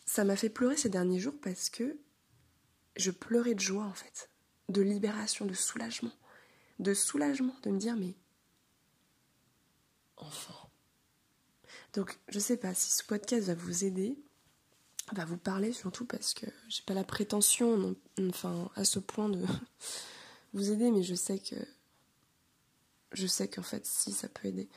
ça 0.05 0.23
m'a 0.23 0.35
fait 0.35 0.49
pleurer 0.49 0.77
ces 0.77 0.89
derniers 0.89 1.19
jours 1.19 1.35
parce 1.41 1.69
que 1.69 1.97
je 2.99 3.11
pleurais 3.11 3.55
de 3.55 3.59
joie 3.59 3.85
en 3.85 3.93
fait, 3.93 4.29
de 4.67 4.81
libération, 4.81 5.45
de 5.45 5.53
soulagement, 5.53 6.11
de 6.79 6.93
soulagement, 6.93 7.55
de 7.63 7.71
me 7.71 7.79
dire 7.79 7.95
mais 7.95 8.15
enfin. 10.17 10.55
Donc 11.93 12.19
je 12.27 12.39
sais 12.39 12.57
pas 12.57 12.73
si 12.73 12.91
ce 12.91 13.03
podcast 13.03 13.47
va 13.47 13.55
vous 13.55 13.85
aider, 13.85 14.17
va 15.13 15.25
vous 15.25 15.37
parler 15.37 15.73
surtout 15.73 16.05
parce 16.05 16.33
que 16.33 16.45
j'ai 16.67 16.83
pas 16.83 16.93
la 16.93 17.03
prétention, 17.03 17.95
enfin 18.29 18.69
à 18.75 18.83
ce 18.83 18.99
point 18.99 19.29
de 19.29 19.43
vous 20.53 20.71
aider, 20.71 20.91
mais 20.91 21.03
je 21.03 21.15
sais 21.15 21.39
que 21.39 21.55
je 23.13 23.25
sais 23.25 23.47
qu'en 23.47 23.63
fait 23.63 23.85
si 23.85 24.11
ça 24.11 24.27
peut 24.27 24.47
aider. 24.49 24.69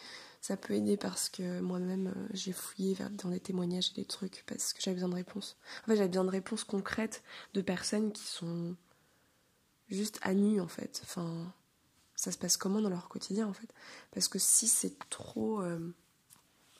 Ça 0.42 0.56
peut 0.56 0.74
aider 0.74 0.96
parce 0.96 1.28
que 1.28 1.60
moi-même 1.60 2.08
euh, 2.08 2.28
j'ai 2.32 2.52
fouillé 2.52 2.96
dans 3.12 3.30
des 3.30 3.38
témoignages 3.38 3.92
et 3.92 4.00
des 4.00 4.04
trucs 4.04 4.42
parce 4.48 4.72
que 4.72 4.82
j'avais 4.82 4.96
besoin 4.96 5.10
de 5.10 5.14
réponses. 5.14 5.56
En 5.84 5.86
fait 5.86 5.96
j'avais 5.96 6.08
besoin 6.08 6.24
de 6.24 6.30
réponses 6.30 6.64
concrètes 6.64 7.22
de 7.54 7.62
personnes 7.62 8.10
qui 8.10 8.24
sont 8.24 8.76
juste 9.88 10.18
à 10.22 10.34
nu 10.34 10.60
en 10.60 10.66
fait. 10.66 11.00
Enfin 11.04 11.54
ça 12.16 12.32
se 12.32 12.38
passe 12.38 12.56
comment 12.56 12.80
dans 12.80 12.90
leur 12.90 13.08
quotidien 13.08 13.46
en 13.46 13.52
fait? 13.52 13.72
Parce 14.10 14.26
que 14.26 14.40
si 14.40 14.66
c'est 14.66 14.98
trop 15.10 15.62
euh, 15.62 15.94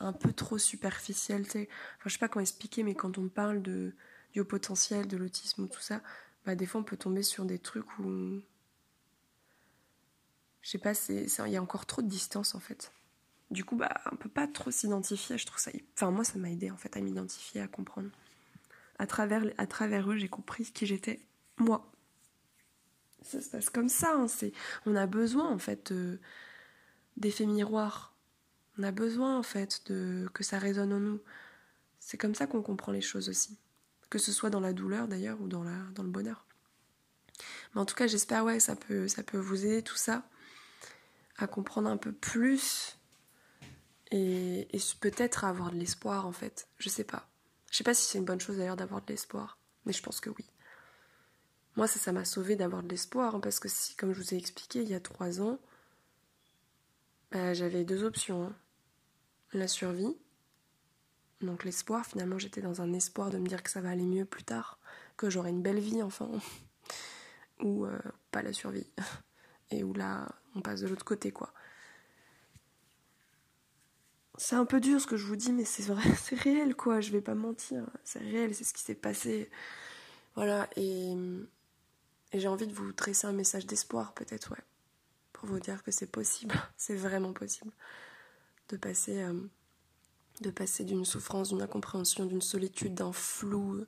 un 0.01 0.13
peu 0.13 0.33
trop 0.33 0.59
superficiel, 0.59 1.45
tu 1.45 1.53
sais, 1.53 1.69
enfin 1.99 2.09
je 2.09 2.15
sais 2.15 2.19
pas 2.19 2.29
comment 2.29 2.43
expliquer, 2.43 2.83
mais 2.83 2.97
quand 2.97 3.17
on 3.17 3.29
parle 3.29 3.63
de 3.63 3.95
du 4.33 4.45
potentiel, 4.45 5.07
de 5.07 5.17
l'autisme 5.17 5.63
ou 5.65 5.67
tout 5.69 5.81
ça, 5.81 6.03
bah 6.47 6.57
des 6.57 6.67
fois 6.67 6.81
on 6.81 6.85
peut 6.85 6.97
tomber 6.97 7.23
sur 7.23 7.45
des 7.45 7.61
trucs 7.61 7.99
où 8.01 8.41
je 10.63 10.71
sais 10.71 10.79
pas, 10.79 10.95
il 11.09 11.53
y 11.53 11.57
a 11.57 11.63
encore 11.63 11.87
trop 11.87 12.03
de 12.03 12.09
distance 12.09 12.57
en 12.57 12.61
fait. 12.61 12.93
Du 13.53 13.67
coup, 13.67 13.77
bah, 13.77 14.01
on 14.11 14.17
peut 14.17 14.31
pas 14.31 14.47
trop 14.47 14.71
s'identifier. 14.71 15.37
Je 15.37 15.45
trouve 15.45 15.61
ça, 15.61 15.71
enfin 15.95 16.11
moi, 16.11 16.25
ça 16.25 16.39
m'a 16.39 16.51
aidé 16.51 16.71
en 16.71 16.79
fait 16.79 16.97
à 16.97 17.01
m'identifier, 17.03 17.61
à 17.61 17.69
comprendre. 17.69 18.09
À 18.99 19.07
travers, 19.07 19.45
eux, 20.11 20.17
j'ai 20.17 20.29
compris 20.29 20.65
qui 20.65 20.87
j'étais 20.87 21.21
moi. 21.59 21.93
Ça 23.21 23.43
se 23.43 23.51
passe 23.51 23.69
comme 23.69 23.91
ça. 23.91 24.15
Hein, 24.17 24.27
on 24.87 24.97
a 24.97 25.07
besoin 25.07 25.51
en 25.51 25.59
fait 25.59 25.93
d'effets 27.19 27.45
miroirs. 27.45 28.15
On 28.79 28.85
a 28.85 28.91
besoin 28.91 29.39
en 29.39 29.43
fait 29.43 29.83
de 29.91 30.31
que 30.33 30.43
ça 30.43 30.59
résonne 30.59 30.95
en 30.95 31.01
nous. 31.01 31.21
C'est 32.01 32.17
comme 32.17 32.35
ça 32.35 32.47
qu'on 32.47 32.63
comprend 32.63 32.91
les 32.91 33.03
choses 33.03 33.29
aussi. 33.29 33.59
Que 34.09 34.19
ce 34.19 34.33
soit 34.33 34.51
dans 34.51 34.61
la 34.61 34.73
douleur 34.73 35.09
d'ailleurs 35.09 35.43
ou 35.43 35.49
dans, 35.49 35.63
le 35.63 36.09
bonheur. 36.09 36.47
Mais 37.75 37.83
en 37.83 37.85
tout 37.85 37.95
cas, 37.95 38.07
j'espère 38.07 38.45
ouais, 38.45 38.61
ça 38.61 38.77
peut 38.77 39.07
vous 39.35 39.67
aider 39.67 39.83
tout 39.83 39.97
ça 39.97 40.27
à 41.37 41.47
comprendre 41.47 41.91
un 41.91 41.99
peu 41.99 42.13
plus 42.13 42.97
et, 44.13 44.69
peut-être 45.01 45.45
avoir 45.45 45.73
de 45.73 45.77
l'espoir 45.77 46.27
en 46.27 46.33
fait. 46.33 46.69
Je 46.79 46.89
sais 46.89 47.05
pas. 47.05 47.29
Je 47.71 47.79
sais 47.79 47.85
pas 47.85 47.95
si 47.95 48.05
c'est 48.05 48.19
une 48.19 48.25
bonne 48.25 48.41
chose 48.41 48.59
d'ailleurs 48.59 48.77
d'avoir 48.77 49.01
de 49.01 49.07
l'espoir, 49.09 49.59
mais 49.87 49.93
je 49.93 50.03
pense 50.03 50.21
que 50.21 50.31
oui. 50.31 50.45
Moi, 51.77 51.87
ça, 51.87 51.99
ça 51.99 52.13
m'a 52.13 52.27
sauvé 52.27 52.55
d'avoir 52.55 52.83
de 52.83 52.89
l'espoir, 52.89 53.35
hein, 53.35 53.41
parce 53.41 53.59
que 53.59 53.69
si, 53.69 53.97
comme 53.97 54.13
je 54.13 54.21
vous 54.21 54.35
ai 54.35 54.37
expliqué, 54.37 54.83
il 54.83 54.89
y 54.91 54.95
a 54.95 55.01
trois 55.01 55.41
ans, 55.41 55.59
bah, 57.31 57.55
j'avais 57.55 57.85
deux 57.85 58.05
options. 58.05 58.45
Hein. 58.45 58.55
La 59.55 59.69
survie, 59.69 60.15
donc 61.41 61.65
l'espoir, 61.65 62.05
finalement, 62.05 62.39
j'étais 62.39 62.61
dans 62.61 62.83
un 62.83 62.93
espoir 62.93 63.31
de 63.31 63.39
me 63.39 63.47
dire 63.47 63.63
que 63.63 63.71
ça 63.71 63.81
va 63.81 63.89
aller 63.89 64.05
mieux 64.05 64.27
plus 64.27 64.45
tard, 64.45 64.79
que 65.17 65.31
j'aurai 65.31 65.49
une 65.49 65.63
belle 65.63 65.81
vie, 65.81 66.03
enfin. 66.03 66.31
ou 67.63 67.87
pas 68.31 68.43
la 68.43 68.53
survie. 68.53 68.87
Et 69.71 69.83
où 69.83 69.95
là, 69.95 70.29
on 70.55 70.61
passe 70.61 70.83
de 70.83 70.89
l'autre 70.89 71.07
côté, 71.07 71.33
quoi. 71.33 71.55
C'est 74.43 74.57
un 74.57 74.65
peu 74.65 74.81
dur 74.81 75.01
ce 75.01 75.07
que 75.07 75.17
je 75.17 75.25
vous 75.25 75.37
dis, 75.37 75.53
mais 75.53 75.65
c'est 75.65 75.85
vrai, 75.85 76.03
c'est 76.21 76.35
réel, 76.35 76.75
quoi. 76.75 77.01
Je 77.01 77.13
vais 77.13 77.21
pas 77.21 77.37
mentir. 77.37 77.87
C'est 78.03 78.19
réel, 78.19 78.53
c'est 78.57 78.65
ce 78.65 78.75
qui 78.75 78.83
s'est 78.83 78.97
passé. 78.97 79.49
Voilà, 80.35 80.69
et, 80.75 81.15
j'ai 82.35 82.49
envie 82.49 82.67
de 82.67 82.73
vous 82.73 82.93
tresser 82.93 83.29
un 83.29 83.33
message 83.33 83.67
d'espoir, 83.67 84.15
peut-être, 84.15 84.51
ouais. 84.51 84.65
Pour 85.33 85.49
vous 85.49 85.61
dire 85.61 85.85
que 85.85 85.93
c'est 85.93 86.11
possible. 86.11 86.57
c'est 86.77 86.97
vraiment 86.97 87.33
possible. 87.33 87.71
De 88.69 88.77
passer. 88.77 89.25
de 90.41 90.51
passer 90.51 90.83
d'une 90.83 91.05
souffrance, 91.05 91.51
d'une 91.51 91.63
incompréhension, 91.63 92.27
d'une 92.27 92.43
solitude, 92.43 92.95
d'un 92.95 93.13
flou 93.13 93.87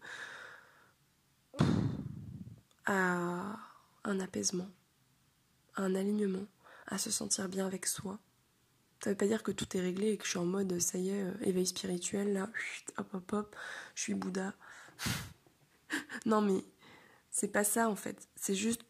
à 2.87 3.57
un 4.05 4.21
apaisement, 4.21 4.71
à 5.75 5.83
un 5.83 5.97
alignement, 5.97 6.47
à 6.87 6.99
se 6.99 7.11
sentir 7.11 7.49
bien 7.49 7.67
avec 7.67 7.87
soi. 7.87 8.21
Ça 9.05 9.11
veut 9.11 9.17
pas 9.17 9.27
dire 9.27 9.43
que 9.43 9.53
tout 9.53 9.77
est 9.77 9.81
réglé 9.81 10.13
et 10.13 10.17
que 10.17 10.25
je 10.25 10.31
suis 10.31 10.39
en 10.39 10.47
mode 10.47 10.81
ça 10.81 10.97
y 10.97 11.11
est, 11.11 11.23
euh, 11.23 11.35
éveil 11.43 11.67
spirituel, 11.67 12.33
là, 12.33 12.49
hop 12.97 13.07
hop 13.13 13.33
hop, 13.35 13.57
je 13.95 14.01
suis 14.01 14.15
Bouddha. 14.15 14.55
non 16.25 16.41
mais 16.41 16.65
c'est 17.31 17.49
pas 17.49 17.65
ça 17.65 17.91
en 17.91 17.97
fait. 17.97 18.27
C'est 18.35 18.55
juste. 18.55 18.81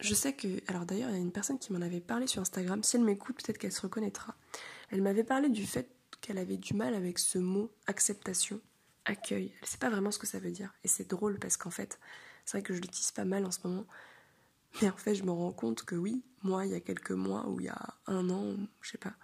Je 0.00 0.14
sais 0.14 0.34
que. 0.34 0.46
Alors 0.68 0.86
d'ailleurs, 0.86 1.08
il 1.10 1.14
y 1.14 1.18
a 1.18 1.20
une 1.20 1.32
personne 1.32 1.58
qui 1.58 1.72
m'en 1.72 1.80
avait 1.80 1.98
parlé 1.98 2.28
sur 2.28 2.42
Instagram. 2.42 2.84
Si 2.84 2.94
elle 2.94 3.02
m'écoute, 3.02 3.42
peut-être 3.42 3.58
qu'elle 3.58 3.72
se 3.72 3.80
reconnaîtra. 3.80 4.36
Elle 4.90 5.02
m'avait 5.02 5.24
parlé 5.24 5.48
du 5.48 5.66
fait 5.66 5.90
qu'elle 6.20 6.38
avait 6.38 6.56
du 6.56 6.74
mal 6.74 6.94
avec 6.94 7.18
ce 7.18 7.38
mot 7.38 7.72
acceptation, 7.88 8.60
accueil. 9.04 9.52
Elle 9.62 9.68
sait 9.68 9.78
pas 9.78 9.90
vraiment 9.90 10.12
ce 10.12 10.20
que 10.20 10.28
ça 10.28 10.38
veut 10.38 10.52
dire. 10.52 10.72
Et 10.84 10.88
c'est 10.88 11.10
drôle 11.10 11.40
parce 11.40 11.56
qu'en 11.56 11.70
fait, 11.70 11.98
c'est 12.44 12.58
vrai 12.58 12.62
que 12.62 12.72
je 12.72 12.80
l'utilise 12.80 13.10
pas 13.10 13.24
mal 13.24 13.44
en 13.46 13.50
ce 13.50 13.66
moment. 13.66 13.84
Mais 14.80 14.88
en 14.88 14.96
fait, 14.96 15.14
je 15.14 15.24
me 15.24 15.30
rends 15.30 15.52
compte 15.52 15.84
que 15.84 15.94
oui, 15.94 16.22
moi, 16.42 16.66
il 16.66 16.72
y 16.72 16.74
a 16.74 16.80
quelques 16.80 17.12
mois 17.12 17.46
ou 17.48 17.60
il 17.60 17.66
y 17.66 17.68
a 17.68 17.94
un 18.06 18.30
an, 18.30 18.56
je 18.80 18.90
sais 18.90 18.98
pas, 18.98 19.14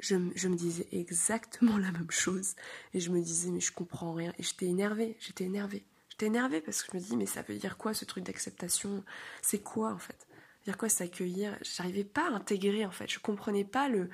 je, 0.00 0.16
me 0.16 0.54
disais 0.54 0.86
exactement 0.92 1.78
la 1.78 1.92
même 1.92 2.10
chose. 2.10 2.54
Et 2.94 3.00
je 3.00 3.10
me 3.10 3.20
disais, 3.20 3.50
mais 3.50 3.60
je 3.60 3.72
comprends 3.72 4.12
rien. 4.12 4.32
Et 4.38 4.42
j'étais 4.42 4.66
énervée, 4.66 5.16
j'étais 5.20 5.44
énervée. 5.44 5.84
J'étais 6.08 6.26
énervée 6.26 6.60
parce 6.60 6.82
que 6.82 6.90
je 6.92 6.96
me 6.96 7.02
dis, 7.02 7.16
mais 7.16 7.26
ça 7.26 7.42
veut 7.42 7.56
dire 7.56 7.76
quoi 7.76 7.94
ce 7.94 8.04
truc 8.04 8.24
d'acceptation? 8.24 9.04
C'est 9.42 9.60
quoi 9.60 9.92
en 9.92 9.98
fait? 9.98 10.26
Dire 10.64 10.76
quoi 10.76 10.88
s'accueillir? 10.88 11.56
J'arrivais 11.62 12.04
pas 12.04 12.28
à 12.28 12.34
intégrer 12.34 12.84
en 12.84 12.90
fait. 12.90 13.08
Je 13.08 13.18
comprenais 13.18 13.64
pas 13.64 13.88
le. 13.88 14.10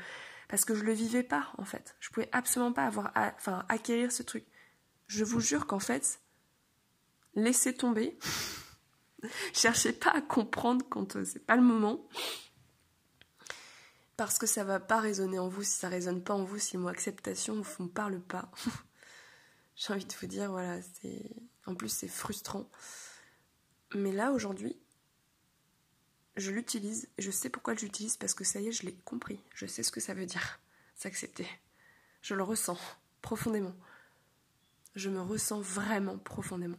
Parce 0.48 0.64
que 0.64 0.74
je 0.74 0.84
le 0.84 0.92
vivais 0.92 1.24
pas 1.24 1.52
en 1.58 1.64
fait. 1.64 1.96
Je 2.00 2.10
pouvais 2.10 2.28
absolument 2.32 2.72
pas 2.72 2.86
avoir. 2.86 3.12
Enfin, 3.16 3.64
acquérir 3.68 4.12
ce 4.12 4.22
truc. 4.22 4.44
Je 5.08 5.24
vous 5.24 5.40
jure 5.40 5.66
qu'en 5.66 5.80
fait, 5.80 6.20
laissez 7.34 7.74
tomber. 7.74 8.18
Cherchez 9.52 9.92
pas 9.92 10.10
à 10.10 10.20
comprendre 10.20 10.84
quand 10.88 11.16
euh, 11.16 11.24
c'est 11.24 11.44
pas 11.44 11.56
le 11.56 11.62
moment. 11.62 12.08
Parce 14.16 14.38
que 14.38 14.46
ça 14.46 14.64
va 14.64 14.80
pas 14.80 15.00
résonner 15.00 15.38
en 15.38 15.48
vous 15.48 15.62
si 15.62 15.72
ça 15.72 15.88
résonne 15.88 16.22
pas 16.22 16.34
en 16.34 16.44
vous, 16.44 16.58
si 16.58 16.76
le 16.76 16.82
mot 16.82 16.88
acceptation 16.88 17.54
ne 17.54 17.62
vous 17.62 17.88
parle 17.88 18.20
pas. 18.20 18.50
J'ai 19.76 19.92
envie 19.92 20.06
de 20.06 20.14
vous 20.20 20.26
dire, 20.26 20.50
voilà, 20.50 20.80
c'est. 20.82 21.30
En 21.66 21.74
plus, 21.74 21.90
c'est 21.90 22.08
frustrant. 22.08 22.70
Mais 23.94 24.12
là, 24.12 24.32
aujourd'hui, 24.32 24.78
je 26.36 26.50
l'utilise. 26.50 27.08
Je 27.18 27.30
sais 27.30 27.50
pourquoi 27.50 27.74
je 27.74 27.84
l'utilise 27.84 28.16
parce 28.16 28.34
que 28.34 28.44
ça 28.44 28.60
y 28.60 28.68
est, 28.68 28.72
je 28.72 28.86
l'ai 28.86 28.94
compris. 29.04 29.40
Je 29.54 29.66
sais 29.66 29.82
ce 29.82 29.90
que 29.90 30.00
ça 30.00 30.14
veut 30.14 30.26
dire, 30.26 30.60
s'accepter. 30.94 31.46
Je 32.22 32.34
le 32.34 32.42
ressens 32.42 32.78
profondément. 33.20 33.74
Je 34.94 35.10
me 35.10 35.20
ressens 35.20 35.60
vraiment 35.60 36.16
profondément. 36.16 36.78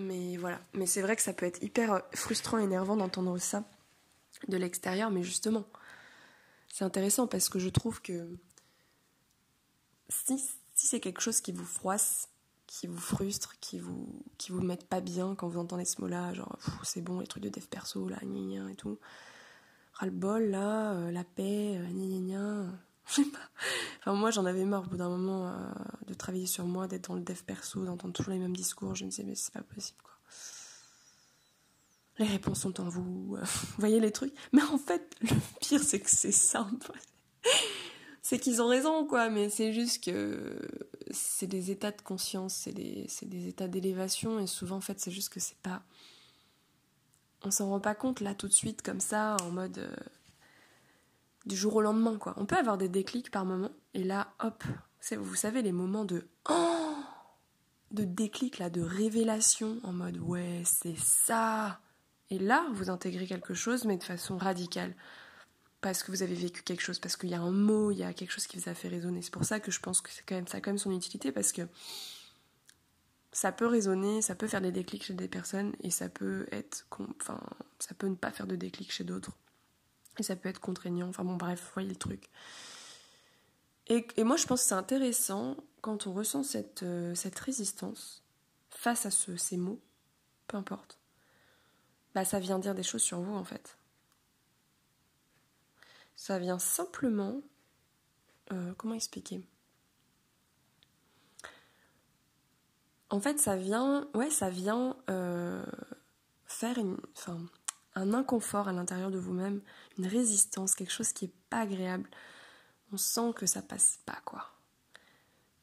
Mais 0.00 0.36
voilà. 0.36 0.60
Mais 0.74 0.86
c'est 0.86 1.02
vrai 1.02 1.14
que 1.14 1.22
ça 1.22 1.32
peut 1.32 1.46
être 1.46 1.62
hyper 1.62 1.92
euh, 1.92 1.98
frustrant 2.14 2.58
et 2.58 2.64
énervant 2.64 2.96
d'entendre 2.96 3.36
ça 3.38 3.64
de 4.48 4.56
l'extérieur, 4.56 5.10
mais 5.10 5.22
justement, 5.22 5.66
c'est 6.68 6.84
intéressant 6.84 7.26
parce 7.26 7.50
que 7.50 7.58
je 7.58 7.68
trouve 7.68 8.00
que 8.00 8.26
si, 10.08 10.42
c'est 10.74 11.00
quelque 11.00 11.20
chose 11.20 11.40
qui 11.42 11.52
vous 11.52 11.64
froisse, 11.64 12.28
qui 12.66 12.86
vous 12.86 12.98
frustre, 12.98 13.58
qui 13.60 13.78
vous, 13.78 14.24
qui 14.38 14.50
vous 14.50 14.62
mette 14.62 14.86
pas 14.86 15.00
bien 15.00 15.34
quand 15.34 15.48
vous 15.48 15.58
entendez 15.58 15.84
ce 15.84 16.00
mot-là, 16.00 16.32
genre 16.32 16.56
c'est 16.84 17.02
bon, 17.02 17.20
les 17.20 17.26
trucs 17.26 17.42
de 17.42 17.50
dev 17.50 17.66
perso, 17.66 18.08
là, 18.08 18.16
gna 18.22 18.40
gna 18.40 18.70
et 18.70 18.76
tout, 18.76 18.98
ras-le-bol, 19.94 20.44
là, 20.44 20.94
euh, 20.94 21.10
la 21.10 21.24
paix, 21.24 21.76
euh, 21.76 21.86
gna 21.86 22.06
gna 22.06 22.20
gna. 22.20 22.89
Enfin, 24.00 24.14
moi, 24.14 24.30
j'en 24.30 24.46
avais 24.46 24.64
marre 24.64 24.82
au 24.82 24.86
bout 24.86 24.96
d'un 24.96 25.08
moment 25.08 25.48
euh, 25.48 25.52
de 26.06 26.14
travailler 26.14 26.46
sur 26.46 26.64
moi, 26.64 26.86
d'être 26.86 27.08
dans 27.08 27.14
le 27.14 27.20
dev 27.22 27.42
perso, 27.42 27.84
d'entendre 27.84 28.14
toujours 28.14 28.32
les 28.32 28.38
mêmes 28.38 28.56
discours. 28.56 28.94
Je 28.94 29.04
me 29.04 29.10
disais, 29.10 29.24
mais 29.24 29.34
c'est 29.34 29.52
pas 29.52 29.62
possible, 29.62 29.98
quoi. 30.02 30.14
Les 32.18 32.26
réponses 32.26 32.60
sont 32.60 32.80
en 32.80 32.88
vous. 32.88 33.36
vous 33.36 33.74
voyez 33.78 34.00
les 34.00 34.12
trucs? 34.12 34.34
Mais 34.52 34.62
en 34.62 34.78
fait, 34.78 35.16
le 35.22 35.36
pire, 35.60 35.82
c'est 35.82 36.00
que 36.00 36.10
c'est 36.10 36.32
simple. 36.32 36.92
c'est 38.22 38.38
qu'ils 38.38 38.62
ont 38.62 38.68
raison, 38.68 39.06
quoi. 39.06 39.30
Mais 39.30 39.50
c'est 39.50 39.72
juste 39.72 40.04
que 40.04 40.60
c'est 41.10 41.46
des 41.46 41.70
états 41.70 41.92
de 41.92 42.00
conscience, 42.02 42.54
c'est 42.54 42.72
des, 42.72 43.06
des 43.22 43.48
états 43.48 43.68
d'élévation. 43.68 44.38
Et 44.38 44.46
souvent, 44.46 44.76
en 44.76 44.82
fait, 44.82 45.00
c'est 45.00 45.10
juste 45.10 45.30
que 45.30 45.40
c'est 45.40 45.58
pas. 45.58 45.82
On 47.42 47.50
s'en 47.50 47.70
rend 47.70 47.80
pas 47.80 47.94
compte 47.94 48.20
là 48.20 48.34
tout 48.34 48.48
de 48.48 48.52
suite, 48.52 48.82
comme 48.82 49.00
ça, 49.00 49.36
en 49.42 49.50
mode. 49.50 49.78
Euh, 49.78 49.96
du 51.46 51.56
jour 51.56 51.76
au 51.76 51.82
lendemain, 51.82 52.16
quoi. 52.16 52.34
On 52.36 52.46
peut 52.46 52.56
avoir 52.56 52.78
des 52.78 52.88
déclics 52.88 53.30
par 53.30 53.44
moment, 53.44 53.70
et 53.94 54.04
là, 54.04 54.34
hop, 54.40 54.64
vous 55.18 55.34
savez, 55.34 55.62
les 55.62 55.72
moments 55.72 56.04
de 56.04 56.26
oh 56.48 56.80
de 57.90 58.04
déclic, 58.04 58.58
là, 58.58 58.70
de 58.70 58.80
révélation, 58.80 59.80
en 59.82 59.92
mode 59.92 60.18
ouais, 60.18 60.62
c'est 60.64 60.98
ça. 60.98 61.80
Et 62.30 62.38
là, 62.38 62.66
vous 62.72 62.90
intégrez 62.90 63.26
quelque 63.26 63.54
chose, 63.54 63.84
mais 63.84 63.96
de 63.96 64.04
façon 64.04 64.36
radicale. 64.38 64.94
Parce 65.80 66.02
que 66.02 66.12
vous 66.12 66.22
avez 66.22 66.34
vécu 66.34 66.62
quelque 66.62 66.82
chose, 66.82 66.98
parce 66.98 67.16
qu'il 67.16 67.30
y 67.30 67.34
a 67.34 67.40
un 67.40 67.50
mot, 67.50 67.90
il 67.90 67.98
y 67.98 68.04
a 68.04 68.12
quelque 68.12 68.30
chose 68.30 68.46
qui 68.46 68.58
vous 68.58 68.68
a 68.68 68.74
fait 68.74 68.88
résonner. 68.88 69.22
C'est 69.22 69.32
pour 69.32 69.44
ça 69.44 69.58
que 69.60 69.70
je 69.70 69.80
pense 69.80 70.00
que 70.00 70.12
ça 70.12 70.20
a 70.22 70.60
quand 70.60 70.66
même 70.66 70.78
son 70.78 70.92
utilité, 70.92 71.32
parce 71.32 71.52
que 71.52 71.62
ça 73.32 73.50
peut 73.50 73.66
résonner, 73.66 74.22
ça 74.22 74.34
peut 74.34 74.46
faire 74.46 74.60
des 74.60 74.72
déclics 74.72 75.04
chez 75.04 75.14
des 75.14 75.28
personnes, 75.28 75.72
et 75.82 75.90
ça 75.90 76.08
peut 76.08 76.46
être, 76.52 76.86
enfin, 77.20 77.40
ça 77.78 77.94
peut 77.94 78.08
ne 78.08 78.14
pas 78.14 78.30
faire 78.30 78.46
de 78.46 78.56
déclic 78.56 78.92
chez 78.92 79.04
d'autres. 79.04 79.32
Et 80.18 80.22
ça 80.22 80.36
peut 80.36 80.48
être 80.48 80.60
contraignant. 80.60 81.08
Enfin 81.08 81.24
bon, 81.24 81.36
bref, 81.36 81.60
vous 81.60 81.72
voyez 81.74 81.88
le 81.88 81.96
truc. 81.96 82.28
Et, 83.86 84.22
moi, 84.22 84.36
je 84.36 84.46
pense 84.46 84.62
que 84.62 84.68
c'est 84.68 84.74
intéressant 84.74 85.56
quand 85.80 86.06
on 86.06 86.12
ressent 86.12 86.44
cette, 86.44 86.84
euh, 86.84 87.14
résistance 87.44 88.22
face 88.70 89.04
à 89.04 89.10
ce, 89.10 89.36
ces 89.36 89.56
mots, 89.56 89.80
peu 90.46 90.56
importe. 90.56 91.00
Bah, 92.14 92.24
ça 92.24 92.38
vient 92.38 92.60
dire 92.60 92.76
des 92.76 92.84
choses 92.84 93.02
sur 93.02 93.20
vous, 93.20 93.34
en 93.34 93.42
fait. 93.42 93.78
Ça 96.14 96.38
vient 96.38 96.60
simplement. 96.60 97.40
Euh, 98.52 98.74
comment 98.76 98.94
expliquer? 98.94 99.42
En 103.10 103.20
fait, 103.20 103.40
ça 103.40 103.56
vient. 103.56 104.08
Ouais, 104.14 104.30
ça 104.30 104.50
vient 104.50 104.96
euh, 105.08 105.64
faire 106.46 106.78
une. 106.78 106.96
Enfin 107.16 107.38
un 108.00 108.14
inconfort 108.14 108.68
à 108.68 108.72
l'intérieur 108.72 109.10
de 109.10 109.18
vous-même, 109.18 109.60
une 109.98 110.06
résistance, 110.06 110.74
quelque 110.74 110.92
chose 110.92 111.12
qui 111.12 111.26
est 111.26 111.34
pas 111.50 111.60
agréable. 111.60 112.08
On 112.92 112.96
sent 112.96 113.32
que 113.36 113.46
ça 113.46 113.62
passe 113.62 114.00
pas, 114.06 114.18
quoi. 114.24 114.44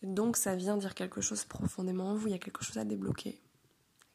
donc 0.03 0.38
ça 0.38 0.55
vient 0.55 0.77
dire 0.77 0.95
quelque 0.95 1.19
chose 1.19 1.43
profondément 1.43 2.11
en 2.11 2.15
vous, 2.15 2.27
il 2.27 2.31
y 2.31 2.35
a 2.35 2.39
quelque 2.39 2.63
chose 2.63 2.77
à 2.77 2.85
débloquer, 2.85 3.41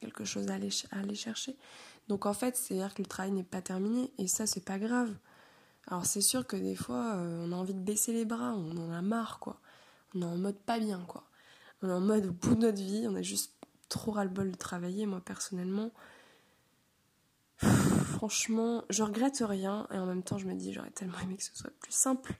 quelque 0.00 0.24
chose 0.24 0.48
à 0.48 0.54
aller, 0.54 0.70
à 0.92 1.00
aller 1.00 1.14
chercher. 1.14 1.56
Donc 2.08 2.24
en 2.26 2.32
fait, 2.32 2.56
c'est-à-dire 2.56 2.94
que 2.94 3.02
le 3.02 3.08
travail 3.08 3.32
n'est 3.32 3.42
pas 3.42 3.60
terminé, 3.60 4.12
et 4.18 4.28
ça, 4.28 4.46
c'est 4.46 4.64
pas 4.64 4.78
grave. 4.78 5.14
Alors 5.88 6.06
c'est 6.06 6.20
sûr 6.20 6.46
que 6.46 6.56
des 6.56 6.76
fois, 6.76 7.16
euh, 7.16 7.44
on 7.44 7.52
a 7.52 7.56
envie 7.56 7.74
de 7.74 7.80
baisser 7.80 8.12
les 8.12 8.24
bras, 8.24 8.54
on 8.54 8.76
en 8.76 8.92
a 8.92 9.02
marre, 9.02 9.40
quoi. 9.40 9.60
On 10.14 10.22
est 10.22 10.24
en 10.24 10.36
mode 10.36 10.58
pas 10.58 10.78
bien, 10.78 11.04
quoi. 11.08 11.24
On 11.82 11.88
est 11.88 11.92
en 11.92 12.00
mode 12.00 12.26
au 12.26 12.32
bout 12.32 12.54
de 12.54 12.60
notre 12.60 12.80
vie, 12.80 13.06
on 13.08 13.16
a 13.16 13.22
juste 13.22 13.52
trop 13.88 14.12
ras-le-bol 14.12 14.50
de 14.52 14.56
travailler, 14.56 15.04
moi 15.04 15.20
personnellement 15.20 15.90
franchement, 18.22 18.84
je 18.88 19.02
regrette 19.02 19.42
rien 19.44 19.88
et 19.90 19.98
en 19.98 20.06
même 20.06 20.22
temps, 20.22 20.38
je 20.38 20.46
me 20.46 20.54
dis, 20.54 20.72
j'aurais 20.72 20.92
tellement 20.92 21.18
aimé 21.24 21.36
que 21.36 21.42
ce 21.42 21.56
soit 21.56 21.72
plus 21.80 21.90
simple. 21.90 22.32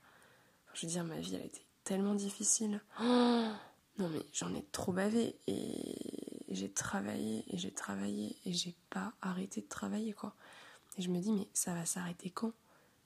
je 0.74 0.86
veux 0.86 0.92
dire, 0.92 1.02
ma 1.02 1.18
vie, 1.18 1.34
elle 1.34 1.42
a 1.42 1.44
été 1.44 1.66
tellement 1.82 2.14
difficile. 2.14 2.80
non, 3.00 3.58
mais 3.98 4.24
j'en 4.32 4.54
ai 4.54 4.62
trop 4.70 4.92
bavé 4.92 5.34
et 5.48 6.44
j'ai 6.50 6.70
travaillé 6.70 7.44
et 7.48 7.58
j'ai 7.58 7.72
travaillé 7.72 8.36
et 8.44 8.52
j'ai 8.52 8.76
pas 8.90 9.12
arrêté 9.22 9.60
de 9.60 9.66
travailler, 9.66 10.12
quoi. 10.12 10.36
Et 10.98 11.02
je 11.02 11.08
me 11.08 11.18
dis, 11.18 11.32
mais 11.32 11.48
ça 11.52 11.74
va 11.74 11.84
s'arrêter 11.84 12.30
quand? 12.30 12.52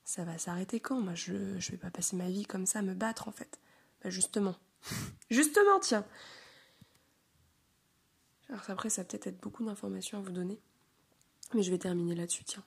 Ça 0.04 0.24
va 0.24 0.36
s'arrêter 0.36 0.78
quand? 0.78 1.00
Moi, 1.00 1.14
je, 1.14 1.58
je 1.58 1.70
vais 1.70 1.78
pas 1.78 1.90
passer 1.90 2.14
ma 2.14 2.28
vie 2.28 2.44
comme 2.44 2.66
ça 2.66 2.80
à 2.80 2.82
me 2.82 2.92
battre, 2.92 3.26
en 3.26 3.32
fait. 3.32 3.58
Bah, 4.02 4.10
justement. 4.10 4.54
justement, 5.30 5.80
tiens. 5.80 6.04
Alors, 8.50 8.68
après, 8.68 8.90
ça 8.90 9.02
peut-être 9.02 9.28
être 9.28 9.40
beaucoup 9.40 9.64
d'informations 9.64 10.18
à 10.18 10.20
vous 10.20 10.32
donner. 10.32 10.60
Mais 11.54 11.62
je 11.62 11.70
vais 11.70 11.78
terminer 11.78 12.14
là-dessus, 12.14 12.44
tiens. 12.44 12.64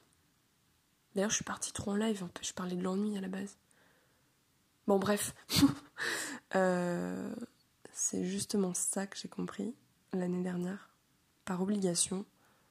D'ailleurs, 1.15 1.31
je 1.31 1.35
suis 1.35 1.43
partie 1.43 1.73
trop 1.73 1.91
en 1.91 1.95
live, 1.95 2.25
je 2.41 2.53
parlais 2.53 2.75
de 2.75 2.83
l'ennui 2.83 3.17
à 3.17 3.21
la 3.21 3.27
base. 3.27 3.57
Bon, 4.87 4.99
bref. 4.99 5.33
Euh, 6.55 7.35
c'est 7.93 8.25
justement 8.25 8.73
ça 8.73 9.05
que 9.05 9.15
j'ai 9.15 9.27
compris 9.27 9.75
l'année 10.13 10.41
dernière. 10.41 10.89
par 11.45 11.61
obligation 11.61 12.25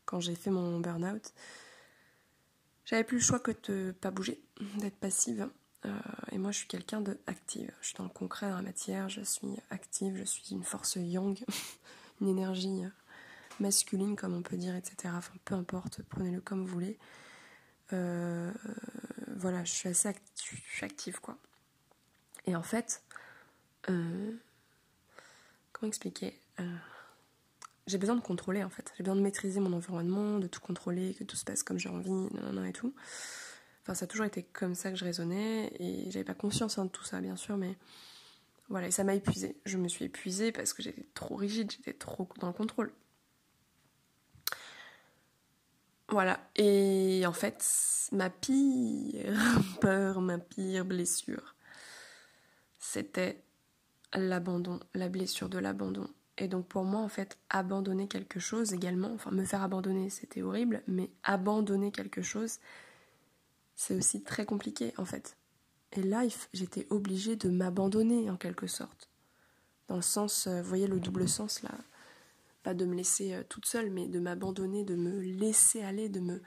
quand 0.04 0.18
j'ai 0.18 0.34
fait 0.34 0.50
mon 0.50 0.80
burn-out. 0.80 1.32
J'avais 2.86 3.04
plus 3.04 3.18
le 3.18 3.22
choix 3.22 3.38
que 3.38 3.52
de 3.68 3.92
pas 3.92 4.10
bouger, 4.10 4.40
d'être 4.78 4.96
passive. 4.96 5.48
Euh, 5.84 5.98
et 6.32 6.38
moi, 6.38 6.50
je 6.50 6.58
suis 6.58 6.66
quelqu'un 6.66 7.00
de 7.02 7.18
active. 7.26 7.70
Je 7.82 7.88
suis 7.88 7.96
dans 7.96 8.04
le 8.04 8.10
concret, 8.10 8.48
dans 8.48 8.56
la 8.56 8.62
matière. 8.62 9.08
Je 9.08 9.20
suis 9.20 9.56
active. 9.70 10.16
Je 10.16 10.24
suis 10.24 10.50
une 10.50 10.64
force 10.64 10.96
yang, 10.96 11.38
une 12.20 12.28
énergie 12.28 12.82
masculine, 13.60 14.16
comme 14.16 14.34
on 14.34 14.42
peut 14.42 14.56
dire, 14.56 14.74
etc. 14.74 15.14
Enfin, 15.16 15.34
peu 15.44 15.54
importe. 15.54 16.02
Prenez-le 16.08 16.40
comme 16.40 16.64
vous 16.64 16.72
voulez. 16.72 16.98
Euh, 17.92 18.52
voilà, 19.36 19.64
je 19.64 19.72
suis 19.72 19.88
assez 19.88 20.08
active, 20.08 21.20
quoi. 21.20 21.38
Et 22.46 22.56
en 22.56 22.62
fait, 22.62 23.02
euh, 23.90 24.32
comment 25.72 25.88
expliquer 25.88 26.40
J'ai 27.86 27.98
besoin 27.98 28.16
de 28.16 28.20
contrôler, 28.20 28.64
en 28.64 28.70
fait. 28.70 28.92
J'ai 28.96 29.04
besoin 29.04 29.16
de 29.16 29.22
maîtriser 29.22 29.60
mon 29.60 29.72
environnement, 29.72 30.38
de 30.38 30.46
tout 30.46 30.60
contrôler, 30.60 31.14
que 31.14 31.24
tout 31.24 31.36
se 31.36 31.44
passe 31.44 31.62
comme 31.62 31.78
j'ai 31.78 31.88
envie, 31.88 32.10
non, 32.10 32.52
non, 32.52 32.64
et 32.64 32.72
tout. 32.72 32.94
Enfin, 33.82 33.94
ça 33.94 34.04
a 34.04 34.06
toujours 34.06 34.26
été 34.26 34.42
comme 34.42 34.74
ça 34.74 34.90
que 34.90 34.96
je 34.96 35.04
raisonnais 35.04 35.72
et 35.80 36.10
j'avais 36.10 36.24
pas 36.24 36.34
conscience 36.34 36.78
hein, 36.78 36.84
de 36.84 36.90
tout 36.90 37.04
ça, 37.04 37.20
bien 37.20 37.36
sûr, 37.36 37.56
mais 37.56 37.76
voilà, 38.68 38.88
et 38.88 38.90
ça 38.90 39.02
m'a 39.02 39.14
épuisée. 39.14 39.56
Je 39.64 39.78
me 39.78 39.88
suis 39.88 40.04
épuisée 40.04 40.52
parce 40.52 40.74
que 40.74 40.82
j'étais 40.82 41.06
trop 41.14 41.36
rigide, 41.36 41.70
j'étais 41.70 41.94
trop 41.94 42.28
dans 42.38 42.48
le 42.48 42.52
contrôle. 42.52 42.92
Voilà, 46.10 46.40
et 46.56 47.24
en 47.26 47.34
fait, 47.34 47.62
ma 48.12 48.30
pire 48.30 49.38
peur, 49.80 50.22
ma 50.22 50.38
pire 50.38 50.86
blessure, 50.86 51.54
c'était 52.78 53.42
l'abandon, 54.14 54.80
la 54.94 55.10
blessure 55.10 55.50
de 55.50 55.58
l'abandon. 55.58 56.08
Et 56.38 56.48
donc 56.48 56.66
pour 56.66 56.84
moi, 56.84 57.00
en 57.00 57.08
fait, 57.08 57.36
abandonner 57.50 58.08
quelque 58.08 58.40
chose 58.40 58.72
également, 58.72 59.12
enfin 59.12 59.32
me 59.32 59.44
faire 59.44 59.62
abandonner, 59.62 60.08
c'était 60.08 60.40
horrible, 60.40 60.82
mais 60.86 61.10
abandonner 61.24 61.92
quelque 61.92 62.22
chose, 62.22 62.58
c'est 63.74 63.94
aussi 63.94 64.22
très 64.22 64.46
compliqué 64.46 64.94
en 64.96 65.04
fait. 65.04 65.36
Et 65.92 66.02
là, 66.02 66.22
j'étais 66.54 66.86
obligée 66.90 67.36
de 67.36 67.50
m'abandonner 67.50 68.30
en 68.30 68.36
quelque 68.36 68.66
sorte. 68.66 69.10
Dans 69.88 69.96
le 69.96 70.02
sens, 70.02 70.46
euh, 70.46 70.62
voyez 70.62 70.86
le 70.86 71.00
double 71.00 71.28
sens 71.28 71.62
là 71.62 71.70
De 72.74 72.84
me 72.84 72.94
laisser 72.94 73.34
euh, 73.34 73.42
toute 73.48 73.66
seule, 73.66 73.90
mais 73.90 74.08
de 74.08 74.20
m'abandonner, 74.20 74.84
de 74.84 74.94
me 74.94 75.20
laisser 75.20 75.82
aller, 75.82 76.08
de 76.08 76.20
me 76.20 76.42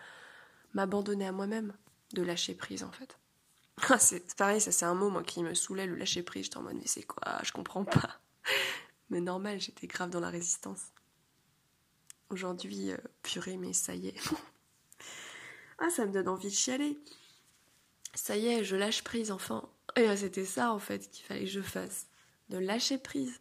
m'abandonner 0.74 1.28
à 1.28 1.32
moi-même, 1.32 1.74
de 2.14 2.22
lâcher 2.22 2.56
prise 2.56 2.84
en 2.84 2.92
fait. 2.92 3.18
C'est 4.00 4.36
pareil, 4.36 4.62
ça 4.62 4.72
c'est 4.72 4.86
un 4.86 4.94
mot 4.94 5.10
moi 5.10 5.24
qui 5.24 5.44
me 5.44 5.54
saoulait, 5.54 5.88
le 5.88 5.96
lâcher 5.96 6.24
prise. 6.24 6.46
J'étais 6.46 6.58
en 6.58 6.64
mode, 6.64 6.76
mais 6.76 6.86
c'est 6.88 7.04
quoi? 7.04 7.40
Je 7.44 7.52
comprends 7.52 7.86
pas. 7.86 8.22
Mais 9.10 9.20
normal, 9.20 9.60
j'étais 9.60 9.88
grave 9.88 10.10
dans 10.10 10.22
la 10.22 10.30
résistance. 10.30 10.84
Aujourd'hui, 12.30 12.92
euh, 12.92 12.98
purée, 13.24 13.58
mais 13.58 13.74
ça 13.74 13.94
y 13.94 14.08
est. 14.08 14.16
ah, 15.80 15.90
ça 15.90 16.06
me 16.06 16.14
donne 16.14 16.30
envie 16.30 16.48
de 16.48 16.54
chialer 16.54 16.98
ça 18.14 18.38
y 18.38 18.48
est, 18.48 18.64
je 18.64 18.76
lâche 18.76 19.04
prise 19.04 19.32
enfin. 19.32 19.68
Et 19.96 20.16
c'était 20.16 20.46
ça 20.46 20.72
en 20.72 20.80
fait 20.80 21.10
qu'il 21.10 21.26
fallait 21.26 21.42
que 21.42 21.48
je 21.48 21.62
fasse, 21.62 22.08
de 22.50 22.58
lâcher 22.58 22.98
prise. 22.98 23.40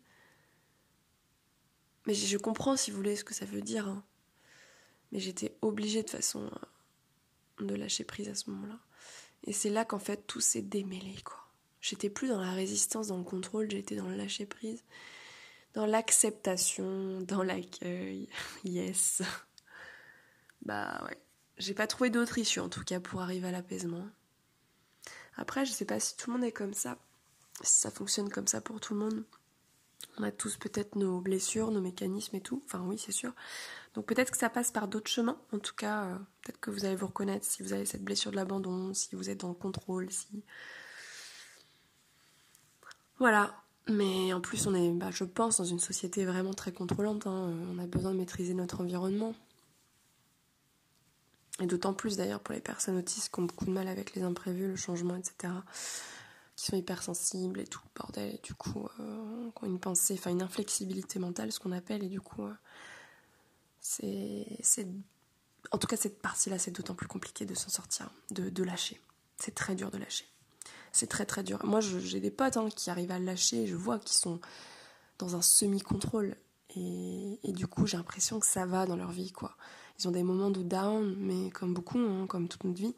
Mais 2.07 2.15
je 2.15 2.39
comprends 2.39 2.77
si 2.77 2.91
vous 2.91 2.97
voulez 2.97 3.17
ce 3.17 3.25
que 3.25 3.35
ça 3.35 3.45
veut 3.45 3.63
dire. 3.63 3.89
Hein. 3.89 4.05
Mais 5.13 5.21
j'étais 5.21 5.57
obligée 5.63 6.03
de 6.03 6.11
façon 6.11 6.51
euh, 7.61 7.65
de 7.65 7.75
lâcher 7.75 8.05
prise 8.05 8.29
à 8.29 8.35
ce 8.35 8.51
moment-là. 8.51 8.79
Et 9.45 9.53
c'est 9.53 9.71
là 9.71 9.85
qu'en 9.85 9.99
fait 9.99 10.27
tout 10.27 10.41
s'est 10.41 10.63
démêlé 10.63 11.17
quoi. 11.25 11.37
J'étais 11.81 12.11
plus 12.11 12.29
dans 12.29 12.41
la 12.41 12.53
résistance, 12.53 13.09
dans 13.09 13.17
le 13.17 13.25
contrôle, 13.25 13.71
j'étais 13.71 13.97
dans 13.97 14.07
le 14.07 14.15
lâcher 14.15 14.45
prise, 14.45 14.85
dans 15.73 15.87
l'acceptation, 15.87 17.23
dans 17.23 17.43
l'accueil. 17.43 18.29
yes. 18.65 19.23
Bah 20.63 21.03
ouais. 21.07 21.19
J'ai 21.57 21.75
pas 21.75 21.87
trouvé 21.87 22.11
d'autre 22.11 22.39
issue 22.39 22.61
en 22.61 22.69
tout 22.69 22.85
cas 22.85 23.01
pour 23.01 23.21
arriver 23.23 23.49
à 23.49 23.51
l'apaisement. 23.51 24.07
Après, 25.37 25.65
je 25.65 25.73
sais 25.73 25.85
pas 25.85 26.01
si 26.01 26.17
tout 26.17 26.31
le 26.31 26.37
monde 26.37 26.47
est 26.47 26.53
comme 26.53 26.75
ça, 26.75 26.99
si 27.63 27.81
ça 27.81 27.91
fonctionne 27.91 28.31
comme 28.31 28.47
ça 28.47 28.61
pour 28.61 28.81
tout 28.81 28.95
le 28.95 29.01
monde. 29.01 29.25
On 30.19 30.23
a 30.23 30.31
tous 30.31 30.57
peut-être 30.57 30.97
nos 30.97 31.21
blessures, 31.21 31.71
nos 31.71 31.81
mécanismes 31.81 32.37
et 32.37 32.41
tout. 32.41 32.63
Enfin 32.67 32.83
oui, 32.87 32.99
c'est 32.99 33.13
sûr. 33.13 33.33
Donc 33.95 34.07
peut-être 34.07 34.31
que 34.31 34.39
ça 34.39 34.51
passe 34.51 34.71
par 34.71 34.89
d'autres 34.89 35.11
chemins. 35.11 35.39
En 35.53 35.59
tout 35.59 35.75
cas, 35.75 36.05
euh, 36.05 36.15
peut-être 36.43 36.61
que 36.61 36.71
vous 36.71 36.85
allez 36.85 36.97
vous 36.97 37.07
reconnaître 37.07 37.47
si 37.47 37.63
vous 37.63 37.73
avez 37.73 37.87
cette 37.87 38.05
blessure 38.05 38.31
de 38.31 38.37
l'abandon, 38.37 38.95
si 38.95 39.15
vous 39.15 39.31
êtes 39.31 39.41
dans 39.41 39.49
le 39.49 39.55
contrôle, 39.55 40.11
si... 40.11 40.45
Voilà. 43.19 43.55
Mais 43.89 44.33
en 44.33 44.41
plus, 44.41 44.67
on 44.67 44.75
est, 44.75 44.91
bah, 44.93 45.11
je 45.11 45.25
pense, 45.25 45.59
dans 45.59 45.65
une 45.65 45.81
société 45.81 46.25
vraiment 46.25 46.55
très 46.55 46.73
contrôlante. 46.73 47.27
Hein. 47.27 47.53
On 47.73 47.79
a 47.79 47.87
besoin 47.87 48.13
de 48.13 48.19
maîtriser 48.19 48.55
notre 48.55 48.81
environnement. 48.81 49.35
Et 51.61 51.67
d'autant 51.67 51.93
plus 51.93 52.17
d'ailleurs 52.17 52.41
pour 52.41 52.55
les 52.55 52.61
personnes 52.61 52.97
autistes 52.97 53.33
qui 53.33 53.41
ont 53.41 53.45
beaucoup 53.45 53.67
de 53.67 53.73
mal 53.73 53.89
avec 53.89 54.15
les 54.15 54.23
imprévus, 54.23 54.69
le 54.69 54.77
changement, 54.77 55.17
etc. 55.17 55.53
Qui 56.61 56.67
sont 56.67 56.77
hypersensibles 56.77 57.59
et 57.59 57.67
tout, 57.67 57.81
bordel. 57.97 58.35
Et 58.35 58.41
du 58.43 58.53
coup, 58.53 58.87
euh, 59.01 59.51
qui 59.57 59.65
ont 59.65 59.67
une 59.67 59.81
pensée, 59.81 60.13
enfin 60.19 60.31
une 60.31 60.43
inflexibilité 60.43 61.19
mentale, 61.19 61.53
ce 61.53 61.59
qu'on 61.59 61.73
appelle. 61.73 62.05
Et 62.05 62.09
du 62.09 62.21
coup, 62.21 62.45
euh, 62.45 62.53
c'est. 63.81 64.87
En 65.73 65.79
tout 65.79 65.87
cas, 65.87 65.97
cette 65.97 66.21
partie-là, 66.21 66.59
c'est 66.59 66.71
d'autant 66.71 66.95
plus 66.95 67.07
compliqué 67.07 67.47
de 67.47 67.55
s'en 67.55 67.71
sortir, 67.71 68.11
de, 68.31 68.63
lâcher. 68.63 69.01
C'est 69.39 69.55
très 69.55 69.75
dur 69.75 69.91
de 69.91 69.97
lâcher. 69.97 70.27
C'est 70.93 71.07
très 71.07 71.25
très 71.25 71.43
dur. 71.43 71.65
Moi, 71.65 71.81
j'ai 71.81 72.21
des 72.21 72.31
potes 72.31 72.59
hein, 72.59 72.69
qui 72.69 72.91
arrivent 72.91 73.13
à 73.13 73.19
lâcher, 73.19 73.67
je 73.67 73.75
vois 73.75 73.99
qu'ils 73.99 74.19
sont 74.19 74.39
dans 75.17 75.37
un 75.37 75.43
semi-contrôle. 75.43 76.37
Et, 76.77 77.41
et, 77.43 77.53
du 77.53 77.69
coup, 77.69 77.87
j'ai 77.87 77.97
l'impression 77.97 78.39
que 78.39 78.47
ça 78.47 78.67
va 78.67 78.85
dans 78.85 78.97
leur 78.97 79.13
vie, 79.13 79.33
quoi. 79.33 79.57
Ils 79.99 80.09
ont 80.09 80.11
des 80.11 80.23
moments 80.23 80.51
de 80.51 80.63
down, 80.63 81.17
mais 81.17 81.49
comme 81.53 81.73
beaucoup, 81.73 81.99
hein, 81.99 82.27
comme 82.27 82.49
toute 82.49 82.65
notre 82.65 82.83
vie. 82.83 82.95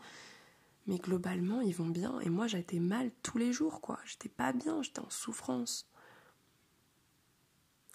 Mais 0.87 0.99
globalement, 0.99 1.61
ils 1.61 1.74
vont 1.74 1.89
bien. 1.89 2.18
Et 2.20 2.28
moi, 2.28 2.47
j'étais 2.47 2.80
mal 2.80 3.11
tous 3.22 3.39
les 3.39 3.53
jours, 3.53 3.80
quoi. 3.80 3.99
J'étais 4.05 4.28
pas 4.28 4.53
bien, 4.53 4.83
j'étais 4.83 5.01
en 5.01 5.11
souffrance. 5.11 5.89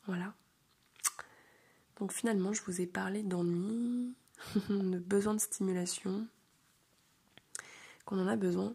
Voilà. 0.06 0.34
Donc 1.98 2.14
finalement, 2.14 2.54
je 2.54 2.62
vous 2.64 2.80
ai 2.80 2.88
parlé 2.88 3.24
d'ennui, 3.24 4.16
de 4.70 5.00
besoin 5.00 5.34
de 5.34 5.40
stimulation, 5.40 6.28
qu'on 8.06 8.20
en 8.20 8.28
a 8.28 8.36
besoin. 8.36 8.74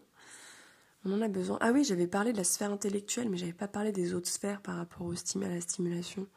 On 1.05 1.11
en 1.11 1.21
a 1.21 1.27
besoin. 1.27 1.57
Ah 1.59 1.71
oui, 1.71 1.83
j'avais 1.83 2.07
parlé 2.07 2.31
de 2.31 2.37
la 2.37 2.43
sphère 2.43 2.71
intellectuelle, 2.71 3.29
mais 3.29 3.37
j'avais 3.37 3.51
pas 3.51 3.67
parlé 3.67 3.91
des 3.91 4.13
autres 4.13 4.29
sphères 4.29 4.61
par 4.61 4.75
rapport 4.77 5.05
au 5.05 5.15
stim 5.15 5.41
à 5.43 5.49
la 5.49 5.59
stimulation. 5.61 6.27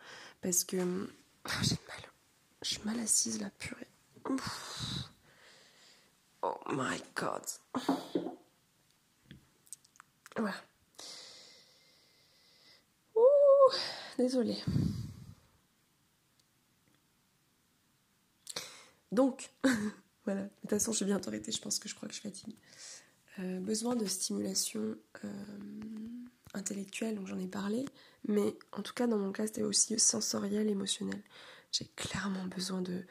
Parce 0.41 0.65
que. 0.65 0.77
J'ai 1.63 1.79
mal 1.89 2.11
je 2.63 2.75
suis 2.75 2.83
mal 2.85 2.99
assise 2.99 3.41
la 3.41 3.51
purée. 3.51 3.87
Oh 6.43 6.59
my 6.71 7.01
god. 7.15 7.43
Voilà. 10.37 10.55
Ouh, 13.15 13.23
désolée. 14.19 14.59
Donc, 19.13 19.51
voilà. 20.25 20.43
De 20.43 20.49
toute 20.61 20.71
façon, 20.71 20.93
je 20.93 21.01
vais 21.01 21.07
bientôt 21.07 21.29
arrêter. 21.29 21.53
Je 21.53 21.61
pense 21.61 21.79
que 21.79 21.89
je 21.89 21.95
crois 21.95 22.09
que 22.09 22.15
je 22.15 22.21
fatigue. 22.21 22.55
Euh, 23.39 23.61
besoin 23.61 23.97
de 23.97 24.07
stimulation 24.07 24.97
euh, 25.25 25.29
intellectuelle, 26.55 27.17
donc 27.17 27.27
j'en 27.27 27.39
ai 27.39 27.47
parlé. 27.47 27.85
Mais 28.29 28.55
en 28.73 28.83
tout 28.83 28.95
cas, 28.95 29.07
dans 29.07 29.19
mon 29.19 29.33
cas, 29.33 29.47
c'était 29.47 29.63
aussi 29.63 29.99
sensoriel, 29.99 30.69
émotionnel 30.69 31.23
j'ai 31.73 31.87
clairement 31.97 32.47
besoin 32.47 32.81
de 32.81 33.05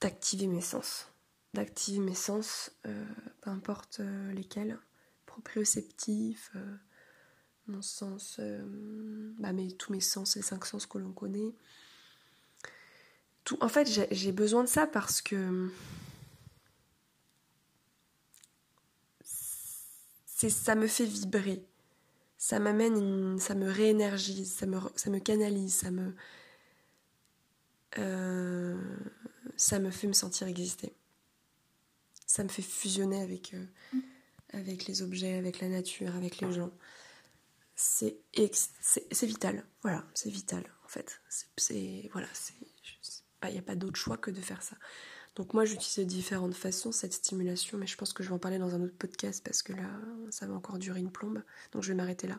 d'activer 0.00 0.46
mes 0.46 0.62
sens. 0.62 1.09
D'activer 1.52 1.98
mes 1.98 2.14
sens, 2.14 2.70
euh, 2.86 3.04
peu 3.40 3.50
importe 3.50 3.98
euh, 4.00 4.32
lesquels, 4.32 4.78
proprioceptif, 5.26 6.52
euh, 6.54 6.76
mon 7.66 7.82
sens, 7.82 8.40
bah, 9.38 9.50
tous 9.78 9.92
mes 9.92 10.00
sens, 10.00 10.36
les 10.36 10.42
cinq 10.42 10.64
sens 10.64 10.86
que 10.86 10.98
l'on 10.98 11.12
connaît. 11.12 11.54
Tout, 13.44 13.58
en 13.60 13.68
fait, 13.68 13.88
j'ai 14.10 14.32
besoin 14.32 14.62
de 14.62 14.68
ça 14.68 14.86
parce 14.86 15.20
que 15.22 15.70
ça 20.48 20.74
me 20.74 20.86
fait 20.86 21.04
vibrer. 21.04 21.64
Ça 22.38 22.58
m'amène, 22.58 23.38
ça 23.38 23.54
me 23.54 23.70
réénergise, 23.70 24.52
ça 24.52 24.66
me, 24.66 24.78
ça 24.96 25.10
me 25.10 25.18
canalise, 25.18 25.74
ça 25.74 25.90
me, 25.90 26.14
ça 29.56 29.78
me 29.78 29.90
fait 29.90 30.06
me 30.06 30.12
sentir 30.12 30.46
exister. 30.48 30.94
Ça 32.30 32.44
me 32.44 32.48
fait 32.48 32.62
fusionner 32.62 33.20
avec, 33.22 33.54
euh, 33.54 33.98
avec 34.52 34.86
les 34.86 35.02
objets, 35.02 35.34
avec 35.34 35.58
la 35.58 35.66
nature, 35.66 36.14
avec 36.14 36.40
les 36.40 36.52
gens. 36.52 36.70
C'est 37.74 38.18
c'est 38.80 39.26
vital. 39.26 39.64
Voilà, 39.82 40.04
c'est 40.14 40.30
vital 40.30 40.62
en 40.84 40.88
fait. 40.88 41.20
C'est 41.56 42.08
voilà, 42.12 42.28
il 43.46 43.50
n'y 43.50 43.58
a 43.58 43.62
pas 43.62 43.74
d'autre 43.74 43.96
choix 43.96 44.16
que 44.16 44.30
de 44.30 44.40
faire 44.40 44.62
ça. 44.62 44.76
Donc 45.34 45.54
moi 45.54 45.64
j'utilise 45.64 45.96
de 45.96 46.04
différentes 46.04 46.54
façons 46.54 46.92
cette 46.92 47.14
stimulation, 47.14 47.78
mais 47.78 47.88
je 47.88 47.96
pense 47.96 48.12
que 48.12 48.22
je 48.22 48.28
vais 48.28 48.34
en 48.36 48.38
parler 48.38 48.58
dans 48.58 48.76
un 48.76 48.80
autre 48.80 48.96
podcast 48.96 49.42
parce 49.44 49.62
que 49.64 49.72
là 49.72 49.90
ça 50.30 50.46
va 50.46 50.54
encore 50.54 50.78
durer 50.78 51.00
une 51.00 51.10
plombe, 51.10 51.42
donc 51.72 51.82
je 51.82 51.88
vais 51.88 51.96
m'arrêter 51.96 52.28
là. 52.28 52.38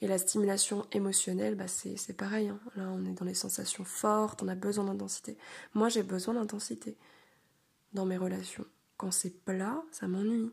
Et 0.00 0.06
la 0.06 0.16
stimulation 0.16 0.86
émotionnelle, 0.92 1.54
bah 1.54 1.68
c'est 1.68 2.16
pareil. 2.16 2.48
Hein. 2.48 2.60
Là, 2.76 2.88
on 2.90 3.04
est 3.04 3.12
dans 3.12 3.24
les 3.26 3.34
sensations 3.34 3.84
fortes, 3.84 4.42
on 4.42 4.48
a 4.48 4.54
besoin 4.54 4.84
d'intensité. 4.84 5.36
Moi, 5.74 5.88
j'ai 5.88 6.02
besoin 6.02 6.34
d'intensité 6.34 6.96
dans 7.94 8.04
mes 8.04 8.18
relations. 8.18 8.66
Quand 8.96 9.10
c'est 9.10 9.44
plat, 9.44 9.82
ça 9.90 10.08
m'ennuie. 10.08 10.52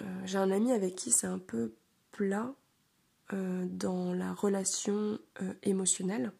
Euh, 0.00 0.04
j'ai 0.24 0.38
un 0.38 0.50
ami 0.50 0.72
avec 0.72 0.94
qui 0.94 1.10
c'est 1.10 1.26
un 1.26 1.38
peu 1.38 1.72
plat 2.12 2.54
euh, 3.32 3.66
dans 3.68 4.12
la 4.12 4.32
relation 4.32 5.18
euh, 5.42 5.54
émotionnelle. 5.62 6.32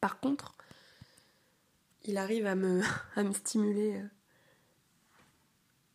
Par 0.00 0.20
contre, 0.20 0.54
il 2.04 2.18
arrive 2.18 2.46
à 2.46 2.54
me, 2.54 2.82
à 3.16 3.22
me 3.22 3.32
stimuler 3.32 4.02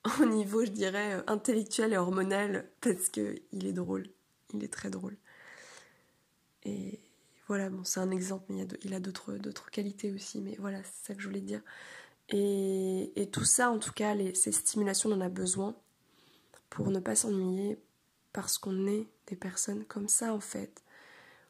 au 0.22 0.26
niveau, 0.26 0.66
je 0.66 0.72
dirais, 0.72 1.24
intellectuel 1.28 1.94
et 1.94 1.98
hormonal 1.98 2.70
parce 2.80 3.10
qu'il 3.10 3.42
est 3.52 3.74
drôle. 3.74 4.08
Il 4.54 4.64
est 4.64 4.74
très 4.74 4.90
drôle. 4.90 5.18
Et 6.64 7.00
voilà, 7.48 7.70
bon, 7.70 7.84
c'est 7.84 8.00
un 8.00 8.12
exemple, 8.12 8.46
mais 8.50 8.66
il 8.84 8.94
a 8.94 9.00
d'autres 9.00 9.70
qualités 9.72 10.12
aussi, 10.12 10.42
mais 10.42 10.56
voilà, 10.60 10.82
c'est 10.84 11.08
ça 11.08 11.16
que 11.16 11.22
je 11.22 11.28
voulais 11.28 11.42
dire. 11.42 11.62
Et, 12.32 13.30
tout 13.32 13.44
ça, 13.44 13.70
en 13.70 13.80
tout 13.80 13.92
cas, 13.92 14.16
ces 14.34 14.52
stimulations, 14.52 15.10
on 15.10 15.14
en 15.14 15.22
a 15.22 15.30
besoin 15.30 15.76
pour 16.70 16.90
ne 16.90 17.00
pas 17.00 17.16
s'ennuyer, 17.16 17.78
parce 18.32 18.58
qu'on 18.58 18.88
est 18.88 19.08
des 19.28 19.36
personnes 19.36 19.84
comme 19.86 20.08
ça, 20.08 20.34
en 20.34 20.40
fait. 20.40 20.84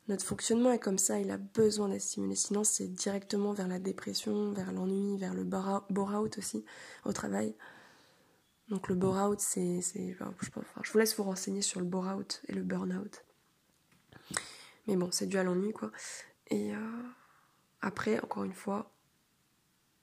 Notre 0.08 0.26
fonctionnement 0.26 0.72
est 0.72 0.80
comme 0.80 0.98
ça, 0.98 1.20
il 1.20 1.30
a 1.30 1.38
besoin 1.38 1.90
d'être 1.90 2.02
stimulé, 2.02 2.36
sinon 2.36 2.64
c'est 2.64 2.88
directement 2.88 3.54
vers 3.54 3.68
la 3.68 3.78
dépression, 3.78 4.52
vers 4.52 4.72
l'ennui, 4.72 5.18
vers 5.18 5.36
le 5.36 5.44
bore-out 5.44 6.38
aussi, 6.40 6.66
au 7.06 7.14
travail. 7.14 7.56
Donc 8.68 8.88
le 8.88 8.96
bore-out, 8.96 9.40
c'est... 9.40 9.82
je, 9.82 10.92
vous 10.92 10.98
laisse 10.98 11.16
vous 11.16 11.24
renseigner 11.24 11.62
sur 11.62 11.80
le 11.80 11.86
bore-out 11.86 12.42
et 12.48 12.54
le 12.54 12.64
burn-out. 12.64 13.24
Mais 14.88 14.96
bon, 14.96 15.10
c'est 15.12 15.28
dû 15.28 15.38
à 15.38 15.44
l'ennui, 15.44 15.72
quoi. 15.72 15.92
Et 16.48 16.74
euh, 16.74 17.04
après, 17.82 18.20
encore 18.22 18.44
une 18.44 18.54
fois, 18.54 18.92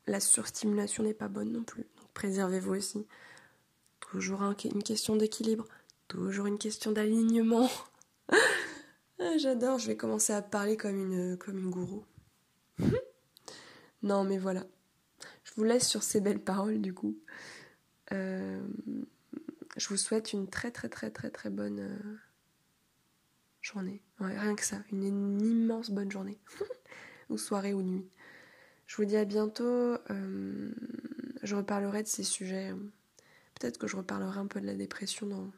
la 0.08 0.20
surstimulation 0.20 1.04
n'est 1.04 1.14
pas 1.14 1.28
bonne 1.28 1.52
non 1.52 1.62
plus. 1.62 1.82
Donc 1.96 2.08
préservez-vous 2.14 2.74
aussi. 2.74 3.06
Toujours 4.00 4.42
une 4.42 4.82
question 4.82 5.16
d'équilibre. 5.16 5.66
Toujours 6.08 6.46
une 6.46 6.58
question 6.58 6.92
d'alignement. 6.92 7.68
Ah, 9.20 9.36
j'adore, 9.36 9.80
je 9.80 9.88
vais 9.88 9.96
commencer 9.96 10.32
à 10.32 10.42
parler 10.42 10.76
comme 10.76 10.96
une, 10.96 11.36
comme 11.36 11.58
une 11.58 11.70
gourou. 11.70 12.04
non, 14.04 14.22
mais 14.22 14.38
voilà. 14.38 14.64
Je 15.42 15.52
vous 15.56 15.64
laisse 15.64 15.88
sur 15.88 16.04
ces 16.04 16.20
belles 16.20 16.42
paroles, 16.42 16.80
du 16.80 16.94
coup. 16.94 17.18
Euh, 18.12 18.60
je 19.76 19.88
vous 19.88 19.96
souhaite 19.96 20.32
une 20.32 20.48
très, 20.48 20.70
très, 20.70 20.88
très, 20.88 21.10
très, 21.10 21.30
très 21.30 21.50
bonne 21.50 21.80
euh, 21.80 22.16
journée. 23.60 24.02
rien 24.20 24.54
que 24.54 24.64
ça. 24.64 24.76
Une, 24.92 25.02
immense 25.42 25.90
bonne 25.90 26.12
journée. 26.12 26.38
ou 27.28 27.38
soirée 27.38 27.74
ou 27.74 27.82
nuit. 27.82 28.08
Je 28.88 28.96
vous 28.96 29.04
dis 29.04 29.16
à 29.16 29.24
bientôt. 29.24 29.96
Euh, 30.10 30.72
je 31.44 31.54
reparlerai 31.54 32.02
de 32.02 32.08
ces 32.08 32.24
sujets. 32.24 32.74
Peut-être 33.54 33.78
que 33.78 33.86
je 33.86 33.96
reparlerai 33.96 34.40
un 34.40 34.46
peu 34.46 34.60
de 34.60 34.66
la 34.66 34.74
dépression 34.74 35.52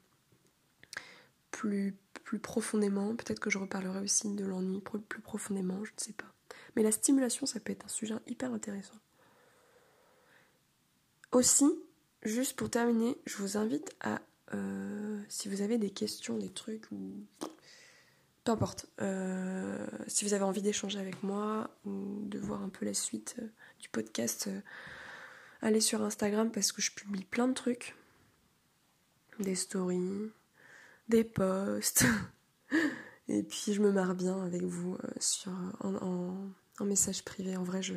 plus 1.50 1.94
profondément. 2.42 3.14
Peut-être 3.16 3.40
que 3.40 3.50
je 3.50 3.58
reparlerai 3.58 4.00
aussi 4.00 4.34
de 4.34 4.44
l'ennui 4.44 4.80
plus 4.80 5.20
profondément, 5.20 5.84
je 5.84 5.92
ne 5.92 6.00
sais 6.00 6.12
pas. 6.12 6.32
Mais 6.76 6.82
la 6.82 6.92
stimulation, 6.92 7.46
ça 7.46 7.60
peut 7.60 7.72
être 7.72 7.84
un 7.84 7.88
sujet 7.88 8.14
hyper 8.26 8.52
intéressant. 8.52 8.98
Aussi, 11.32 11.70
juste 12.22 12.56
pour 12.56 12.70
terminer, 12.70 13.16
je 13.26 13.36
vous 13.36 13.56
invite 13.56 13.94
à, 14.00 14.20
euh, 14.54 15.20
si 15.28 15.48
vous 15.48 15.62
avez 15.62 15.78
des 15.78 15.90
questions, 15.90 16.36
des 16.36 16.50
trucs, 16.50 16.90
ou 16.90 17.12
importe, 18.50 18.86
euh, 19.00 19.86
si 20.06 20.24
vous 20.24 20.34
avez 20.34 20.44
envie 20.44 20.62
d'échanger 20.62 20.98
avec 20.98 21.22
moi 21.22 21.70
ou 21.84 22.20
de 22.26 22.38
voir 22.38 22.62
un 22.62 22.68
peu 22.68 22.84
la 22.84 22.94
suite 22.94 23.36
euh, 23.40 23.46
du 23.80 23.88
podcast, 23.88 24.50
allez 25.62 25.80
sur 25.80 26.02
Instagram 26.02 26.50
parce 26.50 26.72
que 26.72 26.82
je 26.82 26.92
publie 26.92 27.24
plein 27.24 27.48
de 27.48 27.54
trucs, 27.54 27.94
des 29.38 29.54
stories, 29.54 30.30
des 31.08 31.24
posts. 31.24 32.04
Et 33.28 33.44
puis 33.44 33.72
je 33.72 33.80
me 33.80 33.92
marre 33.92 34.14
bien 34.16 34.42
avec 34.44 34.62
vous 34.62 34.94
euh, 34.94 35.08
sur, 35.20 35.52
en, 35.80 36.84
message 36.84 37.24
privé. 37.24 37.56
En 37.56 37.62
vrai, 37.62 37.82
je 37.82 37.94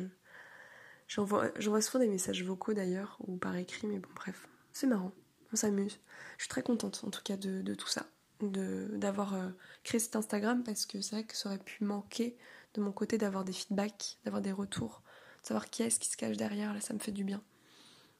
j'envoie, 1.08 1.50
souvent 1.80 1.98
des 1.98 2.08
messages 2.08 2.44
vocaux 2.44 2.72
d'ailleurs, 2.72 3.16
ou 3.26 3.36
par 3.36 3.56
écrit, 3.56 3.86
mais 3.86 3.98
bon, 3.98 4.08
bref, 4.14 4.46
c'est 4.72 4.86
marrant, 4.86 5.12
on 5.52 5.56
s'amuse. 5.56 5.98
Je 6.38 6.44
suis 6.44 6.48
très 6.48 6.62
contente 6.62 7.02
en 7.04 7.10
tout 7.10 7.22
cas 7.22 7.36
de, 7.36 7.74
tout 7.74 7.88
ça, 7.88 8.06
d'avoir 8.50 9.34
euh, 9.34 9.48
créé 9.82 9.98
cet 9.98 10.16
Instagram 10.16 10.62
parce 10.64 10.86
que 10.86 11.00
c'est 11.00 11.16
vrai 11.16 11.24
que 11.24 11.36
ça 11.36 11.48
aurait 11.48 11.58
pu 11.58 11.84
manquer 11.84 12.36
de 12.74 12.80
mon 12.80 12.92
côté 12.92 13.18
d'avoir 13.18 13.44
des 13.44 13.52
feedbacks, 13.52 14.18
d'avoir 14.24 14.42
des 14.42 14.52
retours, 14.52 15.02
de 15.42 15.48
savoir 15.48 15.70
qui 15.70 15.82
est-ce 15.82 16.00
qui 16.00 16.08
se 16.08 16.16
cache 16.16 16.36
derrière, 16.36 16.74
là 16.74 16.80
ça 16.80 16.94
me 16.94 16.98
fait 16.98 17.12
du 17.12 17.24
bien. 17.24 17.42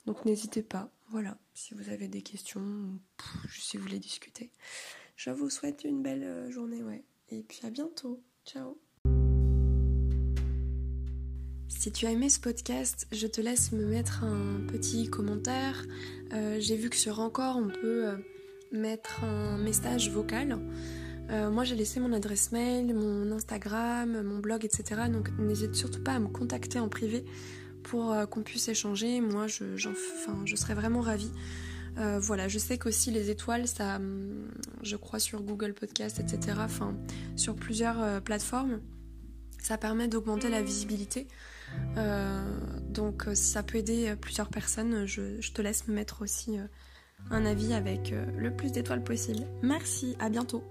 Donc 0.07 0.25
n'hésitez 0.25 0.63
pas, 0.63 0.91
voilà, 1.09 1.39
si 1.55 1.75
vous 1.75 1.89
avez 1.89 2.09
des 2.09 2.23
questions, 2.23 2.99
si 3.51 3.77
vous 3.77 3.85
voulez 3.85 3.99
discuter. 3.99 4.51
Je 5.17 5.31
vous 5.31 5.49
souhaite 5.49 5.85
une 5.85 6.03
belle 6.03 6.25
euh, 6.25 6.51
journée, 6.51 6.83
ouais. 6.83 7.05
Et 7.31 7.43
puis 7.43 7.61
à 7.65 7.71
bientôt. 7.71 8.23
Ciao. 8.45 8.79
Si 11.69 11.93
tu 11.93 12.07
as 12.07 12.11
aimé 12.11 12.29
ce 12.29 12.41
podcast, 12.41 13.07
je 13.13 13.27
te 13.27 13.41
laisse 13.41 13.73
me 13.73 13.87
mettre 13.87 14.25
un 14.25 14.67
petit 14.67 15.09
commentaire. 15.09 15.85
Euh, 16.33 16.59
j'ai 16.61 16.77
vu 16.77 16.91
que 16.91 16.97
sur 16.97 17.21
Encore, 17.21 17.57
on 17.57 17.69
peut 17.69 18.17
mettre 18.75 19.25
un 19.25 19.57
message 19.57 20.11
vocal. 20.11 20.59
moi, 21.31 21.65
j'ai 21.65 21.75
laissé 21.75 22.01
mon 22.01 22.13
adresse 22.13 22.53
mail, 22.53 22.95
mon 22.95 23.33
Instagram, 23.33 24.23
mon 24.23 24.39
blog, 24.39 24.65
etc. 24.65 25.03
Donc, 25.11 25.31
n'hésite 25.39 25.75
surtout 25.75 26.03
pas 26.03 26.13
à 26.13 26.19
me 26.19 26.29
contacter 26.29 26.79
en 26.79 26.89
privé 26.89 27.25
pour 27.85 28.13
euh, 28.13 28.27
qu'on 28.27 28.43
puisse 28.43 28.67
échanger. 28.67 29.21
Moi, 29.21 29.47
je, 29.47 29.77
serais 30.57 30.75
vraiment 30.75 31.01
ravie. 31.01 31.31
Euh, 31.99 32.19
voilà, 32.19 32.49
je 32.49 32.59
sais 32.59 32.77
qu'aussi 32.77 33.13
les 33.13 33.31
étoiles, 33.31 33.69
ça, 33.69 33.97
hum, 33.97 34.51
je 34.83 34.97
crois 34.97 35.21
sur 35.21 35.43
Google 35.43 35.75
Podcast, 35.75 36.19
etc., 36.19 36.59
enfin, 36.59 36.97
sur 37.37 37.55
plusieurs 37.55 38.03
euh, 38.03 38.21
plateformes, 38.21 38.81
ça 39.63 39.79
permet 39.79 40.09
d'augmenter 40.09 40.51
la 40.51 40.61
visibilité. 40.61 41.29
donc, 42.91 43.25
si 43.33 43.51
ça 43.51 43.63
peut 43.63 43.79
aider 43.79 44.15
plusieurs 44.21 44.49
personnes, 44.49 45.07
je, 45.07 45.41
te 45.53 45.63
laisse 45.63 45.89
me 45.89 45.95
mettre 45.95 46.23
aussi 46.23 46.59
un 47.31 47.47
avis 47.47 47.75
avec 47.75 48.13
euh, 48.13 48.25
le 48.39 48.55
plus 48.55 48.73
d'étoiles 48.73 49.03
possible. 49.03 49.45
Merci, 49.63 50.17
à 50.19 50.29
bientôt. 50.29 50.63